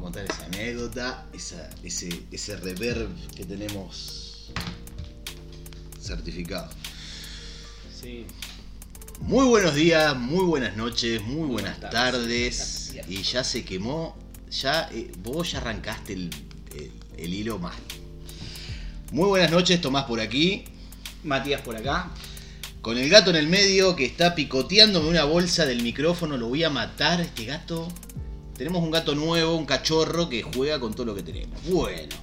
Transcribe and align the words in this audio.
vamos 0.00 0.16
a 0.16 0.20
contar 0.20 0.24
esa 0.36 0.44
anécdota, 0.46 1.26
esa, 1.32 1.70
ese, 1.82 2.22
ese 2.30 2.56
reverb 2.56 3.08
que 3.34 3.44
tenemos 3.44 4.50
certificado. 6.00 6.70
Sí. 8.00 8.26
Muy 9.20 9.46
buenos 9.46 9.74
días, 9.74 10.16
muy 10.16 10.44
buenas 10.44 10.76
noches, 10.76 11.22
muy 11.22 11.48
buenas, 11.48 11.74
Buenas 11.80 11.92
tardes. 11.92 12.92
tardes. 12.94 13.08
Y 13.08 13.22
ya 13.22 13.42
se 13.42 13.64
quemó, 13.64 14.16
ya 14.50 14.88
eh, 14.92 15.10
vos 15.22 15.50
ya 15.52 15.58
arrancaste 15.58 16.12
el, 16.12 16.30
el- 16.76 16.92
el 17.16 17.34
hilo 17.34 17.58
mal. 17.58 17.74
Muy 19.10 19.26
buenas 19.26 19.50
noches, 19.50 19.80
Tomás 19.80 20.04
por 20.04 20.20
aquí. 20.20 20.64
Matías 21.24 21.60
por 21.62 21.74
acá. 21.76 22.10
Con 22.80 22.96
el 22.96 23.08
gato 23.08 23.30
en 23.30 23.36
el 23.36 23.48
medio 23.48 23.96
que 23.96 24.04
está 24.04 24.36
picoteándome 24.36 25.08
una 25.08 25.24
bolsa 25.24 25.66
del 25.66 25.82
micrófono, 25.82 26.36
lo 26.36 26.46
voy 26.48 26.62
a 26.62 26.70
matar 26.70 27.20
este 27.20 27.44
gato. 27.44 27.88
Tenemos 28.58 28.82
un 28.82 28.90
gato 28.90 29.14
nuevo, 29.14 29.54
un 29.54 29.66
cachorro 29.66 30.28
que 30.28 30.42
juega 30.42 30.80
con 30.80 30.92
todo 30.92 31.06
lo 31.06 31.14
que 31.14 31.22
tenemos. 31.22 31.62
Bueno, 31.70 32.16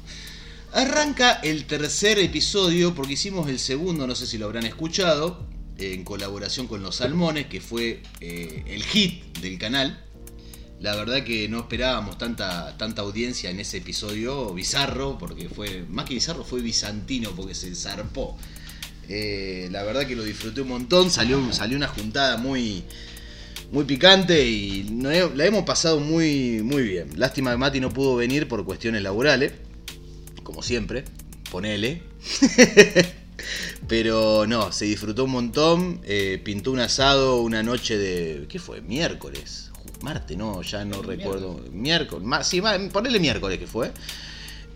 arranca 0.73 1.39
el 1.41 1.63
tercer 1.65 2.19
episodio 2.19 2.93
porque 2.93 3.13
hicimos 3.13 3.47
el 3.47 3.57
segundo, 3.57 4.05
no 4.05 4.15
sé 4.15 4.27
si 4.27 4.37
lo 4.37 4.47
habrán 4.47 4.65
escuchado, 4.65 5.47
en 5.77 6.03
colaboración 6.03 6.67
con 6.67 6.83
Los 6.83 6.97
Salmones, 6.97 7.47
que 7.47 7.61
fue 7.61 8.03
eh, 8.19 8.63
el 8.67 8.83
hit 8.83 9.37
del 9.37 9.57
canal. 9.57 10.03
La 10.81 10.97
verdad 10.97 11.23
que 11.23 11.47
no 11.47 11.59
esperábamos 11.59 12.17
tanta, 12.17 12.75
tanta 12.77 13.01
audiencia 13.01 13.49
en 13.49 13.61
ese 13.61 13.77
episodio 13.77 14.53
bizarro, 14.53 15.17
porque 15.17 15.47
fue, 15.47 15.85
más 15.87 16.03
que 16.03 16.15
bizarro, 16.15 16.43
fue 16.43 16.59
bizantino, 16.59 17.31
porque 17.31 17.55
se 17.55 17.73
zarpó. 17.75 18.37
Eh, 19.07 19.69
la 19.71 19.83
verdad 19.83 20.05
que 20.05 20.17
lo 20.17 20.23
disfruté 20.23 20.59
un 20.59 20.67
montón, 20.67 21.09
salió, 21.09 21.53
salió 21.53 21.77
una 21.77 21.87
juntada 21.87 22.35
muy, 22.35 22.83
muy 23.71 23.85
picante 23.85 24.47
y 24.47 24.87
no 24.91 25.11
he- 25.11 25.35
la 25.35 25.45
hemos 25.45 25.63
pasado 25.63 25.99
muy, 25.99 26.61
muy 26.63 26.83
bien. 26.83 27.09
Lástima 27.17 27.51
que 27.51 27.57
Mati 27.57 27.79
no 27.79 27.89
pudo 27.89 28.15
venir 28.15 28.47
por 28.47 28.63
cuestiones 28.65 29.01
laborales, 29.01 29.53
como 30.43 30.61
siempre, 30.63 31.03
ponele. 31.51 32.01
Pero 33.87 34.47
no, 34.47 34.71
se 34.71 34.85
disfrutó 34.85 35.25
un 35.25 35.31
montón, 35.31 36.01
eh, 36.05 36.41
pintó 36.43 36.71
un 36.71 36.79
asado 36.79 37.41
una 37.41 37.61
noche 37.63 37.97
de... 37.97 38.45
¿Qué 38.47 38.57
fue? 38.59 38.81
Miércoles. 38.81 39.71
Marte, 40.01 40.35
no, 40.35 40.61
ya 40.61 40.83
no 40.85 41.01
El 41.01 41.03
recuerdo. 41.07 41.61
Miércoles. 41.71 42.25
ma- 42.25 42.43
sí, 42.43 42.61
ponele 42.91 43.19
miércoles 43.19 43.59
que 43.59 43.67
fue. 43.67 43.91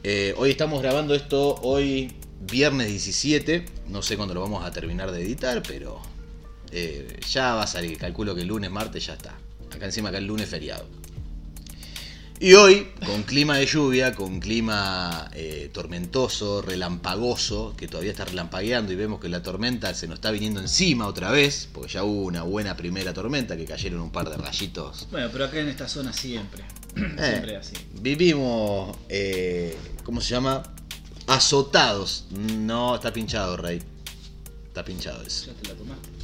Eh, 0.04 0.34
hoy 0.38 0.52
estamos 0.52 0.82
grabando 0.82 1.16
esto 1.16 1.56
hoy 1.62 2.12
viernes 2.50 2.88
17. 2.90 3.66
No 3.90 4.02
sé 4.02 4.16
cuándo 4.18 4.34
lo 4.34 4.42
vamos 4.42 4.64
a 4.64 4.72
terminar 4.72 5.12
de 5.12 5.22
editar, 5.24 5.64
pero 5.68 6.00
eh, 6.72 7.20
ya 7.30 7.56
va 7.56 7.64
a 7.64 7.68
salir. 7.68 7.98
Calculo 7.98 8.36
que 8.36 8.42
el 8.42 8.48
lunes, 8.48 8.72
martes 8.72 9.06
ya 9.06 9.14
está. 9.14 9.36
Acá 9.74 9.86
encima 9.86 10.10
acá 10.10 10.18
el 10.18 10.26
lunes 10.26 10.50
feriado. 10.50 10.88
Y 12.42 12.54
hoy, 12.54 12.88
con 13.06 13.24
clima 13.24 13.58
de 13.58 13.66
lluvia, 13.66 14.16
con 14.16 14.40
clima 14.40 15.30
eh, 15.34 15.70
tormentoso, 15.74 16.62
relampagoso, 16.62 17.76
que 17.76 17.90
todavía 17.90 18.12
está 18.12 18.24
relampagueando 18.24 18.94
y 18.94 18.96
vemos 18.96 19.20
que 19.20 19.28
la 19.28 19.44
tormenta 19.44 19.94
se 19.94 20.08
nos 20.08 20.20
está 20.20 20.32
viniendo 20.32 20.62
encima 20.62 21.06
otra 21.06 21.32
vez, 21.32 21.68
porque 21.74 21.92
ya 21.92 22.06
hubo 22.06 22.22
una 22.24 22.44
buena 22.44 22.78
primera 22.78 23.14
tormenta 23.14 23.58
que 23.58 23.66
cayeron 23.66 24.00
un 24.00 24.12
par 24.12 24.30
de 24.30 24.38
rayitos 24.38 25.10
Bueno, 25.12 25.28
pero 25.34 25.46
acá 25.46 25.60
en 25.60 25.68
esta 25.68 25.90
zona 25.90 26.14
siempre. 26.14 26.64
Eh, 26.96 27.30
siempre 27.30 27.58
así. 27.58 27.76
Vivimos, 28.02 28.98
eh, 29.10 29.78
¿cómo 30.04 30.22
se 30.22 30.30
llama? 30.30 30.64
Azotados. 31.28 32.26
No, 32.32 32.96
está 32.96 33.12
pinchado, 33.12 33.58
Rey. 33.58 33.82
Está 34.68 34.84
pinchado 34.84 35.22
eso. 35.24 35.48
Ya 35.48 35.54
te 35.54 35.68
la 35.68 35.76
tomaste. 35.76 36.19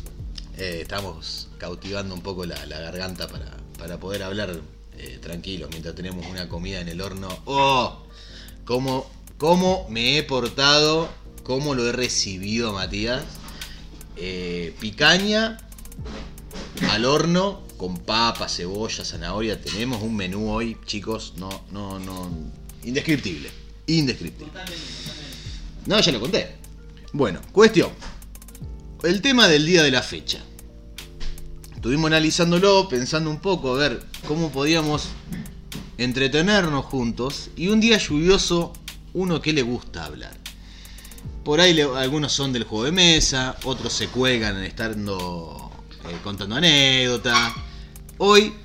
Eh, 0.57 0.79
estamos 0.81 1.49
cautivando 1.57 2.15
un 2.15 2.21
poco 2.21 2.45
la, 2.45 2.65
la 2.65 2.79
garganta 2.79 3.27
para, 3.27 3.57
para 3.77 3.99
poder 3.99 4.23
hablar 4.23 4.59
eh, 4.97 5.19
tranquilos 5.21 5.69
mientras 5.71 5.95
tenemos 5.95 6.25
una 6.27 6.47
comida 6.47 6.79
en 6.79 6.87
el 6.87 7.01
horno. 7.01 7.27
¡Oh! 7.45 8.03
¿Cómo, 8.63 9.09
cómo 9.37 9.85
me 9.89 10.17
he 10.17 10.23
portado? 10.23 11.09
¿Cómo 11.43 11.75
lo 11.75 11.87
he 11.87 11.91
recibido, 11.91 12.73
Matías? 12.73 13.23
Eh, 14.15 14.73
picaña 14.79 15.57
al 16.89 17.05
horno 17.05 17.61
con 17.77 17.97
papa, 17.97 18.47
cebolla, 18.47 19.03
zanahoria. 19.03 19.61
Tenemos 19.61 20.01
un 20.01 20.15
menú 20.15 20.49
hoy, 20.49 20.77
chicos. 20.85 21.33
No, 21.35 21.65
no, 21.71 21.99
no. 21.99 22.31
Indescriptible. 22.83 23.49
Indescriptible. 23.87 24.53
No, 25.85 25.99
ya 25.99 26.11
lo 26.13 26.19
conté. 26.21 26.55
Bueno, 27.11 27.41
cuestión. 27.51 27.91
El 29.05 29.21
tema 29.21 29.47
del 29.47 29.67
día 29.67 29.83
de 29.83 29.91
la 29.91 30.01
fecha. 30.01 30.39
Estuvimos 31.75 32.07
analizándolo, 32.07 32.89
pensando 32.89 33.29
un 33.29 33.39
poco 33.39 33.75
a 33.75 33.77
ver 33.77 34.03
cómo 34.27 34.51
podíamos 34.51 35.09
entretenernos 35.99 36.85
juntos. 36.85 37.51
Y 37.55 37.67
un 37.67 37.79
día 37.79 37.99
lluvioso, 37.99 38.73
uno 39.13 39.43
que 39.43 39.53
le 39.53 39.61
gusta 39.61 40.05
hablar. 40.05 40.35
Por 41.43 41.61
ahí 41.61 41.79
algunos 41.79 42.31
son 42.31 42.51
del 42.51 42.63
juego 42.63 42.85
de 42.85 42.93
mesa, 42.93 43.55
otros 43.65 43.93
se 43.93 44.07
cuelgan 44.07 44.63
estando 44.63 45.69
eh, 46.09 46.17
contando 46.23 46.55
anécdotas. 46.55 47.53
Hoy, 48.17 48.55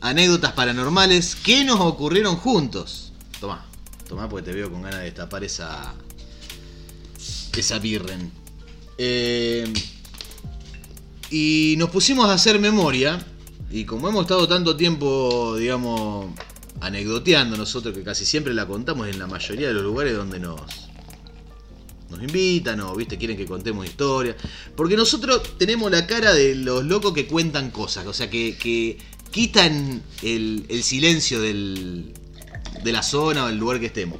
anécdotas 0.00 0.54
paranormales 0.54 1.36
que 1.36 1.64
nos 1.64 1.78
ocurrieron 1.78 2.34
juntos. 2.34 3.12
Tomá, 3.38 3.64
tomá 4.08 4.28
porque 4.28 4.50
te 4.50 4.56
veo 4.56 4.72
con 4.72 4.82
ganas 4.82 4.98
de 4.98 5.04
destapar 5.04 5.44
esa. 5.44 5.94
esa 7.56 7.78
birren. 7.78 8.39
Eh, 9.02 9.64
y 11.30 11.74
nos 11.78 11.88
pusimos 11.88 12.28
a 12.28 12.34
hacer 12.34 12.58
memoria. 12.58 13.18
Y 13.70 13.84
como 13.84 14.10
hemos 14.10 14.22
estado 14.22 14.46
tanto 14.46 14.76
tiempo, 14.76 15.56
digamos, 15.56 16.26
anecdoteando 16.82 17.56
nosotros, 17.56 17.96
que 17.96 18.02
casi 18.02 18.26
siempre 18.26 18.52
la 18.52 18.66
contamos 18.66 19.08
en 19.08 19.18
la 19.18 19.26
mayoría 19.26 19.68
de 19.68 19.72
los 19.72 19.84
lugares 19.84 20.14
donde 20.14 20.38
nos, 20.38 20.60
nos 22.10 22.20
invitan 22.20 22.78
o, 22.80 22.94
viste, 22.94 23.16
quieren 23.16 23.38
que 23.38 23.46
contemos 23.46 23.86
historias. 23.86 24.36
Porque 24.76 24.96
nosotros 24.96 25.56
tenemos 25.56 25.90
la 25.90 26.06
cara 26.06 26.34
de 26.34 26.54
los 26.54 26.84
locos 26.84 27.14
que 27.14 27.26
cuentan 27.26 27.70
cosas, 27.70 28.06
o 28.06 28.12
sea, 28.12 28.28
que, 28.28 28.98
quitan 29.30 30.02
el, 30.22 30.66
el 30.68 30.82
silencio 30.82 31.40
del, 31.40 32.12
de 32.82 32.92
la 32.92 33.02
zona 33.02 33.44
o 33.44 33.46
del 33.46 33.56
lugar 33.56 33.80
que 33.80 33.86
estemos. 33.86 34.18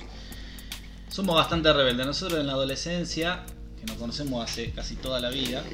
Somos 1.10 1.34
bastante 1.34 1.70
rebeldes. 1.70 2.06
Nosotros 2.06 2.40
en 2.40 2.46
la 2.46 2.52
adolescencia, 2.52 3.44
que 3.80 3.86
nos 3.86 3.96
conocemos 3.96 4.44
hace 4.44 4.70
casi 4.72 4.96
toda 4.96 5.20
la 5.20 5.30
vida, 5.30 5.64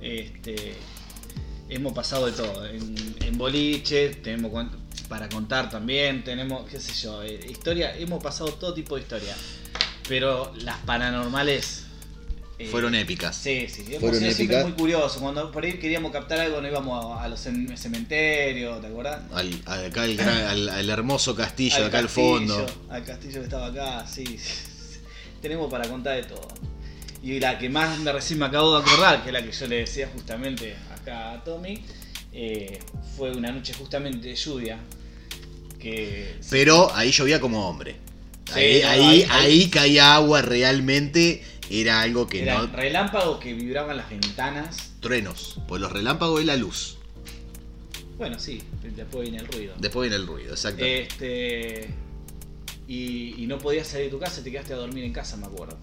este, 0.00 0.74
hemos 1.68 1.92
pasado 1.92 2.26
de 2.26 2.32
todo. 2.32 2.66
En, 2.66 2.94
en 3.22 3.38
boliche, 3.38 4.10
tenemos 4.10 4.66
para 5.08 5.28
contar 5.28 5.68
también, 5.70 6.24
tenemos, 6.24 6.68
qué 6.68 6.80
sé 6.80 6.92
yo, 6.94 7.22
eh, 7.22 7.40
historia, 7.50 7.96
hemos 7.96 8.22
pasado 8.22 8.52
todo 8.54 8.72
tipo 8.74 8.96
de 8.96 9.02
historia. 9.02 9.34
Pero 10.08 10.52
las 10.56 10.78
paranormales... 10.80 11.84
eh, 12.58 12.68
Fueron 12.68 12.94
épicas. 12.94 13.34
Sí, 13.36 13.66
sí, 13.68 13.84
hemos 13.88 14.00
Fueron 14.00 14.20
sido 14.20 14.30
épicas. 14.32 14.62
muy 14.64 14.72
curiosos. 14.72 15.16
Cuando 15.22 15.50
por 15.50 15.64
ahí 15.64 15.74
queríamos 15.78 16.12
captar 16.12 16.40
algo, 16.40 16.60
no 16.60 16.68
íbamos 16.68 17.16
a, 17.18 17.24
a 17.24 17.28
los 17.28 17.44
cem- 17.44 17.74
cementerios, 17.76 18.80
¿te 18.82 18.86
acordás? 18.86 19.22
Al, 19.32 19.50
al- 19.64 19.86
acá 19.86 20.04
el 20.04 20.20
al, 20.20 20.68
al 20.68 20.90
hermoso 20.90 21.34
castillo, 21.34 21.76
Al 21.76 21.84
acá 21.86 21.98
al 22.00 22.08
fondo. 22.10 22.66
Al 22.90 23.02
castillo 23.04 23.38
que 23.40 23.44
estaba 23.44 23.66
acá, 23.68 24.06
sí. 24.06 24.38
Tenemos 25.40 25.70
para 25.70 25.88
contar 25.88 26.16
de 26.16 26.24
todo. 26.24 26.48
Y 27.24 27.40
la 27.40 27.58
que 27.58 27.70
más 27.70 27.98
me 28.00 28.12
recién 28.12 28.38
me 28.38 28.44
acabo 28.46 28.76
de 28.78 28.82
acordar, 28.82 29.22
que 29.22 29.30
es 29.30 29.32
la 29.32 29.42
que 29.42 29.50
yo 29.50 29.66
le 29.66 29.76
decía 29.76 30.10
justamente 30.12 30.76
acá 30.92 31.32
a 31.32 31.42
Tommy, 31.42 31.82
eh, 32.32 32.78
fue 33.16 33.30
una 33.32 33.50
noche 33.50 33.72
justamente 33.72 34.28
de 34.28 34.34
lluvia. 34.36 34.78
Que 35.78 36.36
Pero 36.50 36.94
ahí 36.94 37.10
llovía 37.12 37.40
como 37.40 37.66
hombre. 37.68 37.96
Sí, 38.52 38.60
ahí, 38.60 38.82
no, 38.82 38.88
ahí, 38.88 39.00
ahí- 39.00 39.26
ahí 39.30 39.70
caía 39.70 40.14
agua 40.16 40.42
realmente. 40.42 41.42
Era 41.70 42.02
algo 42.02 42.26
que 42.26 42.42
eran 42.42 42.70
no. 42.70 42.76
relámpagos 42.76 43.40
que 43.40 43.54
vibraban 43.54 43.96
las 43.96 44.10
ventanas. 44.10 44.92
Truenos. 45.00 45.56
Pues 45.66 45.80
los 45.80 45.90
relámpagos 45.90 46.40
es 46.40 46.46
la 46.46 46.56
luz. 46.56 46.98
Bueno, 48.18 48.38
sí, 48.38 48.62
después 48.94 49.22
viene 49.30 49.38
el 49.42 49.50
ruido. 49.50 49.74
Después 49.78 50.10
viene 50.10 50.22
el 50.22 50.26
ruido, 50.28 50.50
exacto. 50.50 50.84
Este. 50.84 51.88
Y, 52.86 53.34
y 53.42 53.46
no 53.46 53.56
podías 53.58 53.88
salir 53.88 54.06
de 54.06 54.10
tu 54.10 54.18
casa, 54.18 54.42
te 54.44 54.50
quedaste 54.50 54.74
a 54.74 54.76
dormir 54.76 55.04
en 55.04 55.12
casa, 55.14 55.38
me 55.38 55.46
acuerdo. 55.46 55.78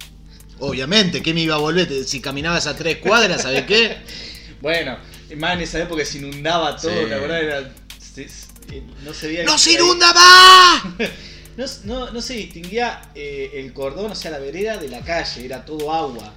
Obviamente, 0.62 1.22
¿qué 1.22 1.34
me 1.34 1.42
iba 1.42 1.56
a 1.56 1.60
volver? 1.60 1.90
Si 2.06 2.22
caminabas 2.22 2.68
a 2.68 2.76
tres 2.76 2.98
cuadras, 2.98 3.42
¿sabes 3.44 3.64
qué? 3.66 3.98
Bueno, 4.62 4.96
más 5.38 5.56
en 5.56 5.62
esa 5.62 5.80
época 5.80 6.06
se 6.06 6.20
inundaba 6.20 6.76
todo, 6.76 6.92
Sí. 6.92 7.10
la 7.10 7.18
verdad 7.18 7.42
era. 7.42 7.74
se- 8.00 8.28
eh, 8.72 8.84
no 9.04 9.12
se 9.12 9.28
veía. 9.28 9.44
¡No 9.44 9.58
se 9.58 9.74
inunda 9.74 10.14
más! 10.14 10.84
No, 11.58 11.66
no- 11.84 12.12
no 12.12 12.22
se 12.22 12.36
distinguía 12.36 13.02
eh, 13.14 13.52
el 13.56 13.74
cordón, 13.74 14.12
o 14.12 14.16
sea, 14.16 14.32
la 14.32 14.40
vereda 14.40 14.78
de 14.78 14.88
la 14.88 15.02
calle, 15.02 15.44
era 15.46 15.66
todo 15.66 15.92
agua. 15.92 16.34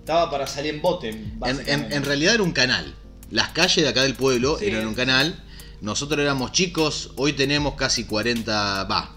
Estaba 0.00 0.30
para 0.30 0.46
salir 0.46 0.74
en 0.74 0.82
bote. 0.82 1.08
En, 1.08 1.92
en- 1.92 2.04
realidad 2.04 2.34
era 2.34 2.42
un 2.42 2.52
canal. 2.52 2.94
Las 3.30 3.50
calles 3.50 3.84
de 3.84 3.88
acá 3.88 4.02
del 4.02 4.14
pueblo 4.14 4.58
Sí. 4.58 4.66
eran 4.66 4.86
un 4.88 4.94
canal. 4.94 5.42
Nosotros 5.80 6.20
éramos 6.20 6.52
chicos, 6.52 7.12
hoy 7.16 7.32
tenemos 7.32 7.74
casi 7.76 8.04
40, 8.04 8.84
va, 8.84 9.16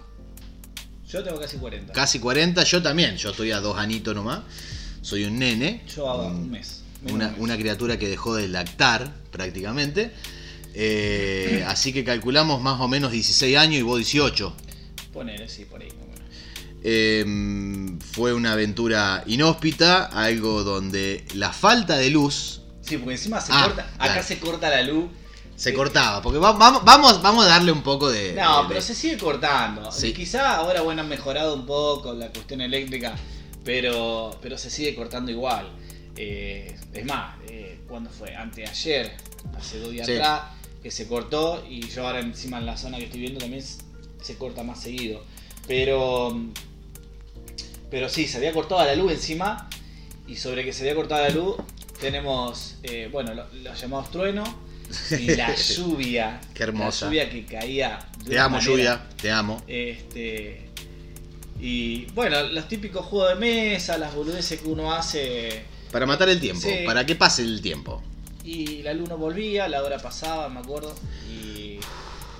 Yo 1.13 1.23
tengo 1.23 1.39
casi 1.39 1.57
40. 1.57 1.93
casi 1.93 2.19
40, 2.19 2.63
yo 2.63 2.81
también, 2.81 3.17
yo 3.17 3.29
estoy 3.29 3.51
a 3.51 3.59
dos 3.59 3.77
anitos 3.77 4.15
nomás, 4.15 4.39
soy 5.03 5.25
un 5.25 5.37
nene, 5.37 5.83
Yo 5.95 6.09
hago 6.09 6.25
un- 6.25 6.35
un 6.37 6.49
mes. 6.51 6.81
una, 7.03 7.11
de 7.11 7.13
un 7.13 7.19
mes. 7.33 7.39
una 7.39 7.55
criatura 7.57 7.99
que 7.99 8.07
dejó 8.09 8.33
de 8.35 8.47
lactar 8.47 9.13
prácticamente. 9.31 10.11
Eh, 10.73 11.63
así 11.67 11.93
que 11.93 12.03
calculamos 12.03 12.63
más 12.63 12.81
o 12.81 12.87
menos 12.87 13.11
16 13.11 13.55
años 13.57 13.79
y 13.79 13.83
vos 13.83 13.97
18. 13.99 14.55
Ponele, 15.13 15.47
sí, 15.47 15.65
por 15.65 15.81
ahí. 15.83 15.89
Eh, 16.83 17.23
fue 18.11 18.33
una 18.33 18.53
aventura 18.53 19.23
inhóspita, 19.27 20.05
algo 20.05 20.63
donde 20.63 21.25
la 21.35 21.53
falta 21.53 21.95
de 21.97 22.09
luz 22.09 22.61
Sí, 22.81 22.97
porque 22.97 23.13
encima 23.13 23.39
se 23.39 23.53
Ah, 23.53 23.63
corta. 23.65 23.83
Acá 23.95 24.05
claro. 24.15 24.23
se 24.23 24.39
corta 24.39 24.69
la 24.69 24.81
luz. 24.81 25.05
Se 25.63 25.73
cortaba. 25.73 26.21
Porque 26.21 26.39
va- 26.39 26.51
vamos, 26.51 26.83
vamos, 26.83 27.21
vamos 27.21 27.45
a 27.45 27.49
darle 27.49 27.71
un 27.71 27.81
poco 27.83 28.11
de. 28.11 28.33
No, 28.33 28.63
de- 28.63 28.67
pero 28.69 28.81
se 28.81 28.93
sigue 28.93 29.17
cortando. 29.17 29.91
Sí. 29.91 30.13
Quizá 30.13 30.57
ahora, 30.57 30.81
bueno, 30.81 31.01
han 31.01 31.09
mejorado 31.09 31.53
un 31.55 31.65
poco 31.65 32.13
la 32.13 32.27
cuestión 32.29 32.61
eléctrica, 32.61 33.15
pero, 33.63 34.37
pero 34.41 34.57
se 34.57 34.69
sigue 34.69 34.93
cortando 34.95 35.31
igual. 35.31 35.69
Eh, 36.15 36.75
es 36.93 37.05
más, 37.05 37.35
eh, 37.47 37.79
¿cuándo 37.87 38.09
fue? 38.09 38.35
Anteayer, 38.35 39.15
hace 39.57 39.79
dos 39.79 39.91
días 39.91 40.05
Sí. 40.05 40.13
atrás, 40.13 40.41
que 40.83 40.91
se 40.91 41.07
cortó 41.07 41.65
y 41.69 41.87
yo 41.89 42.05
ahora 42.05 42.19
encima 42.19 42.57
en 42.59 42.65
la 42.65 42.75
zona 42.77 42.97
que 42.97 43.05
estoy 43.05 43.21
viendo 43.21 43.39
también 43.39 43.63
se 44.21 44.37
corta 44.37 44.63
más 44.63 44.81
seguido. 44.81 45.23
Pero, 45.65 46.37
pero 47.89 48.09
sí, 48.09 48.27
se 48.27 48.37
había 48.37 48.51
cortado 48.53 48.83
la 48.83 48.95
luz 48.95 49.11
encima 49.13 49.69
y 50.27 50.35
sobre 50.35 50.63
que 50.65 50.73
se 50.73 50.81
había 50.81 50.95
cortado 50.95 51.21
la 51.23 51.29
luz 51.29 51.55
tenemos, 51.99 52.75
eh, 52.83 53.07
bueno, 53.11 53.33
lo- 53.33 53.47
los 53.53 53.79
llamados 53.79 54.11
truenos 54.11 54.49
y 55.11 55.35
la 55.35 55.55
lluvia. 55.55 56.41
Qué 56.53 56.63
hermosa. 56.63 57.05
La 57.05 57.11
lluvia 57.11 57.29
que 57.29 57.45
caía. 57.45 57.99
de 58.23 58.31
Te 58.31 58.39
amo, 58.39 58.57
manera, 58.57 58.71
lluvia, 58.71 59.07
te 59.21 59.31
amo. 59.31 59.63
Este. 59.67 60.69
Y 61.59 62.05
bueno, 62.13 62.41
los 62.43 62.67
típicos 62.67 63.05
juegos 63.05 63.29
de 63.29 63.35
mesa, 63.35 63.97
las 63.97 64.13
boludeces 64.13 64.59
que 64.61 64.67
uno 64.67 64.93
hace. 64.93 65.63
Para 65.91 66.05
matar 66.05 66.27
el 66.29 66.39
tiempo, 66.39 66.67
Sí. 66.67 66.83
para 66.85 67.05
que 67.05 67.15
pase 67.15 67.43
el 67.43 67.61
tiempo. 67.61 68.03
Y 68.43 68.81
la 68.83 68.93
luna 68.93 69.15
volvía, 69.15 69.67
la 69.69 69.81
hora 69.83 69.97
pasaba, 69.99 70.49
me 70.49 70.59
acuerdo. 70.59 70.93
Y 71.31 71.77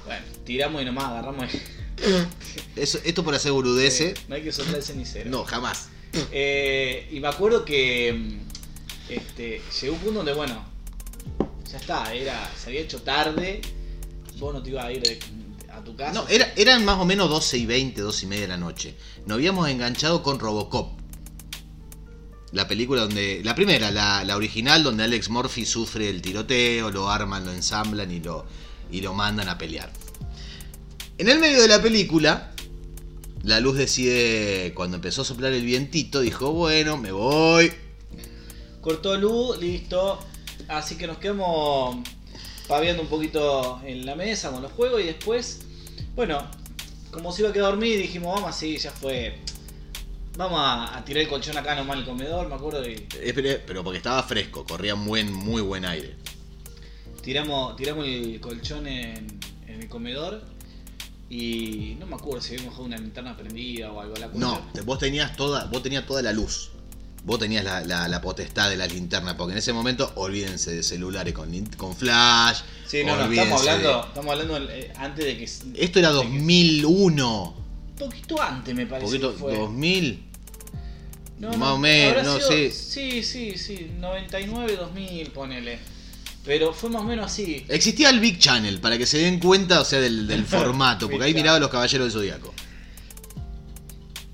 bueno, 0.06 0.26
tiramos 0.46 0.82
y 0.82 0.86
nomás 0.86 1.06
agarramos. 1.06 1.54
y- 1.54 1.62
Eso, 2.76 3.00
esto 3.06 3.24
por 3.24 3.36
hacer 3.36 3.52
burudece. 3.52 4.16
no 4.28 4.36
hay 4.36 4.42
que 4.42 4.52
soltar 4.52 4.76
el 4.76 4.84
cenicero. 4.84 5.30
No, 5.30 5.46
jamás. 5.46 5.90
Eh, 6.32 7.08
y 7.12 7.20
me 7.20 7.28
acuerdo 7.28 7.64
que 7.64 8.40
este, 9.10 9.62
llegó 9.82 9.94
un 9.94 10.00
punto 10.00 10.18
donde, 10.18 10.34
bueno, 10.34 10.66
ya 11.74 11.78
está, 11.80 12.14
era, 12.14 12.50
se 12.56 12.70
había 12.70 12.82
hecho 12.82 13.02
tarde, 13.02 13.60
vos 14.38 14.54
no 14.54 14.62
te 14.64 14.70
ibas 14.70 14.86
a 14.86 14.92
ir 14.94 15.02
de- 15.02 15.20
a 15.72 15.84
tu 15.84 15.96
casa. 15.96 16.14
No, 16.14 16.28
era, 16.28 16.54
eran 16.56 16.86
más 16.86 17.00
o 17.00 17.06
menos 17.06 17.28
12 17.30 17.58
y 17.58 17.66
20, 17.66 18.00
12 18.00 18.26
y 18.26 18.30
media 18.30 18.44
de 18.44 18.48
la 18.50 18.58
noche. 18.58 18.96
Nos 19.26 19.36
habíamos 19.38 19.68
enganchado 19.68 20.22
con 20.22 20.40
Robocop. 20.40 21.00
La 22.52 22.68
película 22.68 23.02
donde. 23.02 23.42
La 23.44 23.56
primera, 23.56 23.90
la, 23.90 24.24
la 24.24 24.36
original, 24.38 24.84
donde 24.84 25.04
Alex 25.04 25.30
Murphy 25.30 25.66
sufre 25.66 26.10
el 26.12 26.22
tiroteo, 26.22 26.92
lo 26.92 27.10
arman, 27.10 27.44
lo 27.46 27.52
ensamblan 27.52 28.12
y 28.12 28.20
lo, 28.20 28.46
y 28.92 29.02
lo 29.02 29.16
mandan 29.16 29.50
a 29.50 29.58
pelear. 29.58 29.92
En 31.18 31.28
el 31.30 31.40
medio 31.40 31.64
de 31.64 31.68
la 31.68 31.82
película, 31.82 32.52
la 33.42 33.60
luz 33.60 33.76
decide, 33.78 34.72
cuando 34.76 34.98
empezó 34.98 35.24
a 35.24 35.26
soplar 35.26 35.52
el 35.54 35.66
vientito, 35.66 36.20
dijo: 36.22 36.52
Bueno, 36.52 36.98
me 36.98 37.12
voy. 37.12 37.74
Cortó 38.82 39.18
luz, 39.18 39.58
listo. 39.60 40.20
Así 40.68 40.98
que 40.98 41.08
nos 41.08 41.18
quedamos 41.18 41.98
paviando 42.68 43.02
un 43.04 43.10
poquito 43.10 43.82
en 43.86 44.06
la 44.06 44.16
mesa 44.16 44.52
con 44.52 44.62
los 44.62 44.72
juegos 44.72 45.02
y 45.02 45.06
después, 45.06 45.62
bueno, 46.16 46.46
como 47.12 47.32
se 47.32 47.42
iba 47.42 47.50
a 47.50 47.54
quedar 47.54 47.72
dormir, 47.72 47.98
dijimos, 47.98 48.34
vamos 48.36 48.50
así, 48.50 48.78
ya 48.78 48.92
fue. 48.92 49.40
Vamos 50.36 50.60
a, 50.60 50.98
a 50.98 51.06
tirar 51.06 51.22
el 51.24 51.30
colchón 51.30 51.56
acá 51.58 51.76
nomás 51.76 51.98
en 51.98 52.04
el 52.04 52.10
comedor, 52.10 52.48
me 52.48 52.56
acuerdo, 52.56 52.90
y 52.90 53.06
Pero 53.68 53.84
porque 53.84 53.98
estaba 53.98 54.24
fresco, 54.24 54.66
corría 54.66 54.96
buen, 54.96 55.32
muy 55.32 55.62
buen 55.62 55.86
aire. 55.86 56.16
tiramos, 57.22 57.76
tiramos 57.76 58.08
el 58.08 58.40
colchón 58.42 58.88
en, 58.88 59.28
en 59.68 59.82
el 59.82 59.90
comedor 59.90 60.42
y 61.30 61.96
no 62.00 62.08
me 62.08 62.16
acuerdo 62.16 62.42
si 62.42 62.54
habíamos 62.54 62.74
dejado 62.74 62.86
una 62.86 62.98
linterna 62.98 63.38
prendida 63.38 63.92
o 63.92 64.02
algo. 64.02 64.16
La 64.16 64.28
No, 64.28 64.62
vos 64.86 65.00
tenías 65.00 65.36
toda, 65.36 65.66
vos 65.66 65.84
tenías 65.84 66.06
toda 66.06 66.22
la 66.22 66.32
luz. 66.34 66.72
Vos 67.26 67.40
tenías 67.40 67.64
la, 67.64 67.82
la- 67.82 68.08
la 68.10 68.20
potestad 68.22 68.70
de 68.70 68.76
la 68.76 68.86
linterna, 68.86 69.38
porque 69.38 69.54
en 69.54 69.60
ese 69.60 69.72
momento 69.72 70.12
olvídense 70.16 70.72
de 70.76 70.84
celulares 70.84 71.34
con, 71.34 71.50
con 71.78 71.96
flash. 71.96 72.60
Sí, 72.86 73.04
no, 73.06 73.16
no, 73.16 73.32
estamos 73.32 73.64
de- 73.64 73.70
hablando, 73.72 74.06
estamos 74.08 74.32
hablando 74.32 74.70
eh, 74.72 74.92
antes 74.98 75.26
de 75.26 75.38
que... 75.38 75.44
Esto 75.46 76.00
era 76.00 76.12
de 76.12 76.22
que- 76.22 76.28
2001. 76.28 77.56
Un 77.94 77.96
poquito 78.10 78.42
antes 78.42 78.76
me 78.76 78.86
parece 78.88 79.06
Poquito, 79.08 79.32
que 79.34 79.40
fue. 79.40 79.56
2000. 79.58 80.24
No, 81.40 81.50
Más 81.50 81.58
no, 81.60 81.74
o 81.74 81.78
menos, 81.78 82.24
no 82.26 82.40
sé. 82.40 82.72
Sí, 82.72 83.24
sí, 83.24 83.58
sí, 83.58 83.92
99, 84.00 84.76
2000, 84.76 85.32
ponele. 85.32 85.80
Pero 86.46 86.74
fue 86.74 86.90
más 86.90 87.02
o 87.02 87.06
menos 87.06 87.26
así. 87.28 87.66
Existía 87.70 88.10
el 88.10 88.20
Big 88.20 88.38
Channel, 88.40 88.80
para 88.82 88.98
que 88.98 89.06
se 89.06 89.18
den 89.20 89.40
cuenta, 89.40 89.80
o 89.82 89.86
sea, 89.86 90.00
del, 90.02 90.28
del 90.28 90.46
formato, 90.46 91.10
porque 91.10 91.26
ahí 91.26 91.34
miraba 91.34 91.60
los 91.60 91.70
Caballeros 91.70 92.08
del 92.08 92.12
Zodíaco. 92.22 92.54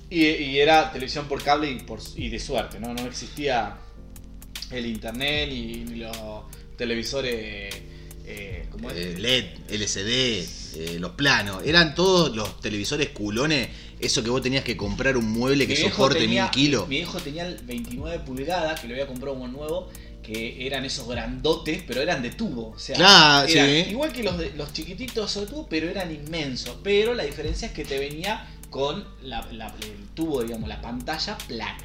Y, 0.10 0.26
y 0.26 0.60
era 0.60 0.92
televisión 0.92 1.28
por 1.28 1.44
cable 1.44 1.70
y, 1.72 1.80
por, 1.80 2.00
y 2.16 2.30
de 2.30 2.40
suerte, 2.40 2.80
¿no? 2.80 2.94
No 2.94 3.06
existía 3.06 3.78
el 4.72 4.86
internet 4.86 5.50
ni, 5.52 5.84
ni 5.86 5.96
los 5.96 6.18
televisores. 6.78 7.34
Eh. 7.36 7.86
Eh, 8.32 9.16
LED, 9.18 9.46
LCD, 9.72 10.08
eh, 10.78 10.98
los 11.00 11.12
planos. 11.14 11.64
Eran 11.66 11.96
todos 11.96 12.36
los 12.36 12.62
televisores 12.62 13.10
culones, 13.10 13.70
eso 14.00 14.24
que 14.24 14.30
vos 14.30 14.42
tenías 14.44 14.64
que 14.64 14.78
comprar 14.78 15.18
un 15.18 15.32
mueble 15.32 15.66
que 15.66 15.74
Mi 15.74 15.80
soporte 15.80 16.20
tenía- 16.20 16.44
mil 16.44 16.52
kilos. 16.52 16.88
Mi 16.88 16.98
hijo 17.00 17.18
tenía 17.20 17.48
el 17.48 17.58
29 17.58 18.20
pulgadas, 18.20 18.80
que 18.80 18.88
lo 18.88 18.94
había 18.94 19.08
comprado 19.08 19.34
como 19.36 19.48
nuevo, 19.48 19.90
que 20.22 20.64
eran 20.68 20.86
esos 20.86 21.08
grandotes, 21.08 21.82
pero 21.88 22.02
eran 22.04 22.22
de 22.22 22.30
tubo. 22.30 22.70
O 22.70 22.78
sea, 22.78 22.96
Claro, 22.98 23.48
eran 23.48 23.66
sí. 23.86 23.90
igual 23.90 24.14
que 24.14 24.22
los, 24.22 24.36
los 24.56 24.74
chiquititos 24.74 25.34
de 25.34 25.48
tubo, 25.48 25.68
pero 25.68 25.90
eran 25.90 26.14
inmensos. 26.14 26.78
Pero 26.84 27.16
la 27.16 27.24
diferencia 27.24 27.70
es 27.70 27.74
que 27.74 27.84
te 27.84 27.98
venía 27.98 28.48
con 28.70 29.06
la- 29.24 29.48
la- 29.52 29.74
el 29.82 30.08
tubo, 30.16 30.44
digamos, 30.44 30.68
la 30.70 30.82
pantalla 30.82 31.38
plana. 31.38 31.78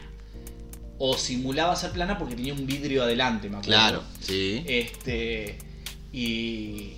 O 0.98 1.16
simulaba 1.18 1.74
ser 1.76 1.90
plana 1.92 2.16
porque 2.18 2.36
tenía 2.36 2.54
un 2.54 2.66
vidrio 2.66 3.02
adelante, 3.02 3.48
me 3.48 3.56
acuerdo. 3.56 3.68
Claro, 3.68 4.02
sí. 4.20 4.62
Este. 4.66 5.58
Y. 6.12 6.92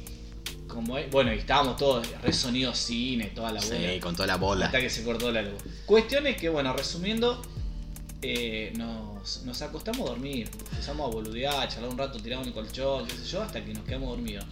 Como 0.69 0.99
bueno, 1.11 1.33
y 1.33 1.38
estábamos 1.38 1.77
todos, 1.79 2.06
re 2.21 2.33
sonido 2.35 2.75
cine, 2.75 3.27
toda 3.35 3.50
la 3.53 3.61
bola. 3.62 3.93
Sí, 3.94 4.00
con 4.00 4.15
toda 4.15 4.27
la 4.27 4.37
bola. 4.37 4.67
Hasta 4.67 4.81
que 4.81 4.91
se 4.91 5.03
cortó 5.05 5.31
la 5.33 5.41
luz. 5.41 5.62
Cuestión 5.87 6.27
es 6.27 6.37
que, 6.37 6.50
bueno, 6.50 6.75
resumiendo, 6.75 7.41
eh, 8.21 8.73
nos, 8.77 9.43
nos 9.44 9.62
acostamos 9.62 10.03
a 10.03 10.11
dormir. 10.11 10.50
Empezamos 10.73 11.09
a 11.09 11.15
boludear, 11.15 11.55
a 11.62 11.69
charlar 11.69 11.91
un 11.91 11.97
rato, 11.97 12.21
tiramos 12.21 12.47
en 12.47 12.53
el 12.53 12.55
colchón, 12.55 13.06
qué 13.06 13.15
sé 13.17 13.25
yo, 13.25 13.43
hasta 13.43 13.65
que 13.65 13.73
nos 13.73 13.85
quedamos 13.85 14.11
dormidos. 14.11 14.44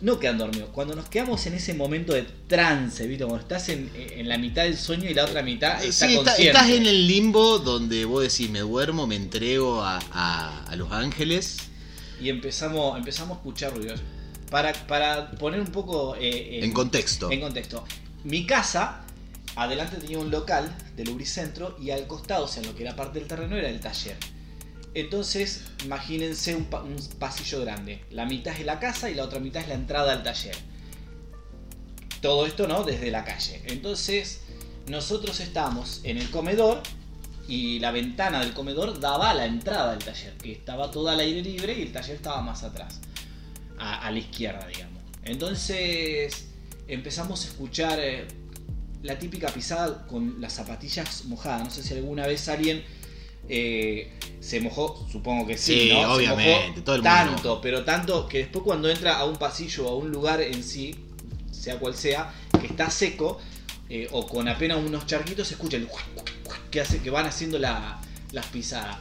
No 0.00 0.18
quedan 0.18 0.38
dormidos. 0.38 0.68
Cuando 0.70 0.94
nos 0.94 1.08
quedamos 1.08 1.46
en 1.46 1.54
ese 1.54 1.72
momento 1.72 2.12
de 2.12 2.22
trance, 2.46 3.06
¿viste? 3.06 3.24
Cuando 3.24 3.42
estás 3.42 3.68
en, 3.70 3.90
en 3.94 4.28
la 4.28 4.36
mitad 4.38 4.64
del 4.64 4.76
sueño 4.76 5.08
y 5.08 5.14
la 5.14 5.24
otra 5.24 5.42
mitad 5.42 5.82
está 5.82 6.06
Sí, 6.08 6.14
está- 6.16 6.36
estás 6.36 6.68
en 6.70 6.86
el 6.86 7.06
limbo 7.06 7.58
donde 7.58 8.04
vos 8.04 8.22
decís, 8.22 8.50
me 8.50 8.60
duermo, 8.60 9.06
me 9.06 9.16
entrego 9.16 9.82
a, 9.82 9.98
a- 10.12 10.64
a 10.64 10.76
los 10.76 10.92
ángeles. 10.92 11.56
Y 12.20 12.28
empezamos, 12.28 12.96
empezamos 12.98 13.36
a 13.36 13.40
escuchar 13.40 13.74
ruidos. 13.74 14.00
Para, 14.50 14.72
para 14.86 15.30
poner 15.32 15.60
un 15.60 15.68
poco 15.68 16.16
eh, 16.20 16.60
En 16.62 16.72
contexto. 16.72 17.30
En 17.30 17.40
contexto. 17.40 17.84
Mi 18.24 18.46
casa, 18.46 19.04
adelante 19.56 19.96
tenía 19.96 20.18
un 20.18 20.30
local 20.30 20.74
del 20.96 21.06
Lubricentro 21.08 21.76
y 21.80 21.90
al 21.90 22.06
costado, 22.06 22.44
o 22.44 22.48
sea, 22.48 22.62
en 22.62 22.68
lo 22.68 22.74
que 22.76 22.82
era 22.82 22.94
parte 22.94 23.18
del 23.20 23.28
terreno, 23.28 23.56
era 23.56 23.68
el 23.68 23.80
taller. 23.80 24.16
Entonces, 24.94 25.64
imagínense 25.84 26.54
un, 26.54 26.64
pa- 26.66 26.82
un 26.82 26.96
pasillo 27.18 27.60
grande. 27.62 28.04
La 28.10 28.24
mitad 28.26 28.54
es 28.54 28.64
la 28.64 28.78
casa 28.78 29.10
y 29.10 29.14
la 29.14 29.24
otra 29.24 29.40
mitad 29.40 29.62
es 29.62 29.68
la 29.68 29.74
entrada 29.74 30.12
al 30.12 30.22
taller. 30.22 30.56
Todo 32.20 32.46
esto, 32.46 32.66
¿no? 32.68 32.84
Desde 32.84 33.10
la 33.10 33.24
calle. 33.24 33.60
Entonces, 33.66 34.40
nosotros 34.88 35.40
estábamos 35.40 36.00
en 36.04 36.18
el 36.18 36.30
comedor 36.30 36.80
y 37.48 37.78
la 37.80 37.90
ventana 37.90 38.40
del 38.40 38.54
comedor 38.54 38.98
daba 39.00 39.30
a 39.30 39.34
la 39.34 39.44
entrada 39.46 39.90
del 39.90 40.02
taller, 40.02 40.32
que 40.38 40.52
estaba 40.52 40.90
toda 40.90 41.12
al 41.12 41.20
aire 41.20 41.42
libre 41.42 41.76
y 41.78 41.82
el 41.82 41.92
taller 41.92 42.16
estaba 42.16 42.40
más 42.40 42.62
atrás, 42.62 43.00
a, 43.78 44.06
a 44.06 44.10
la 44.10 44.18
izquierda, 44.18 44.66
digamos. 44.66 45.02
Entonces 45.24 46.46
empezamos 46.88 47.44
a 47.44 47.48
escuchar 47.48 47.98
eh, 48.00 48.26
la 49.02 49.18
típica 49.18 49.48
pisada 49.48 50.06
con 50.06 50.40
las 50.40 50.54
zapatillas 50.54 51.24
mojadas. 51.26 51.64
No 51.64 51.70
sé 51.70 51.82
si 51.82 51.92
alguna 51.94 52.26
vez 52.26 52.48
alguien 52.48 52.82
eh, 53.48 54.12
se 54.40 54.60
mojó, 54.60 55.06
supongo 55.10 55.46
que 55.46 55.56
sí, 55.56 55.80
Sí, 55.80 55.88
¿no? 55.90 56.00
Se 56.00 56.04
obviamente, 56.06 56.68
mojó 56.70 56.82
todo 56.82 56.94
el 56.96 57.02
mundo 57.02 57.14
tanto, 57.36 57.60
pero 57.60 57.84
tanto 57.84 58.28
que 58.28 58.38
después 58.38 58.64
cuando 58.64 58.88
entra 58.90 59.18
a 59.18 59.24
un 59.24 59.36
pasillo 59.36 59.86
o 59.86 59.90
a 59.90 59.96
un 59.96 60.10
lugar 60.10 60.40
en 60.40 60.62
sí, 60.62 60.94
sea 61.50 61.78
cual 61.78 61.94
sea, 61.94 62.32
que 62.60 62.66
está 62.66 62.90
seco 62.90 63.38
eh, 63.88 64.08
o 64.12 64.26
con 64.26 64.48
apenas 64.48 64.78
unos 64.78 65.06
charquitos, 65.06 65.48
se 65.48 65.54
escucha 65.54 65.76
el 65.76 65.88
que, 66.70 66.80
hace, 66.80 67.00
que 67.00 67.10
van 67.10 67.26
haciendo 67.26 67.58
la- 67.58 68.00
las 68.32 68.46
pisadas. 68.46 68.96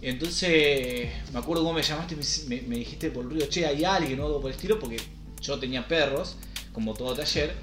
Entonces, 0.00 1.08
me 1.32 1.38
acuerdo 1.38 1.62
cómo 1.64 1.74
me 1.74 1.82
llamaste 1.82 2.14
y 2.14 2.18
me, 2.48 2.56
me- 2.56 2.68
me 2.68 2.76
dijiste 2.76 3.10
por 3.10 3.24
el 3.24 3.30
ruido, 3.30 3.46
che, 3.48 3.66
hay 3.66 3.84
alguien 3.84 4.20
o 4.20 4.26
algo 4.26 4.40
por 4.40 4.50
el 4.50 4.56
estilo, 4.56 4.78
porque 4.78 4.96
yo 5.42 5.58
tenía 5.58 5.86
perros, 5.88 6.36
como 6.72 6.94
todo 6.94 7.14
taller, 7.14 7.54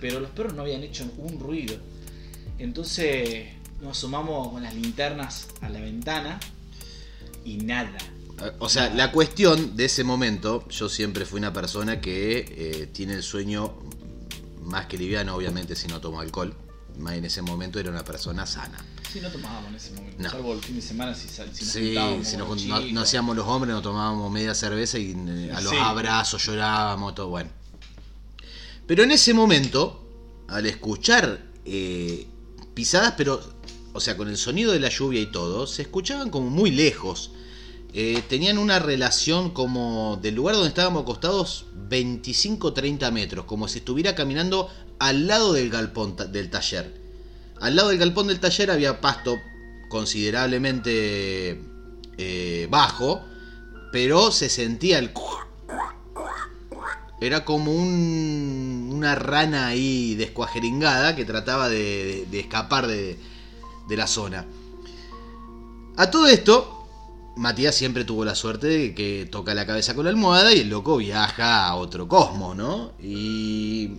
pero 0.00 0.20
los 0.20 0.30
perros 0.30 0.54
no 0.54 0.62
habían 0.62 0.82
hecho 0.82 1.04
un 1.18 1.38
ruido. 1.38 1.76
Entonces, 2.58 3.46
nos 3.84 3.98
asomamos 3.98 4.48
con 4.48 4.62
las 4.62 4.74
linternas 4.74 5.48
a 5.60 5.68
la 5.68 5.80
ventana 5.80 6.40
y 7.44 7.58
nada. 7.58 7.98
O 8.58 8.68
sea, 8.68 8.90
la 8.90 9.12
cuestión 9.12 9.76
de 9.76 9.84
ese 9.84 10.02
momento, 10.02 10.66
yo 10.68 10.88
siempre 10.88 11.24
fui 11.24 11.38
una 11.38 11.52
persona 11.52 12.00
que 12.00 12.38
eh, 12.48 12.86
tiene 12.92 13.14
el 13.14 13.22
sueño 13.22 13.74
más 14.62 14.86
que 14.86 14.98
liviano, 14.98 15.36
obviamente, 15.36 15.76
si 15.76 15.86
no 15.86 16.00
tomo 16.00 16.20
alcohol. 16.20 16.54
En 16.96 17.24
ese 17.24 17.42
momento 17.42 17.78
era 17.78 17.90
una 17.90 18.04
persona 18.04 18.46
sana. 18.46 18.78
Sí, 19.12 19.20
no 19.20 19.28
tomábamos 19.30 19.68
en 19.70 19.74
ese 19.76 19.92
momento. 19.92 20.22
No. 20.22 20.30
Salvo 20.30 20.52
el 20.54 20.60
fin 20.60 20.76
de 20.76 20.82
semana 20.82 21.14
si, 21.14 21.28
si 21.28 21.40
nos 21.42 21.56
Sí, 21.56 21.94
si 22.24 22.36
nos 22.36 22.92
no, 22.92 23.00
hacíamos 23.00 23.36
los 23.36 23.46
hombres, 23.46 23.74
nos 23.74 23.82
tomábamos 23.82 24.30
media 24.32 24.54
cerveza 24.54 24.98
y 24.98 25.12
eh, 25.12 25.52
a 25.54 25.60
los 25.60 25.72
Sí. 25.72 25.78
abrazos 25.78 26.44
llorábamos, 26.46 27.14
todo 27.14 27.28
bueno. 27.28 27.50
Pero 28.86 29.02
en 29.02 29.10
ese 29.12 29.34
momento, 29.34 30.04
al 30.48 30.66
escuchar 30.66 31.40
eh, 31.64 32.26
pisadas, 32.74 33.14
pero, 33.16 33.40
o 33.94 34.00
sea, 34.00 34.16
con 34.16 34.28
el 34.28 34.36
sonido 34.36 34.72
de 34.72 34.80
la 34.80 34.88
lluvia 34.90 35.20
y 35.20 35.26
todo, 35.26 35.66
se 35.66 35.82
escuchaban 35.82 36.28
como 36.28 36.50
muy 36.50 36.70
lejos. 36.70 37.30
Eh, 37.94 38.22
tenían 38.28 38.58
una 38.58 38.80
relación 38.80 39.50
como 39.50 40.18
del 40.20 40.34
lugar 40.34 40.56
donde 40.56 40.68
estábamos 40.68 41.02
acostados 41.04 41.66
25-30 41.88 43.10
metros, 43.12 43.44
como 43.44 43.68
si 43.68 43.78
estuviera 43.78 44.16
caminando 44.16 44.68
al 44.98 45.28
lado 45.28 45.52
del 45.52 45.70
galpón 45.70 46.16
del 46.32 46.50
taller. 46.50 46.92
Al 47.60 47.76
lado 47.76 47.90
del 47.90 47.98
galpón 47.98 48.26
del 48.26 48.40
taller 48.40 48.72
había 48.72 49.00
pasto 49.00 49.38
considerablemente 49.88 51.62
eh, 52.18 52.66
bajo, 52.68 53.24
pero 53.92 54.32
se 54.32 54.48
sentía 54.48 54.98
el... 54.98 55.12
Era 57.20 57.44
como 57.44 57.72
un- 57.72 58.90
una 58.92 59.14
rana 59.14 59.68
ahí 59.68 60.16
descuajeringada 60.16 61.14
que 61.14 61.24
trataba 61.24 61.68
de 61.68 62.26
escapar 62.32 62.88
de, 62.88 63.18
de 63.88 63.96
la 63.96 64.06
zona. 64.06 64.46
A 65.96 66.10
todo 66.10 66.26
esto, 66.26 66.86
Matías 67.36 67.74
siempre 67.74 68.04
tuvo 68.04 68.24
la 68.24 68.34
suerte 68.34 68.66
de 68.66 68.94
que 68.94 69.28
toca 69.30 69.54
la 69.54 69.66
cabeza 69.66 69.94
con 69.94 70.04
la 70.04 70.10
almohada 70.10 70.52
y 70.52 70.60
el 70.60 70.68
loco 70.68 70.96
viaja 70.96 71.66
a 71.66 71.74
otro 71.76 72.08
cosmos, 72.08 72.56
¿no? 72.56 72.92
Y 73.02 73.90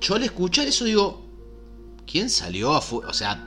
yo 0.00 0.14
al 0.14 0.22
escuchar 0.22 0.66
eso 0.66 0.84
digo, 0.84 1.22
¿quién 2.06 2.30
salió 2.30 2.74
afuera? 2.74 3.08
O 3.08 3.14
sea, 3.14 3.46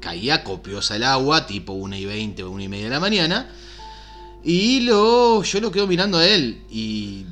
caía 0.00 0.44
copiosa 0.44 0.96
el 0.96 1.04
agua, 1.04 1.46
tipo 1.46 1.72
1 1.72 1.96
y 1.96 2.04
20 2.06 2.42
o 2.44 2.50
1 2.50 2.62
y 2.62 2.68
media 2.68 2.84
de 2.84 2.90
la 2.90 3.00
mañana. 3.00 3.50
Y 4.44 4.80
lo, 4.80 5.42
yo 5.42 5.60
lo 5.60 5.72
quedo 5.72 5.86
mirando 5.86 6.18
a 6.18 6.26
él 6.26 6.62
y 6.70 7.26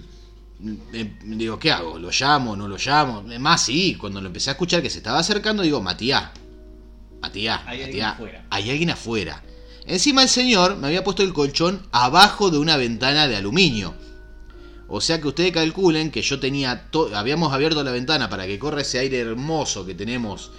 eh, 0.93 1.13
digo, 1.25 1.59
¿qué 1.59 1.71
hago? 1.71 1.99
¿Lo 1.99 2.11
llamo? 2.11 2.57
¿No 2.57 2.69
lo 2.69 2.77
llamo? 2.77 3.23
Más 3.39 3.65
sí, 3.65 3.95
cuando 3.95 4.21
lo 4.21 4.27
empecé 4.27 4.51
a 4.51 4.55
escuchar 4.55 4.83
que 4.83 4.91
se 4.91 4.99
estaba 4.99 5.19
acercando, 5.19 5.63
digo, 5.63 5.81
Matías, 5.81 6.31
Matías, 7.29 7.61
Hay 7.67 7.83
alguien 7.83 8.05
afuera. 8.05 8.45
hay 8.51 8.71
alguien 8.71 8.91
afuera. 8.91 9.43
Encima 9.87 10.23
el 10.23 10.29
señor 10.29 10.77
me 10.77 10.87
había 10.89 11.03
puesto 11.05 11.23
el 11.23 11.33
colchón 11.33 11.83
abajo 11.93 12.51
de 12.51 12.59
una 12.59 12.77
ventana 12.77 13.27
de 13.29 13.37
aluminio. 13.37 13.95
O 14.89 15.01
sea 15.01 15.21
que 15.21 15.29
ustedes 15.29 15.53
calculen 15.53 16.11
que 16.11 16.21
yo 16.23 16.39
tenía, 16.39 16.89
habíamos 17.15 17.53
abierto 17.53 17.83
la 17.83 17.91
ventana 17.91 18.29
para 18.29 18.47
que 18.47 18.59
corra 18.59 18.83
ese 18.83 18.99
aire 18.99 19.19
hermoso 19.21 19.85
que 19.87 19.95
tenemos. 19.95 20.51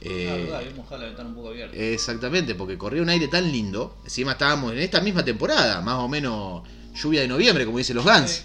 eh, 0.00 0.28
Ah, 0.30 0.36
verdad, 0.36 0.56
habíamos 0.58 0.78
dejado 0.84 1.00
la 1.00 1.06
ventana 1.08 1.28
un 1.28 1.34
poco 1.34 1.48
abierta. 1.48 1.76
Exactamente, 1.76 2.54
porque 2.54 2.78
corría 2.78 3.02
un 3.02 3.08
aire 3.08 3.28
tan 3.28 3.50
lindo. 3.50 3.96
Encima 4.04 4.32
estábamos 4.32 4.72
en 4.72 4.78
esta 4.78 5.00
misma 5.00 5.24
temporada, 5.24 5.80
más 5.80 5.96
o 5.98 6.08
menos 6.08 6.62
lluvia 6.94 7.20
de 7.22 7.28
noviembre, 7.28 7.64
como 7.66 7.78
dicen 7.78 7.96
los 7.96 8.04
Guns. 8.04 8.30
Sí. 8.30 8.42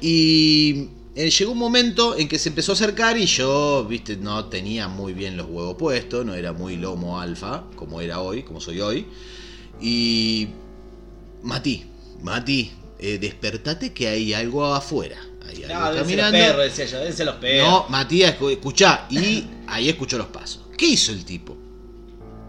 Y 0.00 0.88
eh, 1.14 1.30
llegó 1.30 1.52
un 1.52 1.58
momento 1.58 2.16
en 2.16 2.28
que 2.28 2.38
se 2.38 2.48
empezó 2.48 2.72
a 2.72 2.74
acercar 2.74 3.18
y 3.18 3.26
yo, 3.26 3.84
viste, 3.88 4.16
no 4.16 4.46
tenía 4.46 4.88
muy 4.88 5.12
bien 5.12 5.36
los 5.36 5.46
huevos 5.48 5.76
puestos, 5.76 6.24
no 6.24 6.34
era 6.34 6.52
muy 6.52 6.76
lomo 6.76 7.20
alfa, 7.20 7.64
como 7.76 8.00
era 8.00 8.20
hoy, 8.20 8.42
como 8.42 8.60
soy 8.60 8.80
hoy. 8.80 9.06
Y... 9.80 10.48
Mati, 11.42 11.84
Mati, 12.22 12.70
eh, 12.98 13.18
despertate 13.18 13.92
que 13.92 14.06
hay 14.08 14.32
algo 14.32 14.64
afuera. 14.66 15.16
Hay 15.46 15.62
No, 15.62 15.66
deben 15.66 15.68
ser 15.68 15.94
los 15.94 15.96
caminando. 16.02 16.38
perros, 16.38 16.64
decía 16.64 16.84
yo, 16.86 16.98
deben 16.98 17.12
ser 17.16 17.26
los 17.26 17.34
perros. 17.36 17.68
No, 17.68 17.86
Matías, 17.88 18.38
escu- 18.38 18.52
escuchá. 18.52 19.06
Y 19.10 19.44
ahí 19.66 19.88
escuchó 19.88 20.18
los 20.18 20.28
pasos. 20.28 20.62
¿Qué 20.78 20.86
hizo 20.86 21.10
el 21.12 21.24
tipo? 21.24 21.56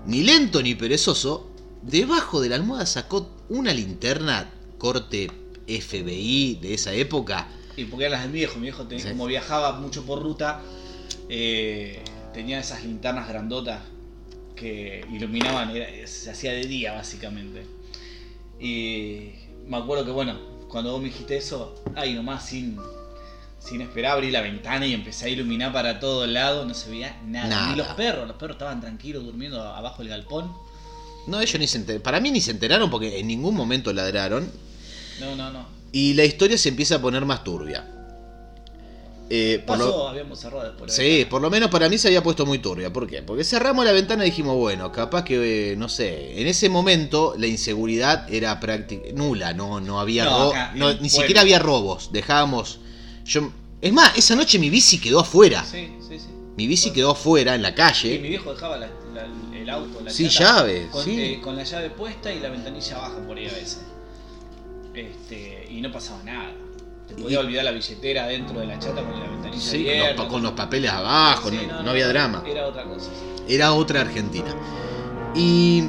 Ni 0.05 0.21
lento 0.23 0.61
ni 0.61 0.75
perezoso. 0.75 1.49
Debajo 1.81 2.39
de 2.39 2.49
la 2.49 2.55
almohada 2.55 2.85
sacó 2.85 3.29
una 3.49 3.73
linterna 3.73 4.49
corte 4.77 5.29
FBI 5.67 6.59
de 6.61 6.75
esa 6.75 6.93
época. 6.93 7.47
Y 7.75 7.85
porque 7.85 8.05
eran 8.05 8.13
las 8.19 8.23
del 8.23 8.31
viejo, 8.31 8.55
mi 8.55 8.63
viejo 8.63 8.83
tenía- 8.83 9.03
Sí. 9.03 9.09
como 9.11 9.25
viajaba 9.25 9.79
mucho 9.79 10.05
por 10.05 10.21
ruta, 10.21 10.61
eh, 11.29 12.01
tenía 12.33 12.59
esas 12.59 12.83
linternas 12.83 13.27
grandotas 13.27 13.81
que 14.55 15.03
iluminaban, 15.11 15.75
era- 15.75 15.87
se 16.07 16.29
hacía 16.31 16.51
de 16.53 16.65
día 16.65 16.93
básicamente. 16.93 17.65
Y 18.59 19.31
me 19.67 19.77
acuerdo 19.77 20.05
que 20.05 20.11
bueno, 20.11 20.37
cuando 20.69 20.91
vos 20.91 21.01
me 21.01 21.07
dijiste 21.07 21.37
eso, 21.37 21.83
ahí 21.95 22.13
nomás 22.13 22.45
sin, 22.47 22.77
sin 23.59 23.81
esperar 23.81 24.13
abrí 24.13 24.31
la 24.31 24.41
ventana 24.41 24.85
y 24.85 24.93
empecé 24.93 25.25
a 25.25 25.29
iluminar 25.29 25.73
para 25.73 25.99
todos 25.99 26.27
lados, 26.29 26.67
no 26.67 26.73
se 26.73 26.89
veía 26.89 27.19
nada. 27.25 27.47
Nada. 27.47 27.69
Ni 27.71 27.75
los 27.77 27.87
perros, 27.89 28.27
los 28.27 28.37
perros 28.37 28.55
estaban 28.55 28.81
tranquilos 28.81 29.23
durmiendo 29.25 29.61
abajo 29.61 29.99
del 30.01 30.09
galpón. 30.09 30.51
No, 31.27 31.39
ellos 31.39 31.59
ni 31.59 31.67
se 31.67 31.77
enteraron. 31.77 32.03
Para 32.03 32.19
mí 32.19 32.31
ni 32.31 32.41
se 32.41 32.51
enteraron 32.51 32.89
porque 32.89 33.19
en 33.19 33.27
ningún 33.27 33.55
momento 33.55 33.91
ladraron. 33.93 34.51
No, 35.19 35.35
no, 35.35 35.51
no. 35.51 35.65
Y 35.93 36.13
la 36.15 36.25
historia 36.25 36.57
se 36.57 36.67
empieza 36.69 36.95
a 36.95 37.01
poner 37.01 37.23
más 37.25 37.43
turbia. 37.45 37.87
Eh, 39.29 39.63
por 39.65 39.77
lo- 39.77 39.85
Pasó, 39.85 40.07
habíamos 40.09 40.39
cerrado 40.39 40.63
después. 40.65 40.89
la 40.91 40.95
Sí, 40.95 41.03
ventana. 41.09 41.29
por 41.29 41.41
lo 41.41 41.49
menos 41.49 41.69
para 41.69 41.87
mí 41.89 41.97
se 41.97 42.07
había 42.09 42.21
puesto 42.21 42.45
muy 42.45 42.59
turbia. 42.59 42.91
¿Por 42.91 43.07
qué? 43.07 43.21
Porque 43.23 43.43
cerramos 43.43 43.85
la 43.85 43.91
ventana 43.93 44.23
y 44.25 44.29
dijimos, 44.29 44.55
bueno, 44.57 44.91
capaz 44.91 45.23
que, 45.23 45.71
eh, 45.71 45.75
no 45.77 45.87
sé, 45.89 46.39
en 46.41 46.45
ese 46.47 46.67
momento 46.69 47.33
la 47.37 47.47
inseguridad 47.47 48.31
era 48.31 48.59
prácticamente 48.59 49.13
nula, 49.13 49.53
no, 49.53 49.79
no 49.79 49.99
había 49.99 50.25
No, 50.25 50.49
acá, 50.49 50.71
ni 50.73 50.79
pueblo. 50.81 51.09
siquiera 51.09 51.41
había 51.41 51.57
robos. 51.59 52.11
Dejábamos. 52.11 52.79
Yo, 53.25 53.51
es 53.81 53.93
más, 53.93 54.15
esa 54.17 54.35
noche 54.35 54.59
mi 54.59 54.69
bici 54.69 54.99
quedó 54.99 55.21
afuera. 55.21 55.63
Sí, 55.63 55.93
sí, 56.07 56.19
sí. 56.19 56.27
Mi 56.57 56.67
bici 56.67 56.91
quedó 56.91 57.11
afuera 57.11 57.55
en 57.55 57.61
la 57.63 57.69
Sí, 57.69 57.73
mi 57.73 57.77
calle. 57.81 58.17
viejo 58.17 58.53
dejaba 58.53 58.77
la- 58.77 58.89
la- 59.15 59.57
el 59.57 59.69
auto, 59.69 60.01
la 60.01 60.11
Sin 60.11 60.27
llave, 60.29 60.89
con, 60.91 61.03
sí. 61.03 61.19
eh, 61.19 61.41
con 61.41 61.55
la 61.55 61.63
llave 61.63 61.89
puesta 61.91 62.31
y 62.31 62.39
la 62.39 62.49
ventanilla 62.49 62.97
baja 62.97 63.17
por 63.25 63.37
ahí 63.37 63.47
a 63.47 63.53
veces. 63.53 63.79
Este, 64.93 65.67
y 65.69 65.81
no 65.81 65.91
pasaba 65.91 66.21
nada. 66.23 66.51
Te 67.07 67.15
podía 67.15 67.39
Y- 67.41 67.45
olvidar 67.45 67.65
la 67.65 67.71
billetera 67.71 68.27
dentro 68.27 68.59
de 68.59 68.65
la 68.67 68.79
chata 68.79 69.01
con 69.03 69.19
la 69.19 69.27
ventanilla 69.27 69.61
Sí, 69.61 69.83
con 69.83 69.89
abierta. 69.91 70.13
los, 70.15 70.23
pa- 70.25 70.29
con 70.31 70.43
los 70.43 70.51
papeles 70.53 70.91
abajo, 70.91 71.49
Sí, 71.49 71.59
no, 71.67 71.83
no 71.83 71.89
había 71.91 72.07
drama. 72.07 72.43
Era 72.47 72.67
otra 72.67 72.83
cosa. 72.83 73.09
Era 73.47 73.73
otra 73.73 74.01
Argentina. 74.01 74.53
Y 75.35 75.83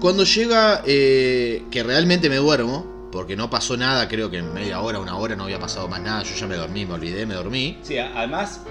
cuando 0.00 0.24
llega, 0.24 0.82
eh, 0.86 1.64
que 1.70 1.82
realmente 1.82 2.28
me 2.30 2.36
duermo, 2.36 3.08
porque 3.12 3.36
no 3.36 3.50
pasó 3.50 3.76
nada, 3.76 4.08
creo 4.08 4.30
que 4.30 4.38
en 4.38 4.52
media 4.54 4.80
hora, 4.80 4.98
una 5.00 5.16
hora 5.16 5.36
no 5.36 5.44
había 5.44 5.58
pasado 5.58 5.88
más 5.88 6.00
nada, 6.00 6.22
yo 6.22 6.34
ya 6.34 6.46
me 6.46 6.56
dormí, 6.56 6.86
me 6.86 6.94
olvidé, 6.94 7.26
me 7.26 7.34
dormí. 7.34 7.78
Sí, 7.82 7.98
además, 7.98 8.62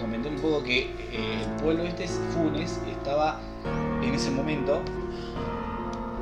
comenté 0.00 0.28
un 0.28 0.36
poco 0.36 0.62
que 0.62 0.80
eh, 1.12 1.42
el 1.44 1.62
pueblo 1.62 1.84
este, 1.84 2.06
Funes, 2.34 2.78
estaba 2.90 3.40
en 4.02 4.14
ese 4.14 4.30
momento, 4.30 4.82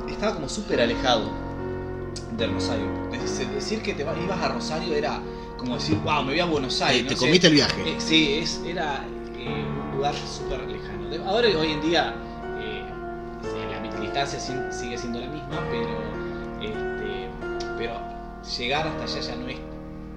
estaba 0.09 0.35
como 0.35 0.49
súper 0.49 0.81
alejado 0.81 1.29
de 2.37 2.47
Rosario. 2.47 2.85
Decir, 3.53 3.81
que 3.81 3.93
te 3.93 4.03
ibas 4.03 4.39
a 4.41 4.49
Rosario 4.49 4.93
era 4.93 5.19
como 5.57 5.75
decir, 5.75 5.97
wow, 6.03 6.21
me 6.23 6.31
voy 6.31 6.39
a 6.39 6.45
Buenos 6.45 6.81
Aires. 6.81 7.03
No 7.03 7.09
te 7.09 7.15
sé. 7.15 7.25
comiste 7.25 7.47
el 7.47 7.53
viaje. 7.53 7.81
Eh, 7.89 7.95
sí, 7.99 8.33
es, 8.41 8.61
era 8.65 9.03
eh, 9.37 9.65
un 9.91 9.97
lugar 9.97 10.13
súper 10.15 10.59
lejano. 10.67 11.27
Ahora 11.29 11.47
hoy 11.57 11.71
en 11.71 11.81
día 11.81 12.13
eh, 12.59 12.83
la 13.93 13.99
distancia 14.01 14.39
sin- 14.39 14.71
sigue 14.71 14.97
siendo 14.97 15.19
la 15.19 15.27
misma, 15.27 15.61
pero, 15.71 15.89
este, 16.61 17.29
pero 17.77 17.99
llegar 18.57 18.87
hasta 18.87 19.03
allá 19.03 19.19
ya 19.21 19.35
no 19.35 19.47
es 19.47 19.57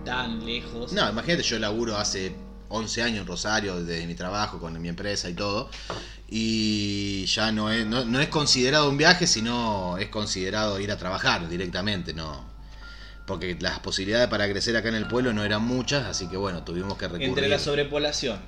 tan 0.04 0.44
lejos. 0.44 0.92
No, 0.92 1.08
imagínate, 1.10 1.42
yo 1.42 1.58
laburo 1.58 1.96
hace 1.96 2.34
11 2.68 3.02
años 3.02 3.20
en 3.22 3.26
Rosario, 3.26 3.82
desde 3.82 4.06
mi 4.06 4.14
trabajo, 4.14 4.58
con 4.58 4.80
mi 4.80 4.88
empresa 4.88 5.28
y 5.28 5.34
todo, 5.34 5.70
y 6.30 7.26
ya 7.26 7.50
no 7.50 7.72
es, 7.72 7.84
no, 7.84 8.04
no 8.04 8.20
es 8.20 8.28
considerado 8.28 8.88
un 8.88 8.96
viaje, 8.96 9.26
sino 9.26 9.98
es 9.98 10.08
considerado 10.08 10.78
ir 10.78 10.92
a 10.92 10.96
trabajar 10.96 11.48
directamente, 11.48 12.14
no. 12.14 12.48
Porque 13.26 13.56
las 13.60 13.80
posibilidades 13.80 14.28
para 14.28 14.48
crecer 14.48 14.76
acá 14.76 14.88
en 14.88 14.94
el 14.94 15.08
pueblo 15.08 15.32
no 15.32 15.44
eran 15.44 15.62
muchas, 15.62 16.06
así 16.06 16.28
que 16.28 16.36
bueno, 16.36 16.62
tuvimos 16.62 16.96
que 16.96 17.06
recurrir. 17.06 17.28
Entre 17.28 17.48
la 17.48 17.58
sobrepoblación 17.58 18.38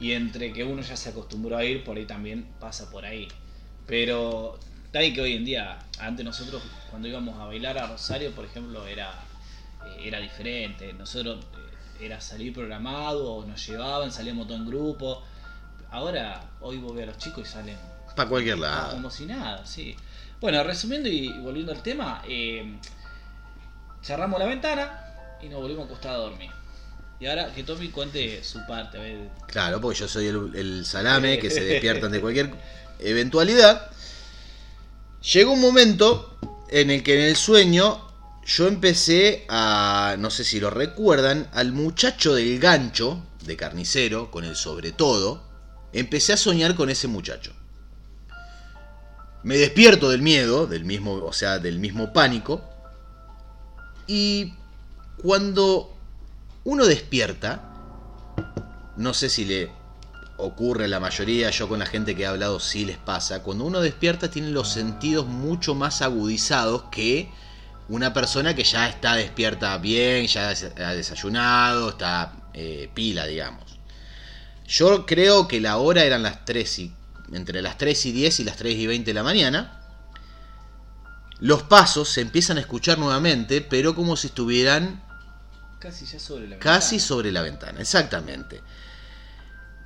y 0.00 0.12
entre 0.12 0.54
que 0.54 0.64
uno 0.64 0.80
ya 0.80 0.96
se 0.96 1.10
acostumbró 1.10 1.58
a 1.58 1.64
ir, 1.64 1.84
por 1.84 1.98
ahí 1.98 2.06
también 2.06 2.46
pasa 2.58 2.90
por 2.90 3.04
ahí. 3.04 3.28
Pero 3.86 4.58
también 4.90 5.14
que 5.14 5.20
hoy 5.20 5.34
en 5.34 5.44
día, 5.44 5.78
antes 5.98 6.24
nosotros 6.24 6.62
cuando 6.88 7.08
íbamos 7.08 7.38
a 7.38 7.44
bailar 7.44 7.76
a 7.78 7.88
Rosario, 7.88 8.32
por 8.32 8.46
ejemplo, 8.46 8.86
era, 8.86 9.12
eh, 9.86 10.08
era 10.08 10.18
diferente. 10.18 10.94
Nosotros 10.94 11.44
eh, 12.00 12.06
era 12.06 12.22
salir 12.22 12.54
programado, 12.54 13.34
o 13.34 13.44
nos 13.44 13.66
llevaban, 13.66 14.12
salíamos 14.12 14.46
todo 14.46 14.56
en 14.56 14.66
grupo. 14.66 15.22
Ahora, 15.90 16.40
hoy 16.60 16.78
vos 16.78 16.98
a 17.00 17.06
los 17.06 17.18
chicos 17.18 17.48
y 17.48 17.50
salen 17.50 17.76
Para 18.14 18.28
cualquier 18.28 18.56
ah, 18.56 18.58
lado. 18.58 18.92
como 18.92 19.10
si 19.10 19.26
nada, 19.26 19.64
sí. 19.64 19.96
Bueno, 20.40 20.62
resumiendo 20.62 21.08
y 21.08 21.32
volviendo 21.40 21.72
al 21.72 21.82
tema, 21.82 22.22
eh, 22.28 22.78
cerramos 24.02 24.38
la 24.38 24.46
ventana 24.46 25.38
y 25.42 25.48
nos 25.48 25.60
volvimos 25.60 25.84
a 25.84 25.86
acostar 25.86 26.14
a 26.14 26.18
dormir. 26.18 26.50
Y 27.20 27.26
ahora 27.26 27.52
que 27.52 27.64
Tommy 27.64 27.88
cuente 27.88 28.44
su 28.44 28.64
parte, 28.66 28.98
a 28.98 29.00
ver. 29.00 29.30
Claro, 29.48 29.80
porque 29.80 29.98
yo 29.98 30.08
soy 30.08 30.26
el, 30.26 30.54
el 30.54 30.86
salame 30.86 31.38
que 31.38 31.50
se 31.50 31.60
despiertan 31.64 32.12
de 32.12 32.20
cualquier 32.20 32.52
eventualidad. 33.00 33.90
Llegó 35.32 35.52
un 35.52 35.60
momento 35.60 36.38
en 36.70 36.90
el 36.90 37.02
que 37.02 37.18
en 37.18 37.24
el 37.24 37.36
sueño 37.36 38.08
yo 38.46 38.66
empecé 38.66 39.44
a, 39.48 40.16
no 40.18 40.30
sé 40.30 40.44
si 40.44 40.60
lo 40.60 40.70
recuerdan, 40.70 41.48
al 41.52 41.72
muchacho 41.72 42.34
del 42.34 42.58
gancho 42.58 43.22
de 43.44 43.56
carnicero, 43.56 44.30
con 44.30 44.44
el 44.44 44.56
sobre 44.56 44.92
todo, 44.92 45.47
empecé 45.92 46.32
a 46.32 46.36
soñar 46.36 46.74
con 46.74 46.90
ese 46.90 47.08
muchacho. 47.08 47.52
Me 49.42 49.56
despierto 49.56 50.10
del 50.10 50.22
miedo, 50.22 50.66
del 50.66 50.84
mismo, 50.84 51.14
o 51.14 51.32
sea, 51.32 51.58
del 51.58 51.78
mismo 51.78 52.12
pánico, 52.12 52.62
y 54.06 54.54
cuando 55.22 55.94
uno 56.64 56.86
despierta, 56.86 57.62
no 58.96 59.14
sé 59.14 59.28
si 59.28 59.44
le 59.44 59.70
ocurre 60.38 60.84
a 60.84 60.88
la 60.88 61.00
mayoría, 61.00 61.50
yo 61.50 61.68
con 61.68 61.78
la 61.78 61.86
gente 61.86 62.14
que 62.14 62.22
he 62.22 62.26
hablado 62.26 62.60
sí 62.60 62.84
les 62.84 62.98
pasa, 62.98 63.42
cuando 63.42 63.64
uno 63.64 63.80
despierta 63.80 64.30
tiene 64.30 64.48
los 64.50 64.72
sentidos 64.72 65.26
mucho 65.26 65.74
más 65.74 66.02
agudizados 66.02 66.84
que 66.90 67.30
una 67.88 68.12
persona 68.12 68.54
que 68.54 68.64
ya 68.64 68.88
está 68.88 69.14
despierta 69.14 69.76
bien, 69.78 70.26
ya 70.26 70.50
ha 70.50 70.94
desayunado, 70.94 71.90
está 71.90 72.32
eh, 72.52 72.90
pila, 72.92 73.26
digamos. 73.26 73.77
Yo 74.68 75.06
creo 75.06 75.48
que 75.48 75.62
la 75.62 75.78
hora 75.78 76.04
eran 76.04 76.22
las 76.22 76.44
3 76.44 76.78
y, 76.80 76.92
entre 77.32 77.62
las 77.62 77.78
3 77.78 78.06
y 78.06 78.12
10 78.12 78.40
y 78.40 78.44
las 78.44 78.56
3 78.58 78.76
y 78.76 78.86
20 78.86 79.10
de 79.10 79.14
la 79.14 79.22
mañana. 79.22 79.80
Los 81.40 81.62
pasos 81.62 82.10
se 82.10 82.20
empiezan 82.20 82.58
a 82.58 82.60
escuchar 82.60 82.98
nuevamente, 82.98 83.62
pero 83.62 83.94
como 83.94 84.14
si 84.16 84.26
estuvieran 84.26 85.02
Casi 85.78 86.04
ya 86.04 86.18
sobre 86.18 86.48
la 86.48 86.58
casi 86.58 86.96
ventana. 86.96 87.08
sobre 87.08 87.32
la 87.32 87.42
ventana, 87.42 87.80
exactamente. 87.80 88.60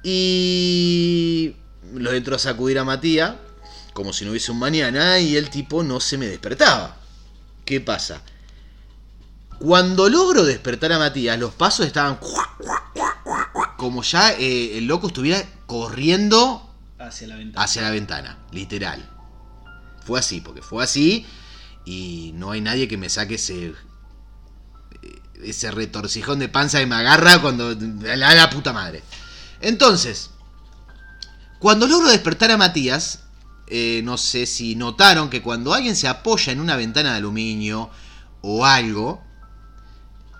Y 0.02 1.54
lo 1.94 2.12
entro 2.12 2.34
a 2.34 2.38
sacudir 2.40 2.78
a 2.80 2.84
Matías, 2.84 3.34
como 3.92 4.12
si 4.12 4.24
no 4.24 4.32
hubiese 4.32 4.50
un 4.50 4.58
mañana, 4.58 5.20
y 5.20 5.36
el 5.36 5.48
tipo 5.48 5.84
no 5.84 6.00
se 6.00 6.18
me 6.18 6.26
despertaba. 6.26 6.96
¿Qué 7.64 7.80
pasa? 7.80 8.22
Cuando 9.60 10.08
logro 10.08 10.44
despertar 10.44 10.92
a 10.92 10.98
Matías, 10.98 11.38
los 11.38 11.54
pasos 11.54 11.86
estaban 11.86 12.18
como 13.82 14.04
ya 14.04 14.32
eh, 14.34 14.78
el 14.78 14.86
loco 14.86 15.08
estuviera 15.08 15.44
corriendo 15.66 16.72
Hacia 17.00 17.26
la 17.26 17.34
ventana. 17.34 17.64
hacia 17.64 17.82
la 17.82 17.90
ventana, 17.90 18.38
literal. 18.52 19.10
Fue 20.06 20.20
así, 20.20 20.40
porque 20.40 20.62
fue 20.62 20.84
así 20.84 21.26
y 21.84 22.30
no 22.36 22.52
hay 22.52 22.60
nadie 22.60 22.86
que 22.86 22.96
me 22.96 23.08
saque 23.08 23.34
ese 23.34 23.74
ese 25.42 25.72
retorcijón 25.72 26.38
de 26.38 26.48
panza 26.48 26.78
que 26.78 26.86
me 26.86 26.94
agarra 26.94 27.42
cuando 27.42 27.74
la, 27.74 28.34
la 28.36 28.50
puta 28.50 28.72
madre. 28.72 29.02
Entonces, 29.60 30.30
cuando 31.58 31.88
logro 31.88 32.08
despertar 32.08 32.52
a 32.52 32.56
Matías, 32.56 33.24
eh, 33.66 34.00
no 34.04 34.16
sé 34.16 34.46
si 34.46 34.76
notaron 34.76 35.28
que 35.28 35.42
cuando 35.42 35.74
alguien 35.74 35.96
se 35.96 36.06
apoya 36.06 36.52
en 36.52 36.60
una 36.60 36.76
ventana 36.76 37.10
de 37.10 37.16
aluminio 37.16 37.90
o 38.42 38.64
algo, 38.64 39.24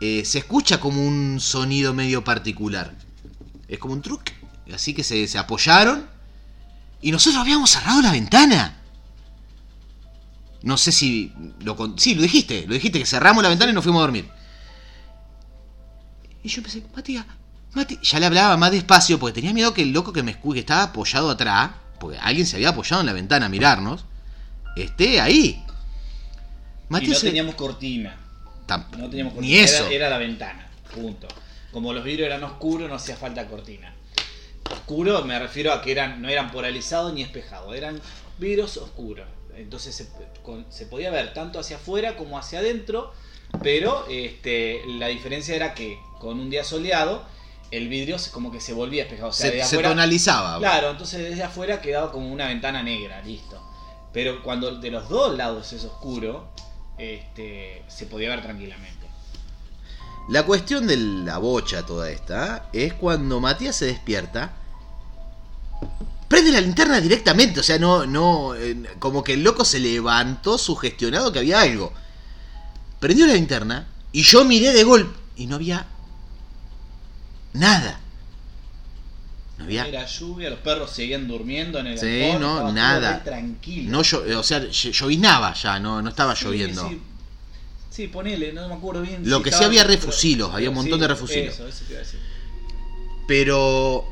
eh, 0.01 0.25
se 0.25 0.39
escucha 0.39 0.79
como 0.79 1.05
un 1.05 1.41
sonido 1.41 1.93
medio 1.93 2.23
particular. 2.23 2.95
Es 3.73 3.79
como 3.79 3.95
un 3.95 4.03
truque. 4.03 4.33
Así 4.73 4.93
que 4.95 5.03
se, 5.03 5.27
se 5.27 5.39
apoyaron 5.39 6.07
y 7.01 7.11
nosotros 7.11 7.41
habíamos 7.41 7.71
cerrado 7.71 8.03
la 8.03 8.13
ventana. 8.13 8.77
No 10.63 10.77
sé 10.77 10.93
si 10.93 11.33
lo 11.61 11.75
con- 11.77 11.99
sí, 11.99 12.15
lo 12.15 12.23
dijiste, 12.23 12.67
lo 12.69 12.75
dijiste 12.75 12.99
que 12.99 13.07
cerramos 13.07 13.43
la 13.43 13.49
ventana 13.49 13.73
y 13.73 13.75
nos 13.75 13.83
fuimos 13.83 14.01
a 14.01 14.03
dormir. 14.03 14.29
Y 16.43 16.49
yo 16.49 16.59
empecé, 16.59 16.83
Matías, 16.95 17.25
Mati, 17.75 17.99
ya 18.03 18.21
le 18.21 18.27
hablaba 18.27 18.57
más 18.57 18.71
despacio 18.71 19.19
porque 19.19 19.35
tenía 19.41 19.55
miedo 19.55 19.73
que 19.73 19.83
el 19.83 19.93
loco 19.93 20.13
que 20.13 20.23
me 20.23 20.39
escu- 20.39 20.53
que 20.53 20.61
estaba 20.61 20.83
apoyado 20.85 21.31
atrás, 21.31 21.71
porque 21.99 22.19
alguien 22.19 22.47
se 22.47 22.57
había 22.57 22.69
apoyado 22.69 23.01
en 23.01 23.07
la 23.07 23.13
ventana 23.15 23.47
a 23.47 23.49
mirarnos, 23.49 24.05
esté 24.77 25.21
ahí. 25.21 25.65
y 26.91 27.07
no 27.15 27.15
se- 27.21 27.27
teníamos 27.29 27.55
cortina. 27.55 28.17
tam- 28.69 28.85
No 28.99 29.09
teníamos 29.09 29.33
ni 29.35 29.39
cortina. 29.41 29.63
eso. 29.65 29.87
Era, 29.87 29.95
era 29.95 30.11
la 30.11 30.19
ventana. 30.19 30.69
Punto. 30.95 31.27
Como 31.73 31.93
los 31.93 32.05
vidrios 32.05 32.27
eran 32.27 32.45
oscuros, 32.45 32.89
no 32.89 32.95
hacía 32.97 33.17
falta 33.17 33.47
cortina. 33.49 33.95
Oscuro 34.71 35.25
me 35.25 35.39
refiero 35.39 35.73
a 35.73 35.83
que 35.83 35.91
eran, 35.93 36.23
no 36.23 36.29
eran 36.29 36.51
polarizados 36.51 37.13
ni 37.13 37.23
espejados, 37.23 37.75
eran 37.75 38.01
vidrios 38.39 38.77
oscuros. 38.77 39.27
Entonces 39.57 39.95
se, 39.95 40.09
con- 40.43 40.71
se 40.71 40.87
podía 40.87 41.11
ver 41.11 41.33
tanto 41.35 41.59
hacia 41.59 41.77
afuera 41.77 42.17
como 42.17 42.39
hacia 42.39 42.61
adentro, 42.61 43.13
pero 43.63 44.07
este, 44.09 44.83
la 44.87 45.09
diferencia 45.09 45.55
era 45.55 45.75
que 45.75 45.99
con 46.21 46.39
un 46.41 46.49
día 46.51 46.65
soleado 46.65 47.23
el 47.71 47.89
vidrio 47.89 48.19
se- 48.19 48.31
como 48.31 48.51
que 48.51 48.61
se 48.61 48.73
volvía 48.73 49.03
espejado. 49.05 49.29
O 49.31 49.33
sea, 49.33 49.51
se, 49.51 49.57
de 49.57 49.63
se 49.65 49.77
afuera- 49.77 49.89
tonalizaba. 49.91 50.59
Claro, 50.59 50.91
entonces 50.91 51.23
desde 51.23 51.43
afuera 51.43 51.81
quedaba 51.81 52.13
como 52.13 52.31
una 52.33 52.47
ventana 52.49 52.83
negra, 52.83 53.21
listo. 53.23 53.61
Pero 54.13 54.43
cuando 54.43 54.79
de 54.79 54.91
los 54.91 55.09
dos 55.09 55.37
lados 55.37 55.73
es 55.73 55.85
oscuro, 55.85 56.49
este, 56.99 57.83
se 57.89 58.07
podía 58.07 58.29
ver 58.31 58.43
tranquilamente. 58.43 59.02
La 60.29 60.45
cuestión 60.45 60.87
de 60.87 60.97
la 60.97 61.39
bocha 61.39 61.85
toda 61.85 62.11
esta 62.11 62.67
es 62.73 62.95
cuando 62.95 63.41
Matías 63.41 63.77
se 63.77 63.87
despierta, 63.87 64.53
prende 66.29 66.53
la 66.53 66.61
linterna 66.61 67.01
directamente, 67.01 67.61
o 67.61 67.63
sea, 67.63 67.79
no, 67.79 68.07
no, 68.07 68.55
eh, 68.55 68.77
como 68.99 69.23
que 69.23 69.35
el 69.35 69.43
loco 69.43 69.65
se 69.65 69.81
levantó 69.81 70.57
sugestionado 70.59 71.33
que 71.33 71.41
había 71.41 71.61
algo. 71.61 71.93
Prendió 73.01 73.27
la 73.27 73.35
linterna 73.35 73.89
y 74.13 74.23
yo 74.23 74.45
miré 74.45 74.73
de 74.73 74.85
golpe 74.85 75.19
y 75.37 75.47
no 75.47 75.57
había 75.57 75.87
nada. 77.53 77.99
No 79.59 79.65
había, 79.65 79.87
Era 79.87 80.07
lluvia, 80.07 80.49
los 80.51 80.61
perros 80.61 80.91
seguían 80.93 81.29
durmiendo 81.29 81.79
en 81.81 81.89
el 81.89 81.99
Sí, 81.99 82.21
balcón, 82.21 82.41
no, 82.41 82.73
nada. 82.73 83.23
tranquilo. 83.23 83.91
no, 83.91 84.03
llo- 84.03 84.39
o 84.39 84.43
sea, 84.43 84.61
ll- 84.63 84.93
lloviznaba 84.93 85.53
ya, 85.55 85.79
no, 85.79 86.01
no 86.01 86.09
estaba 86.09 86.35
Sí, 86.35 86.45
lloviendo. 86.45 86.89
Sí, 86.89 87.03
Sí, 87.93 88.09
ponele, 88.09 88.53
no 88.53 88.69
me 88.69 88.75
acuerdo 88.75 89.03
bien. 89.03 89.29
Lo 89.29 89.43
que 89.43 89.53
sí 89.53 89.63
había 89.65 89.85
refusilos, 89.85 90.53
había 90.55 90.71
un 90.71 90.77
montón 90.77 91.01
de 91.01 91.09
refusilos. 91.09 91.55
Eso, 91.55 91.69
eso 91.69 91.85
te 91.87 91.93
iba 91.93 92.01
a 92.01 92.05
decir. 92.05 92.21
Pero 93.27 94.05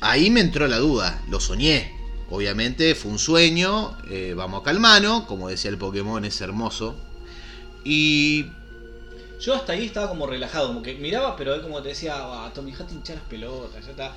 ahí 0.00 0.30
me 0.30 0.40
entró 0.40 0.66
la 0.68 0.78
duda, 0.78 1.22
lo 1.28 1.40
soñé. 1.40 1.92
Obviamente 2.28 2.94
fue 2.94 3.12
un 3.12 3.18
sueño, 3.18 3.96
eh, 4.10 4.34
vamos 4.36 4.60
a 4.60 4.64
calmano, 4.64 5.26
como 5.26 5.48
decía 5.48 5.70
el 5.70 5.78
Pokémon, 5.78 6.24
es 6.24 6.40
hermoso. 6.40 6.96
Y 7.84 8.46
Yo 9.38 9.54
hasta 9.54 9.72
ahí 9.74 9.86
estaba 9.86 10.08
como 10.08 10.26
relajado, 10.26 10.68
como 10.68 10.82
que 10.82 10.94
miraba, 10.96 11.36
pero 11.36 11.54
él 11.54 11.62
como 11.62 11.82
te 11.82 11.90
decía, 11.90 12.14
ah, 12.18 12.52
Tommy, 12.54 12.72
dejate 12.72 12.94
hinchar 12.94 13.16
las 13.16 13.26
pelotas, 13.26 13.84
ya 13.84 13.90
está. 13.92 14.16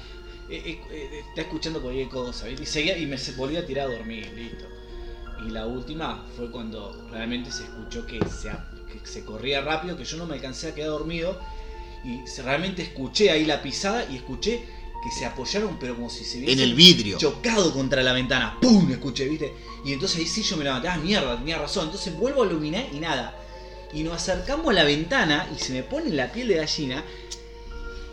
eh, 0.49 0.81
eh, 0.89 1.19
está 1.29 1.41
escuchando 1.41 1.81
cualquier 1.81 2.09
cosa. 2.09 2.49
Y 2.49 2.65
seguía 2.65 2.97
y 2.97 3.05
me 3.07 3.17
volvía 3.37 3.59
a 3.61 3.65
tirar 3.65 3.87
a 3.87 3.91
dormir, 3.91 4.31
listo. 4.33 4.65
Y 5.37 5.49
la 5.51 5.65
última 5.67 6.25
fue 6.35 6.51
cuando 6.51 7.05
realmente 7.11 7.51
se 7.51 7.63
escuchó 7.65 8.05
que 8.05 8.29
se, 8.29 8.51
que 8.91 9.05
se 9.07 9.23
corría 9.23 9.61
rápido, 9.61 9.95
que 9.97 10.05
yo 10.05 10.17
no 10.17 10.25
me 10.25 10.35
alcancé 10.35 10.69
a 10.69 10.75
quedar 10.75 10.89
dormido. 10.89 11.39
Y 12.03 12.21
realmente 12.41 12.81
escuché 12.81 13.29
ahí 13.29 13.45
la 13.45 13.61
pisada 13.61 14.05
y 14.09 14.15
escuché 14.17 14.63
que 15.03 15.11
se 15.17 15.25
apoyaron, 15.25 15.77
pero 15.79 15.95
como 15.95 16.09
si 16.09 16.23
se 16.25 16.37
en 16.37 16.43
hubiesen 16.45 16.63
el 16.69 16.73
vidrio. 16.75 17.17
chocado 17.17 17.71
contra 17.73 18.03
la 18.03 18.13
ventana. 18.13 18.57
¡Pum! 18.61 18.89
Escuché, 18.91 19.27
¿viste? 19.27 19.53
Y 19.85 19.93
entonces 19.93 20.17
ahí 20.19 20.25
sí 20.27 20.41
yo 20.43 20.57
me 20.57 20.63
levanté. 20.65 20.87
Ah, 20.89 20.97
mierda, 20.97 21.37
tenía 21.37 21.57
razón. 21.57 21.85
Entonces 21.85 22.13
vuelvo 22.17 22.43
a 22.43 22.47
iluminar 22.47 22.85
y 22.93 22.99
nada. 22.99 23.35
Y 23.93 24.03
nos 24.03 24.13
acercamos 24.15 24.67
a 24.69 24.73
la 24.73 24.83
ventana 24.83 25.49
y 25.55 25.59
se 25.59 25.73
me 25.73 25.83
pone 25.83 26.09
la 26.11 26.31
piel 26.31 26.47
de 26.49 26.55
gallina. 26.55 27.03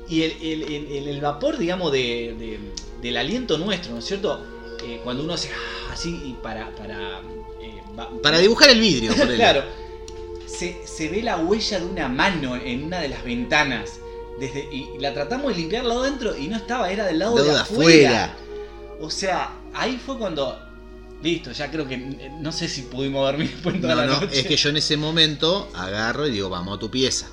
Y 0.09 0.23
el, 0.23 0.33
el- 0.41 1.09
el- 1.09 1.21
vapor, 1.21 1.59
digamos, 1.59 1.91
de, 1.93 2.35
de- 2.39 2.61
del 3.03 3.17
aliento 3.17 3.59
nuestro, 3.59 3.93
¿no 3.93 3.99
es 3.99 4.05
cierto? 4.05 4.45
Eh, 4.85 5.01
cuando 5.03 5.25
uno 5.25 5.35
hace 5.35 5.51
así 5.91 6.11
y 6.25 6.33
para. 6.43 6.71
Para, 6.77 7.21
eh, 7.61 7.83
va- 7.99 8.11
Para 8.23 8.39
dibujar 8.39 8.71
el 8.71 8.81
vidrio, 8.81 9.15
por 9.15 9.27
claro. 9.35 9.65
Se, 10.47 10.87
se 10.87 11.09
ve 11.09 11.23
la 11.23 11.39
huella 11.39 11.81
de 11.81 11.87
una 11.87 12.09
mano 12.09 12.57
en 12.57 12.85
una 12.85 13.01
de 13.01 13.09
las 13.09 13.25
ventanas. 13.25 13.91
Desde, 14.39 14.61
y 14.73 14.91
la 14.99 15.15
tratamos 15.15 15.53
de 15.53 15.59
limpiar 15.61 15.85
lado 15.85 16.03
adentro 16.03 16.37
y 16.37 16.49
no 16.49 16.57
estaba, 16.57 16.91
era 16.91 17.07
del 17.07 17.19
lado 17.19 17.37
Lado 17.37 17.47
de 17.49 17.53
de 17.55 17.59
afuera. 17.61 18.25
afuera. 18.25 18.37
O 19.01 19.11
sea, 19.11 19.51
ahí 19.75 20.01
fue 20.05 20.19
cuando. 20.19 20.59
Listo, 21.23 21.51
ya 21.53 21.71
creo 21.71 21.89
que. 21.89 21.97
No 22.41 22.53
sé 22.53 22.69
si 22.69 22.83
pudimos 22.83 23.25
dormir 23.27 23.51
después 23.55 23.81
toda 23.81 23.95
No, 23.95 24.01
la 24.03 24.07
no, 24.07 24.21
noche. 24.21 24.41
es 24.41 24.47
que 24.47 24.57
yo 24.57 24.69
en 24.69 24.77
ese 24.77 24.97
momento 24.97 25.69
agarro 25.75 26.27
y 26.27 26.31
digo, 26.33 26.49
vamos 26.51 26.77
a 26.77 26.81
tu 26.81 26.91
pieza. 26.91 27.29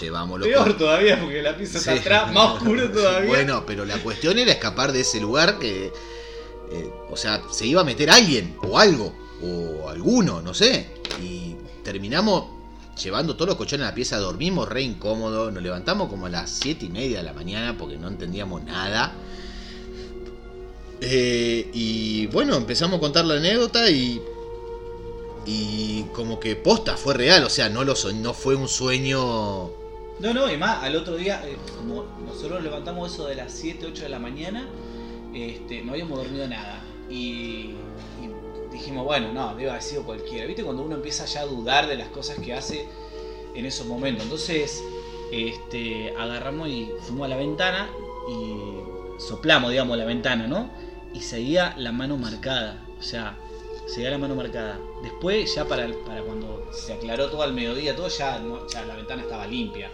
Llevamos 0.00 0.40
los 0.40 0.48
Peor 0.48 0.76
todavía 0.76 1.18
porque 1.20 1.40
la 1.42 1.56
pieza 1.56 1.78
está 1.78 1.92
atrás, 1.94 2.32
más 2.32 2.54
oscuro 2.56 2.90
todavía. 2.92 3.28
Bueno, 3.28 3.64
pero 3.64 3.84
la 3.84 3.96
cuestión 3.98 4.38
era 4.38 4.50
escapar 4.52 4.92
de 4.92 5.00
ese 5.00 5.20
lugar 5.20 5.58
que. 5.58 5.86
eh, 6.72 6.90
o 7.08 7.16
sea, 7.16 7.40
se 7.52 7.66
iba 7.66 7.80
a 7.80 7.84
meter 7.84 8.10
alguien, 8.10 8.56
o 8.62 8.78
algo, 8.78 9.14
o 9.42 9.88
alguno, 9.88 10.42
no 10.42 10.52
sé. 10.52 10.88
Y 11.22 11.56
terminamos 11.82 12.44
llevando 13.02 13.34
todos 13.34 13.48
los 13.48 13.56
colchones 13.56 13.86
a 13.86 13.90
la 13.90 13.94
pieza, 13.94 14.18
dormimos 14.18 14.68
re 14.68 14.82
incómodo, 14.82 15.50
nos 15.50 15.62
levantamos 15.62 16.08
como 16.08 16.26
a 16.26 16.30
las 16.30 16.50
7 16.50 16.86
y 16.86 16.88
media 16.88 17.18
de 17.18 17.24
la 17.24 17.32
mañana 17.32 17.76
porque 17.76 17.96
no 17.96 18.08
entendíamos 18.08 18.62
nada. 18.64 19.12
Eh, 21.00 21.70
y 21.74 22.26
bueno, 22.28 22.56
empezamos 22.56 22.96
a 22.96 23.00
contar 23.00 23.24
la 23.24 23.34
anécdota 23.34 23.90
y. 23.90 24.20
Y 25.48 26.02
como 26.12 26.40
que 26.40 26.56
posta, 26.56 26.96
fue 26.96 27.14
real, 27.14 27.44
o 27.44 27.50
sea, 27.50 27.68
no, 27.68 27.84
lo 27.84 27.94
soñ- 27.94 28.16
no 28.16 28.34
fue 28.34 28.56
un 28.56 28.66
sueño. 28.66 29.70
No, 30.18 30.34
no, 30.34 30.50
y 30.50 30.56
más, 30.56 30.82
al 30.82 30.96
otro 30.96 31.14
día, 31.16 31.40
eh, 31.46 31.56
como 31.76 32.04
nosotros 32.26 32.52
nos 32.54 32.62
levantamos 32.64 33.12
eso 33.12 33.26
de 33.26 33.36
las 33.36 33.52
7, 33.52 33.86
8 33.86 34.02
de 34.04 34.08
la 34.08 34.18
mañana, 34.18 34.66
este, 35.34 35.82
no 35.82 35.92
habíamos 35.92 36.18
dormido 36.18 36.48
nada. 36.48 36.82
Y 37.08 37.74
dijimos, 38.78 39.04
bueno, 39.04 39.32
no, 39.32 39.54
debe 39.54 39.70
haber 39.70 39.82
sido 39.82 40.02
cualquiera. 40.04 40.46
¿Viste 40.46 40.62
cuando 40.62 40.82
uno 40.82 40.96
empieza 40.96 41.24
ya 41.24 41.40
a 41.40 41.46
dudar 41.46 41.86
de 41.86 41.96
las 41.96 42.08
cosas 42.08 42.38
que 42.38 42.54
hace 42.54 42.86
en 43.54 43.66
esos 43.66 43.86
momentos? 43.86 44.24
Entonces, 44.24 44.82
este, 45.32 46.14
agarramos 46.16 46.68
y 46.68 46.90
fuimos 47.02 47.26
a 47.26 47.28
la 47.28 47.36
ventana 47.36 47.88
y 48.28 49.20
soplamos, 49.20 49.70
digamos, 49.70 49.96
la 49.96 50.04
ventana, 50.04 50.46
¿no? 50.46 50.70
Y 51.12 51.20
seguía 51.20 51.74
la 51.78 51.92
mano 51.92 52.16
marcada. 52.16 52.84
O 52.98 53.02
sea, 53.02 53.36
seguía 53.86 54.10
la 54.10 54.18
mano 54.18 54.34
marcada. 54.34 54.78
Después, 55.02 55.54
ya 55.54 55.64
para, 55.64 55.88
para 56.04 56.22
cuando 56.22 56.68
se 56.72 56.92
aclaró 56.92 57.30
todo 57.30 57.42
al 57.42 57.52
mediodía, 57.52 57.96
todo 57.96 58.08
ya, 58.08 58.38
la 58.38 58.94
ventana 58.94 59.22
estaba 59.22 59.46
limpia. 59.46 59.90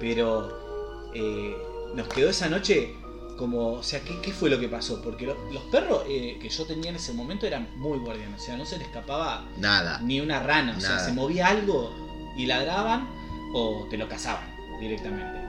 Pero 0.00 1.10
eh, 1.14 1.56
nos 1.94 2.08
quedó 2.08 2.30
esa 2.30 2.48
noche 2.48 2.94
como, 3.36 3.72
o 3.74 3.82
sea, 3.82 4.00
¿qué, 4.00 4.20
qué 4.20 4.32
fue 4.32 4.48
lo 4.50 4.58
que 4.58 4.68
pasó? 4.68 5.00
Porque 5.02 5.26
lo- 5.26 5.36
los 5.52 5.62
perros 5.64 6.02
eh, 6.08 6.38
que 6.40 6.48
yo 6.48 6.64
tenía 6.64 6.90
en 6.90 6.96
ese 6.96 7.12
momento 7.12 7.46
eran 7.46 7.68
muy 7.76 7.98
guardianes, 7.98 8.40
o 8.40 8.44
sea, 8.44 8.56
no 8.56 8.64
se 8.64 8.78
le 8.78 8.84
escapaba 8.84 9.44
Nada. 9.58 10.00
ni 10.02 10.20
una 10.20 10.40
rana, 10.40 10.74
o 10.76 10.80
sea, 10.80 10.90
Nada. 10.96 11.04
se 11.04 11.12
movía 11.12 11.48
algo 11.48 11.92
y 12.36 12.46
ladraban 12.46 13.08
o 13.54 13.86
te 13.90 13.96
lo 13.96 14.08
cazaban 14.08 14.54
directamente. 14.80 15.40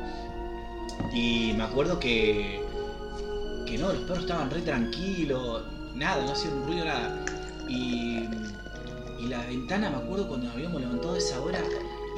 Y 1.13 1.53
me 1.55 1.63
acuerdo 1.63 1.99
que, 1.99 2.61
que 3.65 3.77
no, 3.77 3.87
los 3.93 4.03
perros 4.03 4.19
estaban 4.19 4.49
re 4.49 4.61
tranquilos, 4.61 5.63
nada, 5.95 6.23
no 6.25 6.31
hacían 6.31 6.53
un 6.55 6.65
ruido, 6.67 6.85
nada. 6.85 7.25
Y, 7.69 8.27
y 9.19 9.27
la 9.27 9.45
ventana, 9.45 9.89
me 9.89 9.97
acuerdo 9.97 10.27
cuando 10.27 10.45
nos 10.47 10.55
habíamos 10.55 10.81
levantado 10.81 11.13
de 11.13 11.19
esa 11.19 11.41
hora 11.41 11.59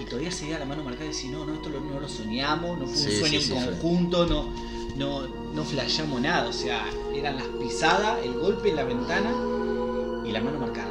y 0.01 0.05
todavía 0.05 0.32
seguía 0.32 0.60
la 0.60 0.65
mano 0.65 0.84
marcada 0.84 1.05
y 1.05 1.10
decía, 1.10 1.32
no, 1.32 1.45
no, 1.45 1.53
esto 1.55 1.69
lo- 1.69 1.79
no 1.82 1.99
lo 1.99 2.08
soñamos, 2.10 2.77
no 2.79 2.86
fue 2.88 2.95
Sí, 2.97 3.05
un 3.08 3.19
sueño 3.19 3.41
sí, 3.41 3.53
en 3.53 3.60
sí, 3.60 3.65
conjunto, 3.65 4.25
no, 4.25 4.53
no, 5.00 5.26
no 5.54 5.64
flasheamos 5.64 6.20
nada, 6.22 6.50
o 6.50 6.54
sea, 6.54 6.86
eran 7.16 7.38
las 7.38 7.48
pisadas, 7.60 8.20
el 8.24 8.34
golpe 8.34 8.70
en 8.70 8.76
la 8.76 8.84
ventana 8.84 9.32
y 10.26 10.32
la 10.32 10.42
mano 10.42 10.60
marcada. 10.60 10.90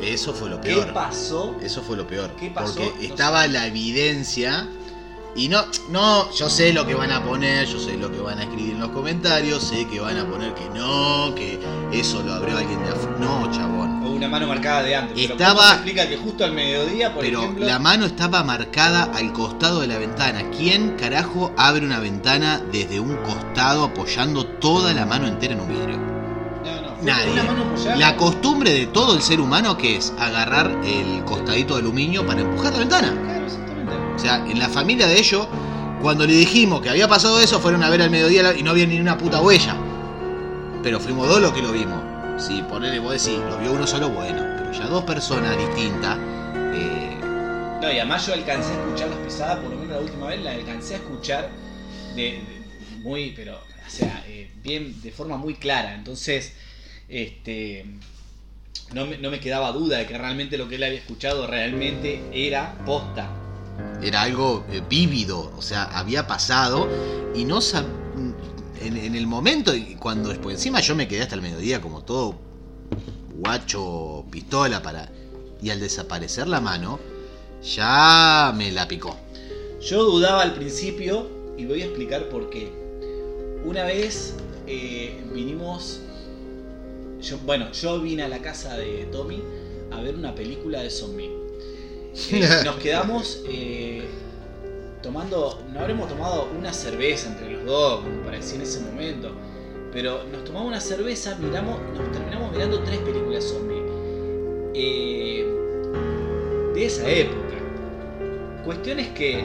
Eso 0.00 0.34
fue 0.34 0.50
lo 0.50 0.60
¿Qué 0.60 0.74
peor. 0.74 0.92
pasó? 0.92 1.56
Eso 1.62 1.80
fue 1.82 1.96
lo 1.96 2.06
peor. 2.06 2.30
¿Qué 2.38 2.50
pasó? 2.50 2.74
Porque 2.74 3.06
estaba 3.06 3.46
la 3.46 3.66
evidencia. 3.66 4.68
Y 5.34 5.48
no, 5.48 5.64
no, 5.90 6.30
yo 6.32 6.48
sé 6.48 6.72
lo 6.72 6.86
que 6.86 6.94
van 6.94 7.10
a 7.10 7.24
poner, 7.24 7.66
yo 7.66 7.78
sé 7.78 7.96
lo 7.96 8.10
que 8.10 8.20
van 8.20 8.38
a 8.38 8.44
escribir 8.44 8.74
en 8.74 8.80
los 8.80 8.90
comentarios, 8.90 9.62
sé 9.62 9.86
que 9.86 10.00
van 10.00 10.18
a 10.18 10.26
poner 10.26 10.54
que 10.54 10.68
no, 10.70 11.34
que 11.34 11.58
eso 11.92 12.22
lo 12.22 12.34
abrió 12.34 12.56
alguien 12.56 12.82
de 12.84 12.90
afuera. 12.90 13.16
No, 13.18 13.50
chabón. 13.50 13.75
Una 14.16 14.28
mano 14.28 14.46
marcada 14.46 14.82
de 14.82 14.96
antes. 14.96 15.14
Pero 15.14 15.34
Estaba- 15.34 15.54
¿cómo 15.54 15.68
se 15.68 15.74
explica 15.74 16.08
que 16.08 16.16
justo 16.16 16.44
al 16.44 16.52
mediodía, 16.52 17.12
por 17.12 17.22
Pero 17.22 17.40
ejemplo. 17.40 17.66
la 17.66 17.78
mano 17.78 18.06
estaba 18.06 18.42
marcada 18.42 19.10
al 19.14 19.32
costado 19.32 19.80
de 19.80 19.86
la 19.88 19.98
ventana. 19.98 20.42
¿Quién 20.56 20.90
carajo 20.96 21.52
abre 21.56 21.84
una 21.84 22.00
ventana 22.00 22.60
desde 22.72 22.98
un 23.00 23.16
costado 23.16 23.84
apoyando 23.84 24.46
toda 24.46 24.94
la 24.94 25.04
mano 25.06 25.26
entera 25.26 25.54
en 25.54 25.60
un 25.60 25.68
vidrio? 25.68 25.96
No, 25.96 26.80
no, 26.82 26.96
fue 26.96 27.04
Nadie. 27.04 27.42
Mano. 27.42 27.96
La 27.98 28.16
costumbre 28.16 28.72
de 28.72 28.86
todo 28.86 29.14
el 29.14 29.22
ser 29.22 29.40
humano 29.40 29.76
que 29.76 29.96
es 29.96 30.12
agarrar 30.18 30.70
el 30.84 31.22
costadito 31.24 31.74
de 31.74 31.80
aluminio 31.80 32.26
para 32.26 32.40
empujar 32.40 32.72
la 32.72 32.78
ventana. 32.78 33.12
Claro, 33.22 33.44
exactamente. 33.46 33.92
O 34.14 34.18
sea, 34.18 34.36
en 34.46 34.58
la 34.58 34.68
familia 34.68 35.06
de 35.06 35.18
ellos, 35.18 35.46
cuando 36.00 36.26
le 36.26 36.32
dijimos 36.32 36.80
que 36.80 36.88
había 36.90 37.06
pasado 37.06 37.38
eso, 37.40 37.60
fueron 37.60 37.82
a 37.84 37.90
ver 37.90 38.00
al 38.02 38.10
mediodía 38.10 38.54
y 38.56 38.62
no 38.62 38.70
había 38.70 38.86
ni 38.86 38.98
una 38.98 39.18
puta 39.18 39.40
huella. 39.40 39.76
Pero 40.82 41.00
fuimos 41.00 41.28
dos 41.28 41.40
los 41.40 41.52
que 41.52 41.62
lo 41.62 41.72
vimos. 41.72 42.00
Si 42.38 42.62
ponele, 42.62 42.98
vos 42.98 43.12
decís, 43.12 43.38
lo 43.48 43.58
vio 43.58 43.72
uno 43.72 43.86
solo, 43.86 44.10
bueno. 44.10 44.42
Pero 44.58 44.72
ya 44.72 44.86
dos 44.86 45.04
personas 45.04 45.56
distintas. 45.56 46.18
eh, 46.74 47.18
No, 47.80 47.90
y 47.92 47.98
además 47.98 48.26
yo 48.26 48.34
alcancé 48.34 48.72
a 48.72 48.82
escuchar 48.82 49.08
las 49.08 49.18
pisadas, 49.20 49.58
por 49.58 49.70
lo 49.70 49.76
menos 49.76 49.96
la 49.96 50.02
última 50.02 50.26
vez 50.28 50.42
la 50.42 50.52
alcancé 50.52 50.94
a 50.94 50.96
escuchar 50.98 51.48
de, 52.14 52.22
de- 52.22 52.66
muy, 53.02 53.32
pero, 53.36 53.54
o 53.54 53.90
sea, 53.90 54.24
eh, 54.26 54.50
bien, 54.62 55.00
de 55.02 55.12
forma 55.12 55.36
muy 55.36 55.54
clara. 55.54 55.94
Entonces, 55.94 56.54
este. 57.08 57.86
No 58.92 59.04
me, 59.04 59.18
no 59.18 59.30
me 59.30 59.40
quedaba 59.40 59.72
duda 59.72 59.98
de 59.98 60.06
que 60.06 60.16
realmente 60.16 60.56
lo 60.56 60.68
que 60.68 60.76
él 60.76 60.84
había 60.84 60.98
escuchado 60.98 61.46
realmente 61.48 62.22
era 62.32 62.76
posta. 62.86 63.28
era 64.02 64.22
algo 64.22 64.64
eh, 64.70 64.80
vívido. 64.88 65.52
O 65.56 65.62
sea, 65.62 65.84
había 65.84 66.26
pasado 66.28 66.88
y 67.34 67.44
no 67.44 67.56
sab- 67.58 67.86
en, 68.86 68.96
en 68.96 69.14
el 69.14 69.26
momento, 69.26 69.74
y 69.74 69.96
cuando 69.96 70.28
después, 70.30 70.56
encima 70.56 70.80
yo 70.80 70.94
me 70.94 71.08
quedé 71.08 71.22
hasta 71.22 71.34
el 71.34 71.42
mediodía 71.42 71.80
como 71.80 72.02
todo 72.02 72.46
guacho, 73.38 74.24
pistola 74.30 74.82
para. 74.82 75.10
Y 75.62 75.70
al 75.70 75.80
desaparecer 75.80 76.48
la 76.48 76.60
mano, 76.60 76.98
ya 77.62 78.52
me 78.56 78.70
la 78.70 78.86
picó. 78.86 79.16
Yo 79.80 80.04
dudaba 80.04 80.42
al 80.42 80.54
principio 80.54 81.28
y 81.56 81.64
voy 81.64 81.82
a 81.82 81.86
explicar 81.86 82.28
por 82.28 82.50
qué. 82.50 82.70
Una 83.64 83.84
vez 83.84 84.34
eh, 84.66 85.22
vinimos, 85.32 86.00
yo, 87.20 87.38
bueno, 87.38 87.72
yo 87.72 88.00
vine 88.00 88.22
a 88.22 88.28
la 88.28 88.40
casa 88.40 88.76
de 88.76 89.08
Tommy 89.10 89.42
a 89.90 90.00
ver 90.02 90.14
una 90.14 90.34
película 90.34 90.82
de 90.82 90.90
zombie. 90.90 91.30
Eh, 92.32 92.48
nos 92.64 92.76
quedamos 92.76 93.42
eh, 93.46 94.02
tomando, 95.02 95.62
no 95.72 95.80
habremos 95.80 96.08
tomado 96.08 96.48
una 96.58 96.72
cerveza 96.72 97.28
entre 97.28 97.52
los 97.52 97.64
dos, 97.64 98.00
como 98.02 98.22
parecía 98.22 98.56
en 98.56 98.62
ese 98.62 98.80
momento, 98.80 99.32
pero 99.92 100.24
nos 100.24 100.44
tomamos 100.44 100.68
una 100.68 100.80
cerveza, 100.80 101.36
miramos, 101.36 101.78
nos 101.96 102.12
terminamos 102.12 102.52
mirando 102.52 102.80
tres 102.80 102.98
películas 102.98 103.44
zombie. 103.44 103.82
Eh, 104.74 105.46
de 106.74 106.84
esa 106.84 107.08
época. 107.08 107.54
Cuestión 108.64 108.98
es 109.00 109.08
que 109.08 109.42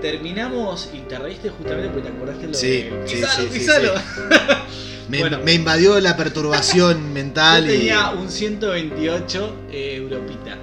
terminamos 0.00 0.90
y 0.92 0.98
te 1.00 1.18
reíste 1.18 1.50
justamente 1.50 1.90
porque 1.90 2.08
te 2.10 2.16
acordaste 2.16 2.46
lo 2.48 2.54
Sí, 2.54 2.66
de 2.82 3.02
sí, 3.06 3.14
Pisalo, 3.16 3.42
sí, 3.42 3.48
sí, 3.52 3.58
pisalo. 3.58 3.92
Me, 5.08 5.20
Bueno. 5.20 5.38
me 5.44 5.52
invadió 5.52 6.00
la 6.00 6.16
perturbación 6.16 7.12
mental 7.12 7.66
Yo 7.66 7.74
y. 7.74 7.76
tenía 7.78 8.10
un 8.10 8.28
128 8.30 9.56
eh, 9.70 9.96
Europita. 9.96 10.56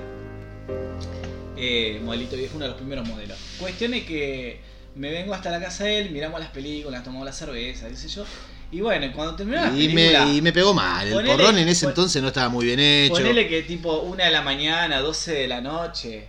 Eh, 1.56 2.02
modelito 2.04 2.36
viejo, 2.36 2.56
uno 2.56 2.66
de 2.66 2.70
los 2.72 2.78
primeros 2.78 3.08
modelos. 3.08 3.38
Cuestión 3.62 3.94
es 3.94 4.04
que 4.04 4.60
me 4.96 5.10
vengo 5.12 5.34
hasta 5.34 5.50
la 5.52 5.62
casa 5.62 5.86
de 5.86 6.00
él, 6.00 6.12
miramos 6.12 6.40
las 6.40 6.50
películas, 6.50 7.04
tomamos 7.04 7.26
la 7.26 7.32
cerveza, 7.34 7.88
qué 7.88 7.96
sé 7.96 8.10
yo. 8.10 8.26
Y 8.74 8.82
bueno, 8.82 9.12
cuando 9.14 9.36
terminó 9.36 9.62
la 9.62 9.68
Y 9.70 9.88
película, 9.90 10.26
me, 10.26 10.34
y 10.36 10.42
me 10.42 10.52
pegó 10.54 10.74
mal. 10.74 11.08
El 11.08 11.14
Ponele- 11.14 11.28
porrón 11.28 11.58
en 11.58 11.68
ese 11.68 11.86
pon- 11.86 11.92
entonces 11.92 12.22
no 12.22 12.28
estaba 12.30 12.50
muy 12.50 12.66
bien 12.66 12.80
hecho. 12.80 13.14
ponele 13.16 13.48
que 13.48 13.64
tipo 13.64 14.00
una 14.00 14.26
de 14.26 14.32
la 14.32 14.42
mañana, 14.42 15.00
12 15.00 15.34
de 15.34 15.48
la 15.48 15.62
noche, 15.62 16.26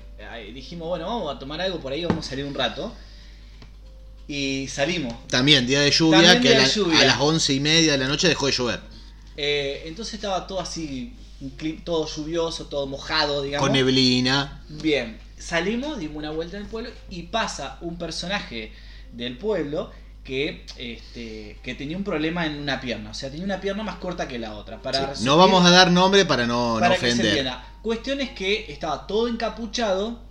dijimos, 0.55 0.89
bueno, 0.89 1.07
vamos 1.07 1.35
a 1.35 1.39
tomar 1.39 1.61
algo 1.61 1.81
por 1.81 1.93
ahí, 1.93 2.05
vamos 2.05 2.27
a 2.27 2.31
salir 2.31 2.45
un 2.45 2.55
rato. 2.55 2.95
Y 4.29 4.67
salimos. 4.69 5.27
También 5.29 5.67
día 5.67 5.81
de 5.81 5.91
lluvia, 5.91 6.19
También 6.23 6.43
que 6.43 6.49
a, 6.49 6.53
de 6.53 6.59
la- 6.59 6.69
lluvia. 6.69 7.01
a 7.01 7.05
las 7.05 7.21
once 7.21 7.53
y 7.53 7.61
media 7.61 7.93
de 7.93 7.99
la 7.99 8.09
noche 8.09 8.29
dejó 8.29 8.47
de 8.47 8.53
llover. 8.53 8.81
Eh, 9.37 9.83
entonces 9.87 10.15
estaba 10.15 10.47
todo 10.47 10.61
así, 10.61 11.13
todo 11.85 12.07
lluvioso, 12.07 12.67
todo 12.67 12.87
mojado, 12.87 13.43
digamos. 13.43 13.67
Con 13.67 13.73
neblina. 13.77 14.63
Bien, 14.69 15.19
salimos, 15.43 15.99
dimos 15.99 16.17
una 16.17 16.31
vuelta 16.31 16.57
en 16.57 16.63
el 16.65 16.69
pueblo 16.69 16.91
y 17.11 17.25
pasa 17.25 17.79
un 17.81 17.97
personaje 17.99 18.73
del 19.13 19.37
pueblo 19.37 19.91
que, 20.25 20.65
este, 20.77 21.59
que 21.65 21.75
tenía 21.75 21.97
un 21.97 22.05
problema 22.05 22.47
en 22.47 22.59
una 22.61 22.81
pierna. 22.81 23.11
O 23.11 23.15
sea, 23.15 23.29
tenía 23.31 23.45
una 23.45 23.61
pierna 23.61 23.83
más 23.83 23.97
corta 23.97 24.29
que 24.29 24.39
la 24.39 24.55
otra. 24.55 24.81
Para 24.81 25.15
Sí. 25.17 25.25
No 25.25 25.37
vamos 25.37 25.65
a 25.67 25.71
dar 25.71 25.91
nombre 25.91 26.25
para 26.25 26.47
no, 26.47 26.75
no 26.75 26.81
para 26.81 26.95
que 26.97 27.11
se 27.13 27.21
ofender. 27.21 27.53
Cuestión 27.83 28.21
es 28.21 28.31
que 28.31 28.73
estaba 28.73 29.07
todo 29.09 29.27
encapuchado 29.27 30.23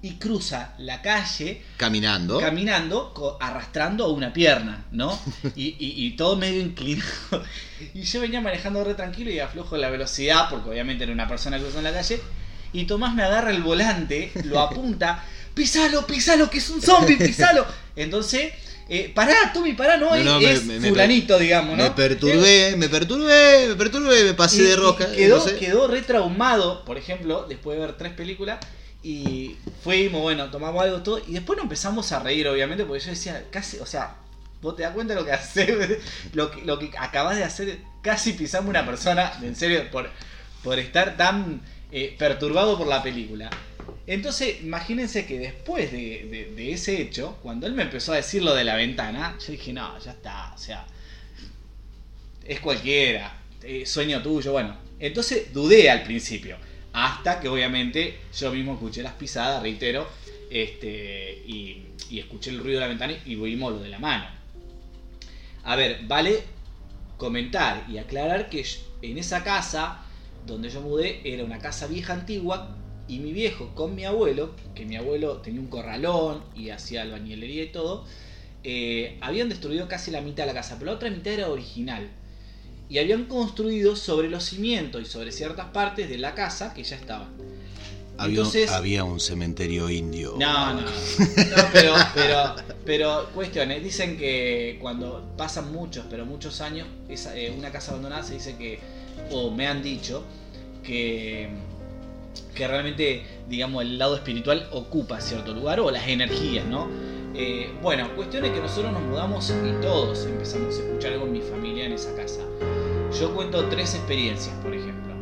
y 0.00 0.12
cruza 0.14 0.74
la 0.78 1.02
calle 1.02 1.60
Caminando. 1.76 2.38
caminando, 2.38 3.36
arrastrando 3.40 4.10
una 4.12 4.32
pierna, 4.32 4.86
¿no? 4.92 5.18
Y, 5.56 5.76
y- 5.78 6.06
y 6.06 6.16
todo 6.16 6.36
medio 6.36 6.60
inclinado. 6.62 7.08
Y 7.94 8.02
yo 8.02 8.20
venía 8.20 8.40
manejando 8.40 8.82
re 8.84 8.94
tranquilo 8.94 9.30
y 9.30 9.38
aflojo 9.40 9.76
la 9.76 9.90
velocidad, 9.90 10.48
porque 10.50 10.70
obviamente 10.70 11.04
era 11.04 11.12
una 11.12 11.28
persona 11.28 11.58
cruzando 11.58 11.82
la 11.90 11.94
calle. 11.96 12.20
Y 12.72 12.84
Tomás 12.84 13.14
me 13.14 13.22
agarra 13.22 13.50
el 13.50 13.62
volante, 13.62 14.30
lo 14.44 14.60
apunta, 14.60 15.24
pisalo, 15.54 16.06
pisalo, 16.06 16.48
que 16.50 16.58
es 16.58 16.70
un 16.70 16.80
zombie, 16.82 17.16
pisalo. 17.16 17.66
Entonces, 17.96 18.52
eh, 18.88 19.10
pará, 19.14 19.34
Tommy, 19.52 19.72
pará, 19.74 19.96
no, 19.96 20.10
No, 20.10 20.14
es, 20.16 20.24
no, 20.24 20.40
me- 20.40 20.52
es 20.52 20.64
me- 20.64 20.80
me 20.80 20.88
fulanito, 20.90 21.38
digamos, 21.38 21.76
¿no? 21.76 21.84
Me 21.84 21.90
perturbé, 21.90 22.74
me 22.76 22.88
perturbé, 22.88 23.66
me 23.68 23.74
perturbé, 23.74 24.24
me 24.24 24.34
pasé 24.34 24.62
Y- 24.62 24.66
de 24.66 24.76
rosca. 24.76 25.08
y 25.12 25.16
quedó, 25.16 25.36
no 25.38 25.44
sé. 25.44 25.56
quedó 25.56 25.88
re 25.88 26.02
traumado, 26.02 26.84
por 26.84 26.96
ejemplo, 26.98 27.46
después 27.48 27.78
de 27.78 27.86
ver 27.86 27.96
tres 27.96 28.12
películas. 28.12 28.58
Y 29.02 29.56
fuimos, 29.84 30.22
bueno, 30.22 30.50
tomamos 30.50 30.82
algo 30.82 31.02
todo. 31.02 31.20
Y 31.26 31.32
después 31.32 31.56
nos 31.56 31.64
empezamos 31.64 32.10
a 32.12 32.18
reír, 32.20 32.48
obviamente, 32.48 32.84
porque 32.84 33.04
yo 33.04 33.10
decía, 33.10 33.44
casi, 33.50 33.78
o 33.78 33.86
sea, 33.86 34.16
vos 34.60 34.74
te 34.76 34.82
das 34.82 34.92
cuenta 34.92 35.14
de 35.14 35.20
lo 35.20 35.24
que 35.26 35.32
haces, 35.32 35.98
lo 36.32 36.50
que, 36.50 36.62
lo 36.64 36.78
que 36.78 36.90
acabas 36.98 37.36
de 37.36 37.44
hacer, 37.44 37.78
casi 38.02 38.32
pisamos 38.32 38.68
una 38.70 38.84
persona, 38.84 39.32
en 39.42 39.54
serio, 39.54 39.88
por, 39.92 40.10
por 40.64 40.78
estar 40.78 41.16
tan 41.16 41.60
eh, 41.90 42.14
perturbado 42.18 42.76
por 42.76 42.86
la 42.86 43.02
película. 43.02 43.50
Entonces, 44.06 44.62
imagínense 44.62 45.26
que 45.26 45.38
después 45.38 45.92
de, 45.92 46.72
ese 46.72 47.00
hecho, 47.00 47.38
cuando 47.42 47.66
él 47.66 47.74
me 47.74 47.82
empezó 47.82 48.12
a 48.12 48.16
decir 48.16 48.42
lo 48.42 48.54
de 48.54 48.64
la 48.64 48.76
ventana, 48.76 49.36
yo 49.38 49.52
dije, 49.52 49.72
no, 49.72 49.98
ya 49.98 50.12
está, 50.12 50.52
o 50.54 50.58
sea, 50.58 50.86
es 52.44 52.60
cualquiera, 52.60 53.38
eh, 53.62 53.84
sueño 53.86 54.22
tuyo, 54.22 54.52
bueno. 54.52 54.76
Entonces 54.98 55.52
dudé 55.52 55.90
al 55.90 56.02
principio, 56.02 56.56
hasta 56.92 57.40
que 57.40 57.48
obviamente 57.48 58.18
yo 58.36 58.50
mismo 58.50 58.74
escuché 58.74 59.02
las 59.02 59.12
pisadas, 59.12 59.62
reitero, 59.62 60.08
este, 60.50 61.42
y, 61.46 61.88
y 62.10 62.18
escuché 62.18 62.50
el 62.50 62.58
ruido 62.58 62.80
de 62.80 62.80
la 62.80 62.88
ventana 62.88 63.14
y 63.24 63.34
vimos 63.34 63.72
lo 63.72 63.80
de 63.80 63.90
la 63.90 63.98
mano. 63.98 64.26
A 65.64 65.76
ver, 65.76 66.00
vale 66.04 66.42
comentar 67.18 67.84
y 67.90 67.98
aclarar 67.98 68.48
que 68.48 68.64
en 69.02 69.18
esa 69.18 69.44
casa 69.44 70.04
donde 70.48 70.70
yo 70.70 70.80
mudé 70.80 71.20
era 71.24 71.44
una 71.44 71.58
casa 71.58 71.86
vieja 71.86 72.12
antigua 72.14 72.76
y 73.06 73.20
mi 73.20 73.32
viejo 73.32 73.70
con 73.74 73.94
mi 73.94 74.04
abuelo, 74.04 74.50
que 74.74 74.84
mi 74.84 74.96
abuelo 74.96 75.38
tenía 75.38 75.60
un 75.60 75.68
corralón 75.68 76.42
y 76.54 76.70
hacía 76.70 77.02
albañilería 77.02 77.64
y 77.64 77.72
todo, 77.72 78.04
eh, 78.64 79.16
habían 79.20 79.48
destruido 79.48 79.88
casi 79.88 80.10
la 80.10 80.20
mitad 80.20 80.44
de 80.44 80.48
la 80.48 80.54
casa, 80.54 80.76
pero 80.78 80.90
la 80.90 80.96
otra 80.96 81.10
mitad 81.10 81.32
era 81.32 81.48
original. 81.48 82.10
Y 82.90 82.98
habían 82.98 83.24
construido 83.24 83.96
sobre 83.96 84.28
los 84.30 84.44
cimientos 84.44 85.02
y 85.02 85.04
sobre 85.04 85.30
ciertas 85.32 85.66
partes 85.66 86.08
de 86.08 86.18
la 86.18 86.34
casa 86.34 86.74
que 86.74 86.82
ya 86.82 86.96
estaban. 86.96 87.28
Había, 88.18 88.38
Entonces- 88.38 88.70
había 88.70 89.04
un 89.04 89.20
cementerio 89.20 89.88
indio. 89.90 90.34
No, 90.38 90.74
no, 90.74 90.80
no, 90.80 90.86
pero, 91.72 91.94
pero, 92.14 92.54
pero 92.84 93.30
cuestiones, 93.32 93.82
dicen 93.82 94.18
que 94.18 94.78
cuando 94.80 95.34
pasan 95.36 95.72
muchos, 95.72 96.04
pero 96.10 96.26
muchos 96.26 96.60
años, 96.60 96.88
esa, 97.08 97.36
eh, 97.36 97.54
una 97.56 97.70
casa 97.70 97.92
abandonada 97.92 98.24
se 98.24 98.34
dice 98.34 98.56
que, 98.56 98.80
o 99.30 99.50
me 99.50 99.66
han 99.66 99.82
dicho, 99.82 100.24
que, 100.82 101.48
que 102.54 102.68
realmente, 102.68 103.24
digamos, 103.48 103.82
el 103.82 103.98
lado 103.98 104.16
espiritual 104.16 104.68
ocupa 104.72 105.20
cierto 105.20 105.54
lugar, 105.54 105.80
o 105.80 105.90
las 105.90 106.06
energías, 106.08 106.64
¿no? 106.66 106.88
Eh, 107.34 107.70
bueno, 107.82 108.08
cuestión 108.16 108.44
es 108.46 108.52
que 108.52 108.60
nosotros 108.60 108.92
nos 108.92 109.02
mudamos 109.02 109.50
y 109.50 109.80
todos 109.82 110.24
empezamos 110.26 110.76
a 110.76 110.82
escuchar 110.82 111.12
algo 111.12 111.26
en 111.26 111.32
mi 111.32 111.40
familia 111.40 111.86
en 111.86 111.92
esa 111.92 112.14
casa. 112.16 112.40
Yo 113.20 113.34
cuento 113.34 113.64
tres 113.68 113.94
experiencias, 113.94 114.54
por 114.56 114.74
ejemplo. 114.74 115.14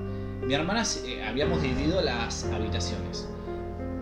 Mi 0.42 0.54
hermana, 0.54 0.84
eh, 1.04 1.24
habíamos 1.24 1.60
dividido 1.60 2.00
las 2.00 2.44
habitaciones. 2.44 3.28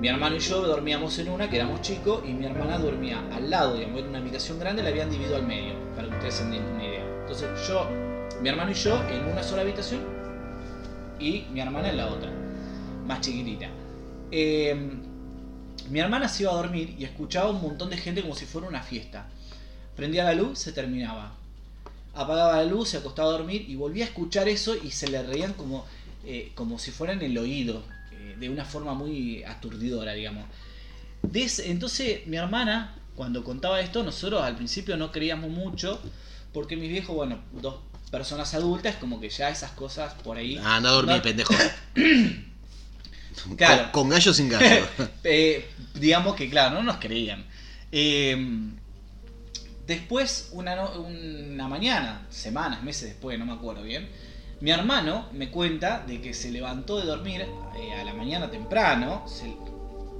Mi 0.00 0.08
hermano 0.08 0.36
y 0.36 0.38
yo 0.38 0.60
dormíamos 0.60 1.18
en 1.18 1.30
una, 1.30 1.48
que 1.48 1.56
éramos 1.56 1.80
chicos, 1.80 2.22
y 2.26 2.34
mi 2.34 2.44
hermana 2.44 2.78
dormía 2.78 3.22
al 3.32 3.48
lado, 3.48 3.74
digamos, 3.74 4.00
era 4.00 4.08
una 4.10 4.18
habitación 4.18 4.58
grande, 4.58 4.82
la 4.82 4.90
habían 4.90 5.10
dividido 5.10 5.36
al 5.36 5.46
medio, 5.46 5.72
para 5.96 6.08
que 6.08 6.14
ustedes 6.14 6.34
se 6.34 6.44
una 6.44 6.84
idea. 6.84 7.04
Entonces 7.22 7.48
yo, 7.66 7.88
mi 8.44 8.50
hermano 8.50 8.72
y 8.72 8.74
yo 8.74 9.02
en 9.08 9.24
una 9.24 9.42
sola 9.42 9.62
habitación, 9.62 10.02
y 11.18 11.46
mi 11.50 11.60
hermana 11.60 11.88
en 11.88 11.96
la 11.96 12.08
otra, 12.08 12.30
más 13.06 13.22
chiquitita. 13.22 13.70
Eh, 14.30 14.76
mi 15.88 15.98
hermana 15.98 16.28
se 16.28 16.42
iba 16.42 16.52
a 16.52 16.56
dormir 16.56 16.94
y 16.98 17.04
escuchaba 17.04 17.48
un 17.48 17.62
montón 17.62 17.88
de 17.88 17.96
gente 17.96 18.20
como 18.20 18.34
si 18.34 18.44
fuera 18.44 18.68
una 18.68 18.82
fiesta. 18.82 19.30
Prendía 19.96 20.24
la 20.24 20.34
luz, 20.34 20.58
se 20.58 20.72
terminaba. 20.72 21.32
Apagaba 22.12 22.56
la 22.56 22.66
luz, 22.66 22.90
se 22.90 22.98
acostaba 22.98 23.30
a 23.30 23.32
dormir 23.32 23.64
y 23.66 23.76
volvía 23.76 24.04
a 24.04 24.08
escuchar 24.08 24.46
eso 24.46 24.74
y 24.76 24.90
se 24.90 25.08
le 25.08 25.22
reían 25.22 25.54
como, 25.54 25.86
eh, 26.26 26.52
como 26.54 26.78
si 26.78 26.90
fuera 26.90 27.14
en 27.14 27.22
el 27.22 27.38
oído, 27.38 27.82
eh, 28.12 28.36
de 28.38 28.50
una 28.50 28.66
forma 28.66 28.92
muy 28.92 29.42
aturdidora, 29.44 30.12
digamos. 30.12 30.44
Entonces 31.32 32.26
mi 32.26 32.36
hermana, 32.36 32.94
cuando 33.16 33.42
contaba 33.42 33.80
esto, 33.80 34.02
nosotros 34.02 34.42
al 34.42 34.56
principio 34.56 34.98
no 34.98 35.12
creíamos 35.12 35.48
mucho, 35.48 35.98
porque 36.52 36.76
mis 36.76 36.90
viejos, 36.90 37.16
bueno, 37.16 37.38
dos 37.50 37.76
personas 38.14 38.54
adultas, 38.54 38.94
como 38.96 39.20
que 39.20 39.28
ya 39.28 39.48
esas 39.50 39.72
cosas 39.72 40.14
por 40.22 40.36
ahí... 40.36 40.56
Ah, 40.62 40.76
anda 40.76 40.90
a 40.90 40.92
dormir, 40.92 41.16
No- 41.16 41.22
pendejo. 41.22 41.54
Claro. 43.56 43.82
Con, 43.92 44.02
con 44.04 44.08
gallo 44.10 44.32
sin 44.32 44.48
gallo. 44.48 44.86
Eh, 45.24 45.68
digamos 45.94 46.36
que, 46.36 46.48
claro, 46.48 46.76
no 46.76 46.82
nos 46.84 46.96
creían. 46.98 47.44
Eh, 47.90 48.36
después, 49.86 50.50
una, 50.52 50.76
no- 50.76 50.92
una 51.00 51.66
mañana, 51.68 52.26
semanas, 52.30 52.82
meses 52.82 53.08
después, 53.10 53.38
no 53.38 53.44
me 53.46 53.52
acuerdo 53.52 53.82
bien, 53.82 54.08
mi 54.60 54.70
hermano 54.70 55.28
me 55.32 55.50
cuenta 55.50 56.04
de 56.06 56.20
que 56.20 56.32
se 56.32 56.50
levantó 56.50 56.98
de 56.98 57.06
dormir 57.06 57.44
eh, 57.76 57.94
a 58.00 58.04
la 58.04 58.14
mañana 58.14 58.50
temprano, 58.50 59.24
se- 59.26 59.56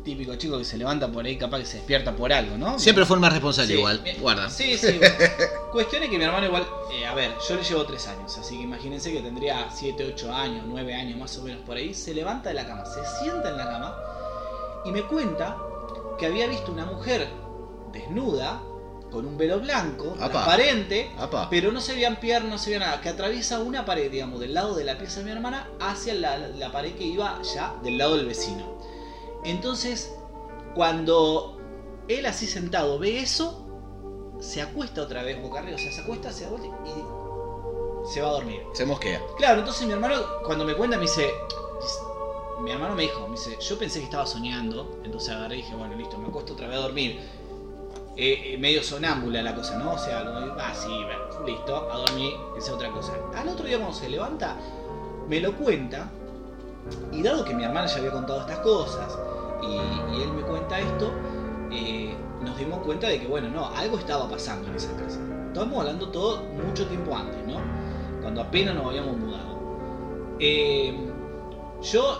típico 0.05 0.35
chico 0.37 0.59
que 0.59 0.65
se 0.65 0.77
levanta 0.77 1.09
por 1.09 1.25
ahí, 1.25 1.37
capaz 1.39 1.59
que 1.61 1.67
se 1.67 1.77
despierta 1.79 2.13
por 2.15 2.33
algo, 2.33 2.57
¿no? 2.59 2.79
Siempre 2.79 3.05
fue 3.07 3.17
el 3.17 3.21
más 3.21 3.33
responsable 3.33 3.73
Sí, 3.73 3.79
igual. 3.79 4.01
mi- 4.03 4.13
Guarda. 4.15 4.51
Sí, 4.51 4.77
sí. 4.77 5.01
Cuestión 5.73 6.03
es 6.03 6.11
que 6.11 6.19
mi 6.19 6.25
hermano 6.25 6.47
igual, 6.47 6.67
eh, 6.93 7.07
a 7.07 7.15
ver, 7.15 7.33
yo 7.49 7.57
le 7.57 7.63
llevo 7.63 7.85
tres 7.85 8.07
años, 8.07 8.37
así 8.39 8.57
que 8.57 8.63
imagínense 8.65 9.13
que 9.13 9.21
tendría 9.21 9.69
7, 9.73 10.05
8 10.15 10.33
años, 10.33 10.65
9 10.69 10.95
años 10.95 11.19
más 11.19 11.37
o 11.39 11.43
menos 11.43 11.63
por 11.65 11.77
ahí, 11.77 11.95
se 11.95 12.13
levanta 12.15 12.51
de 12.51 12.55
la 12.55 12.67
cama, 12.67 12.85
se 12.85 13.01
sienta 13.23 13.49
en 13.51 13.57
la 13.57 13.65
cama 13.65 13.97
y 14.85 14.93
me 14.93 15.03
cuenta 15.03 15.57
que 16.19 16.27
había 16.27 16.47
visto 16.47 16.71
una 16.71 16.85
mujer 16.85 17.27
desnuda, 17.93 18.61
con 19.11 19.27
un 19.27 19.37
velo 19.39 19.61
blanco, 19.61 20.15
Apa. 20.19 20.29
transparente, 20.31 21.11
Apa. 21.19 21.49
pero 21.49 21.71
no 21.71 21.81
se 21.81 21.95
veían 21.95 22.17
piernas, 22.17 22.51
no 22.51 22.59
se 22.59 22.71
veía 22.71 22.81
nada, 22.85 23.01
que 23.01 23.09
atraviesa 23.09 23.61
una 23.61 23.85
pared, 23.85 24.11
digamos, 24.11 24.41
del 24.41 24.55
lado 24.55 24.75
de 24.75 24.83
la 24.85 24.99
pieza 24.99 25.21
de 25.21 25.27
mi 25.27 25.31
hermana 25.31 25.69
hacia 25.81 26.15
la, 26.15 26.37
la 26.39 26.73
pared 26.73 26.95
que 26.95 27.05
iba 27.05 27.41
ya 27.55 27.75
del 27.85 27.97
lado 27.97 28.17
del 28.17 28.27
vecino. 28.27 28.75
Entonces, 29.45 30.15
cuando 30.75 31.59
él 32.09 32.27
así 32.27 32.47
sentado 32.47 32.99
ve 32.99 33.21
eso, 33.21 33.65
se 34.41 34.63
acuesta 34.63 35.03
otra 35.03 35.23
vez 35.23 35.41
boca 35.41 35.61
arriba, 35.61 35.77
o 35.77 35.79
sea, 35.79 35.93
se 35.93 36.01
acuesta, 36.01 36.33
se 36.33 36.45
da 36.45 36.51
vuelta 36.51 36.69
y 36.87 38.13
se 38.13 38.21
va 38.21 38.29
a 38.29 38.33
dormir. 38.33 38.63
Se 38.73 38.85
mosquea. 38.85 39.21
Claro, 39.37 39.61
entonces 39.61 39.87
mi 39.87 39.93
hermano, 39.93 40.17
cuando 40.45 40.65
me 40.65 40.75
cuenta, 40.75 40.97
me 40.97 41.03
dice. 41.03 41.31
Mi 42.61 42.71
hermano 42.71 42.95
me 42.95 43.03
dijo, 43.03 43.27
me 43.27 43.33
dice, 43.33 43.59
yo 43.61 43.79
pensé 43.79 43.99
que 43.99 44.05
estaba 44.07 44.25
soñando, 44.25 45.01
entonces 45.05 45.35
agarré 45.35 45.57
y 45.57 45.63
dije, 45.63 45.75
bueno, 45.75 45.95
listo, 45.97 46.17
me 46.17 46.29
acuesto 46.29 46.55
otra 46.55 46.69
vez 46.69 46.79
a 46.79 46.83
dormir. 46.83 47.21
Eh, 48.17 48.55
eh, 48.55 48.59
medio 48.59 48.83
sonámbula 48.83 49.43
la 49.43 49.55
cosa, 49.55 49.77
¿no? 49.77 49.93
O 49.93 49.99
sea, 49.99 50.21
ah, 50.21 50.73
sí, 50.75 50.89
bueno, 50.89 51.45
listo, 51.45 51.91
a 51.91 51.97
dormir, 51.99 52.33
esa 52.57 52.69
es 52.69 52.73
otra 52.73 52.91
cosa. 52.91 53.13
Al 53.35 53.49
otro 53.49 53.67
día 53.67 53.77
cuando 53.77 53.95
se 53.95 54.09
levanta, 54.09 54.57
me 55.29 55.41
lo 55.41 55.53
cuenta, 55.57 56.09
y 57.13 57.23
dado 57.23 57.45
que 57.45 57.55
mi 57.55 57.65
hermana 57.65 57.87
ya 57.87 57.97
había 57.97 58.13
contado 58.13 58.41
estas 58.41 58.59
cosas, 58.61 59.19
y, 59.69 60.23
él 60.23 60.33
me 60.33 60.43
cuenta 60.43 60.79
esto, 60.79 61.11
eh, 61.71 62.15
nos 62.43 62.57
dimos 62.57 62.79
cuenta 62.81 63.09
de 63.09 63.21
que, 63.21 63.27
bueno, 63.27 63.49
no, 63.49 63.67
algo 63.69 63.99
estaba 63.99 64.29
pasando 64.29 64.69
en 64.69 64.77
esa 64.77 64.95
casa. 64.97 65.21
Estamos 65.49 65.79
hablando 65.79 66.09
todo 66.09 66.43
mucho 66.67 66.87
tiempo 66.87 67.15
antes, 67.17 67.47
¿no? 67.47 67.61
Cuando 68.23 68.43
apenas 68.43 68.75
nos 68.75 68.87
habíamos 68.87 69.17
mudado. 69.17 69.59
Eh, 70.39 70.95
yo 71.83 72.19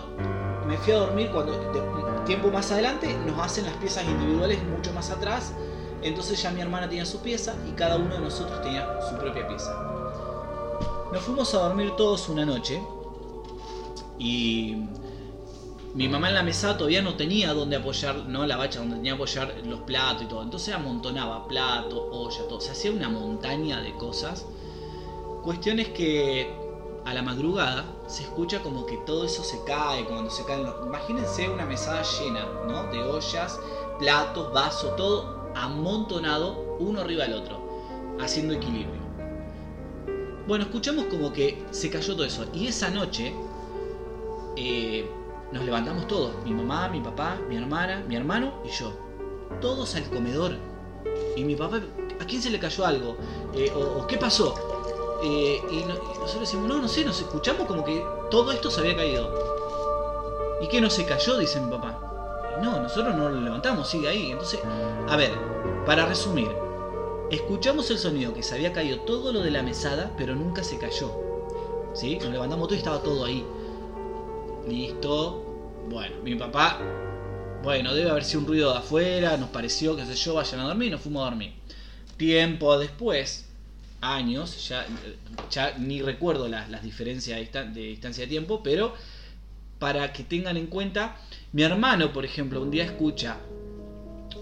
me 0.67 0.77
fui 0.77 0.93
a 0.93 0.97
dormir 0.97 1.29
cuando, 1.31 1.51
de- 1.53 2.25
tiempo 2.25 2.49
más 2.49 2.71
adelante, 2.71 3.15
nos 3.25 3.39
hacen 3.39 3.65
las 3.65 3.75
piezas 3.75 4.03
individuales 4.05 4.59
mucho 4.63 4.91
más 4.93 5.11
atrás. 5.11 5.53
Entonces 6.01 6.41
ya 6.41 6.51
mi 6.51 6.61
hermana 6.61 6.87
tenía 6.89 7.05
su 7.05 7.21
pieza 7.21 7.55
y 7.67 7.71
cada 7.71 7.97
uno 7.97 8.15
de 8.15 8.19
nosotros 8.19 8.61
tenía 8.61 8.99
su 9.09 9.15
propia 9.17 9.47
pieza. 9.47 9.73
Nos 11.11 11.21
fuimos 11.23 11.53
a 11.55 11.59
dormir 11.59 11.91
todos 11.95 12.27
una 12.29 12.45
noche 12.45 12.81
y 14.17 14.85
mi 15.95 16.09
mamá 16.09 16.27
en 16.27 16.35
la 16.35 16.43
mesa 16.43 16.77
todavía 16.77 17.01
no 17.01 17.15
tenía 17.15 17.53
donde 17.53 17.77
apoyar, 17.77 18.25
no 18.27 18.45
la 18.45 18.57
bacha 18.57 18.79
donde 18.79 18.97
tenía 18.97 19.13
que 19.13 19.15
apoyar 19.15 19.61
los 19.65 19.79
platos 19.81 20.23
y 20.23 20.25
todo. 20.25 20.43
Entonces 20.43 20.75
amontonaba 20.75 21.47
platos, 21.47 22.03
olla, 22.11 22.47
todo. 22.49 22.59
Se 22.59 22.71
hacía 22.71 22.91
una 22.91 23.07
montaña 23.07 23.79
de 23.79 23.93
cosas. 23.93 24.45
Cuestión 25.41 25.79
es 25.79 25.87
que 25.89 26.53
a 27.05 27.13
la 27.13 27.21
madrugada 27.21 27.85
se 28.07 28.23
escucha 28.23 28.61
como 28.61 28.85
que 28.85 28.97
todo 29.05 29.23
eso 29.23 29.41
se 29.41 29.63
cae, 29.63 30.03
cuando 30.03 30.29
se 30.29 30.43
caen 30.43 30.63
los... 30.63 30.85
Imagínense 30.85 31.47
una 31.47 31.65
mesada 31.65 32.03
llena, 32.03 32.45
¿no? 32.67 32.91
De 32.91 33.01
ollas, 33.01 33.57
platos, 33.97 34.51
vasos, 34.51 34.97
todo 34.97 35.49
amontonado 35.55 36.75
uno 36.79 36.99
arriba 36.99 37.23
del 37.23 37.35
otro, 37.35 37.61
haciendo 38.19 38.53
equilibrio. 38.53 38.99
Bueno, 40.45 40.65
escuchamos 40.65 41.05
como 41.05 41.31
que 41.31 41.63
se 41.71 41.89
cayó 41.89 42.15
todo 42.15 42.25
eso. 42.25 42.45
Y 42.53 42.67
esa 42.67 42.89
noche 42.89 43.33
eh, 44.57 45.09
nos 45.51 45.63
levantamos 45.63 46.07
todos, 46.07 46.31
mi 46.43 46.53
mamá, 46.53 46.89
mi 46.89 46.99
papá, 47.01 47.37
mi 47.47 47.55
hermana, 47.57 48.03
mi 48.07 48.15
hermano 48.15 48.53
y 48.65 48.69
yo. 48.69 48.91
Todos 49.61 49.95
al 49.95 50.03
comedor. 50.09 50.53
Y 51.35 51.43
mi 51.43 51.55
papá, 51.55 51.79
¿a 52.19 52.25
quién 52.25 52.41
se 52.41 52.49
le 52.49 52.59
cayó 52.59 52.85
algo? 52.85 53.15
Eh, 53.53 53.71
o, 53.75 54.05
qué 54.07 54.17
pasó? 54.17 54.53
Eh, 55.23 55.61
y, 55.71 55.75
no- 55.85 55.93
y 55.95 56.17
nosotros 56.19 56.41
decimos, 56.41 56.67
no, 56.67 56.81
no 56.81 56.87
sé, 56.87 57.05
nos 57.05 57.19
escuchamos 57.19 57.67
como 57.67 57.83
que 57.85 58.03
todo 58.29 58.51
esto 58.51 58.69
se 58.69 58.81
había 58.81 58.95
caído. 58.95 59.29
¿Y 60.61 60.67
qué 60.67 60.81
no 60.81 60.89
se 60.89 61.05
cayó? 61.05 61.37
Dice 61.37 61.59
mi 61.61 61.69
papá. 61.71 62.57
No, 62.61 62.81
nosotros 62.81 63.15
no 63.15 63.29
lo 63.29 63.39
levantamos, 63.41 63.87
sigue 63.89 64.07
ahí. 64.09 64.31
Entonces, 64.31 64.59
a 65.07 65.15
ver, 65.15 65.31
para 65.85 66.05
resumir, 66.05 66.49
escuchamos 67.29 67.89
el 67.91 67.97
sonido 67.99 68.33
que 68.33 68.43
se 68.43 68.55
había 68.55 68.71
caído 68.73 68.99
todo 69.01 69.31
lo 69.33 69.41
de 69.41 69.51
la 69.51 69.61
mesada, 69.63 70.11
pero 70.17 70.35
nunca 70.35 70.63
se 70.63 70.77
cayó. 70.77 71.11
¿Sí? 71.93 72.17
Nos 72.21 72.29
levantamos 72.29 72.67
todo 72.67 72.75
y 72.75 72.79
estaba 72.79 72.99
todo 73.01 73.25
ahí. 73.25 73.45
Listo. 74.67 75.41
Bueno, 75.89 76.15
mi 76.23 76.35
papá, 76.35 76.79
bueno, 77.63 77.93
debe 77.93 78.09
haber 78.09 78.23
sido 78.23 78.39
un 78.41 78.47
ruido 78.47 78.71
de 78.71 78.79
afuera, 78.79 79.37
nos 79.37 79.49
pareció, 79.49 79.95
qué 79.95 80.05
sé 80.05 80.15
yo, 80.15 80.33
vayan 80.33 80.61
a 80.61 80.63
dormir, 80.63 80.91
nos 80.91 81.01
fuimos 81.01 81.21
a 81.21 81.29
dormir. 81.29 81.53
Tiempo 82.17 82.77
después, 82.79 83.45
años, 84.01 84.67
ya, 84.67 84.85
ya 85.51 85.77
ni 85.77 86.01
recuerdo 86.01 86.47
las, 86.47 86.69
las 86.71 86.81
diferencias 86.81 87.37
de, 87.37 87.43
distan- 87.51 87.73
de 87.73 87.81
distancia 87.81 88.23
de 88.23 88.29
tiempo, 88.29 88.61
pero 88.63 88.93
para 89.77 90.11
que 90.11 90.23
tengan 90.23 90.57
en 90.57 90.67
cuenta, 90.67 91.17
mi 91.53 91.61
hermano, 91.61 92.11
por 92.11 92.25
ejemplo, 92.25 92.61
un 92.61 92.71
día 92.71 92.85
escucha 92.85 93.37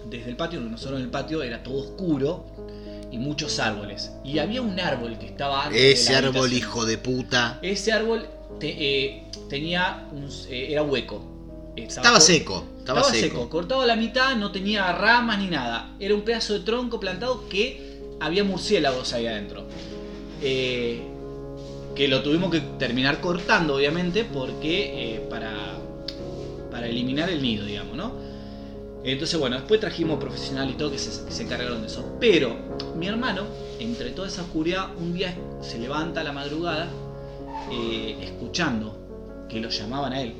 desde 0.08 0.30
el 0.30 0.36
patio, 0.36 0.60
nosotros 0.60 0.98
en 0.98 1.04
el 1.06 1.10
patio 1.10 1.42
era 1.42 1.62
todo 1.62 1.76
oscuro 1.78 2.46
y 3.10 3.18
muchos 3.18 3.58
árboles. 3.58 4.12
Y 4.24 4.38
había 4.38 4.62
un 4.62 4.78
árbol 4.80 5.18
que 5.18 5.26
estaba 5.26 5.64
antes 5.66 5.78
de 5.80 5.92
Ese 5.92 6.12
la 6.12 6.18
árbol, 6.18 6.36
habitación. 6.36 6.58
hijo 6.58 6.84
de 6.86 6.98
puta. 6.98 7.58
Ese 7.62 7.92
árbol 7.92 8.26
te- 8.58 8.76
eh, 9.06 9.22
tenía 9.48 10.08
un, 10.12 10.28
eh, 10.48 10.68
era 10.70 10.82
hueco. 10.82 11.20
Estaba 11.76 12.12
cor- 12.12 12.20
seco. 12.20 12.64
Estaba, 12.78 13.00
Estaba 13.00 13.14
seco. 13.14 13.36
seco, 13.38 13.48
cortado 13.50 13.80
a 13.82 13.86
la 13.86 13.96
mitad, 13.96 14.36
no 14.36 14.52
tenía 14.52 14.92
ramas 14.92 15.38
ni 15.38 15.46
nada. 15.48 15.94
Era 15.98 16.14
un 16.14 16.22
pedazo 16.22 16.52
de 16.54 16.60
tronco 16.60 17.00
plantado 17.00 17.48
que 17.48 17.98
había 18.20 18.44
murciélagos 18.44 19.12
ahí 19.12 19.26
adentro. 19.26 19.64
Eh, 20.42 21.00
que 21.94 22.08
lo 22.08 22.22
tuvimos 22.22 22.50
que 22.50 22.60
terminar 22.78 23.20
cortando, 23.20 23.76
obviamente, 23.76 24.24
porque 24.24 25.14
eh, 25.16 25.26
para, 25.30 25.52
para 26.70 26.88
eliminar 26.88 27.30
el 27.30 27.40
nido, 27.40 27.64
digamos, 27.64 27.96
¿no? 27.96 28.12
Entonces, 29.04 29.38
bueno, 29.38 29.56
después 29.56 29.80
trajimos 29.80 30.18
profesional 30.18 30.70
y 30.70 30.74
todo 30.74 30.90
que 30.90 30.98
se, 30.98 31.24
que 31.24 31.30
se 31.32 31.42
encargaron 31.44 31.82
de 31.82 31.86
eso. 31.88 32.16
Pero 32.20 32.56
mi 32.96 33.06
hermano, 33.06 33.42
entre 33.78 34.10
toda 34.10 34.28
esa 34.28 34.42
oscuridad, 34.42 34.88
un 34.98 35.14
día 35.14 35.34
se 35.60 35.78
levanta 35.78 36.22
a 36.22 36.24
la 36.24 36.32
madrugada 36.32 36.88
eh, 37.70 38.18
escuchando 38.22 39.46
que 39.48 39.60
lo 39.60 39.68
llamaban 39.68 40.12
a 40.12 40.22
él. 40.22 40.34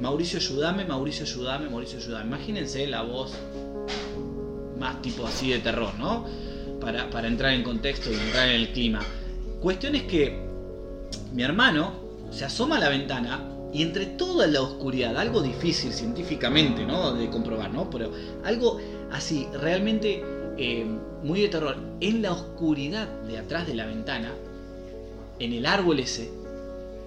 Mauricio, 0.00 0.38
ayúdame, 0.38 0.84
Mauricio, 0.84 1.24
ayúdame, 1.24 1.68
Mauricio, 1.68 1.98
ayúdame. 1.98 2.26
Imagínense 2.26 2.86
la 2.86 3.02
voz 3.02 3.32
más 4.78 5.00
tipo 5.02 5.26
así 5.26 5.50
de 5.50 5.60
terror, 5.60 5.94
¿no? 5.98 6.26
Para, 6.80 7.08
para 7.10 7.28
entrar 7.28 7.52
en 7.52 7.62
contexto 7.62 8.10
y 8.10 8.14
entrar 8.14 8.48
en 8.48 8.56
el 8.56 8.72
clima. 8.72 9.00
Cuestión 9.60 9.94
es 9.94 10.02
que 10.02 10.44
mi 11.32 11.42
hermano 11.42 11.92
se 12.30 12.44
asoma 12.44 12.76
a 12.76 12.80
la 12.80 12.88
ventana 12.88 13.48
y 13.72 13.82
entre 13.82 14.06
toda 14.06 14.46
la 14.46 14.60
oscuridad, 14.60 15.16
algo 15.16 15.42
difícil 15.42 15.92
científicamente, 15.92 16.86
¿no? 16.86 17.12
De 17.12 17.28
comprobar, 17.28 17.72
¿no? 17.72 17.90
Pero 17.90 18.12
algo 18.44 18.78
así, 19.10 19.48
realmente 19.60 20.22
eh, 20.56 20.86
muy 21.22 21.40
de 21.40 21.48
terror. 21.48 21.76
En 22.00 22.22
la 22.22 22.32
oscuridad 22.32 23.08
de 23.22 23.38
atrás 23.38 23.66
de 23.66 23.74
la 23.74 23.86
ventana, 23.86 24.32
en 25.38 25.52
el 25.52 25.66
árbol 25.66 26.00
ese, 26.00 26.30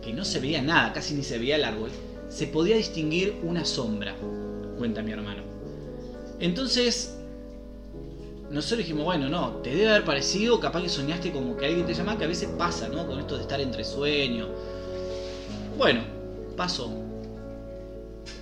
que 0.01 0.13
no 0.13 0.25
se 0.25 0.39
veía 0.39 0.61
nada, 0.61 0.93
casi 0.93 1.13
ni 1.13 1.23
se 1.23 1.37
veía 1.37 1.55
el 1.55 1.63
árbol, 1.63 1.89
se 2.29 2.47
podía 2.47 2.75
distinguir 2.77 3.39
una 3.43 3.65
sombra, 3.65 4.15
cuenta 4.77 5.01
mi 5.01 5.11
hermano. 5.11 5.43
Entonces, 6.39 7.17
nosotros 8.49 8.79
dijimos, 8.79 9.05
bueno, 9.05 9.27
no, 9.27 9.57
te 9.57 9.71
debe 9.71 9.89
haber 9.89 10.05
parecido, 10.05 10.59
capaz 10.59 10.81
que 10.81 10.89
soñaste 10.89 11.31
como 11.31 11.57
que 11.57 11.65
alguien 11.65 11.85
te 11.85 11.93
llama, 11.93 12.17
que 12.17 12.25
a 12.25 12.27
veces 12.27 12.49
pasa, 12.57 12.87
¿no? 12.87 13.05
Con 13.05 13.19
esto 13.19 13.35
de 13.35 13.41
estar 13.41 13.59
entre 13.59 13.83
sueños. 13.83 14.49
Bueno, 15.77 16.01
pasó. 16.55 16.91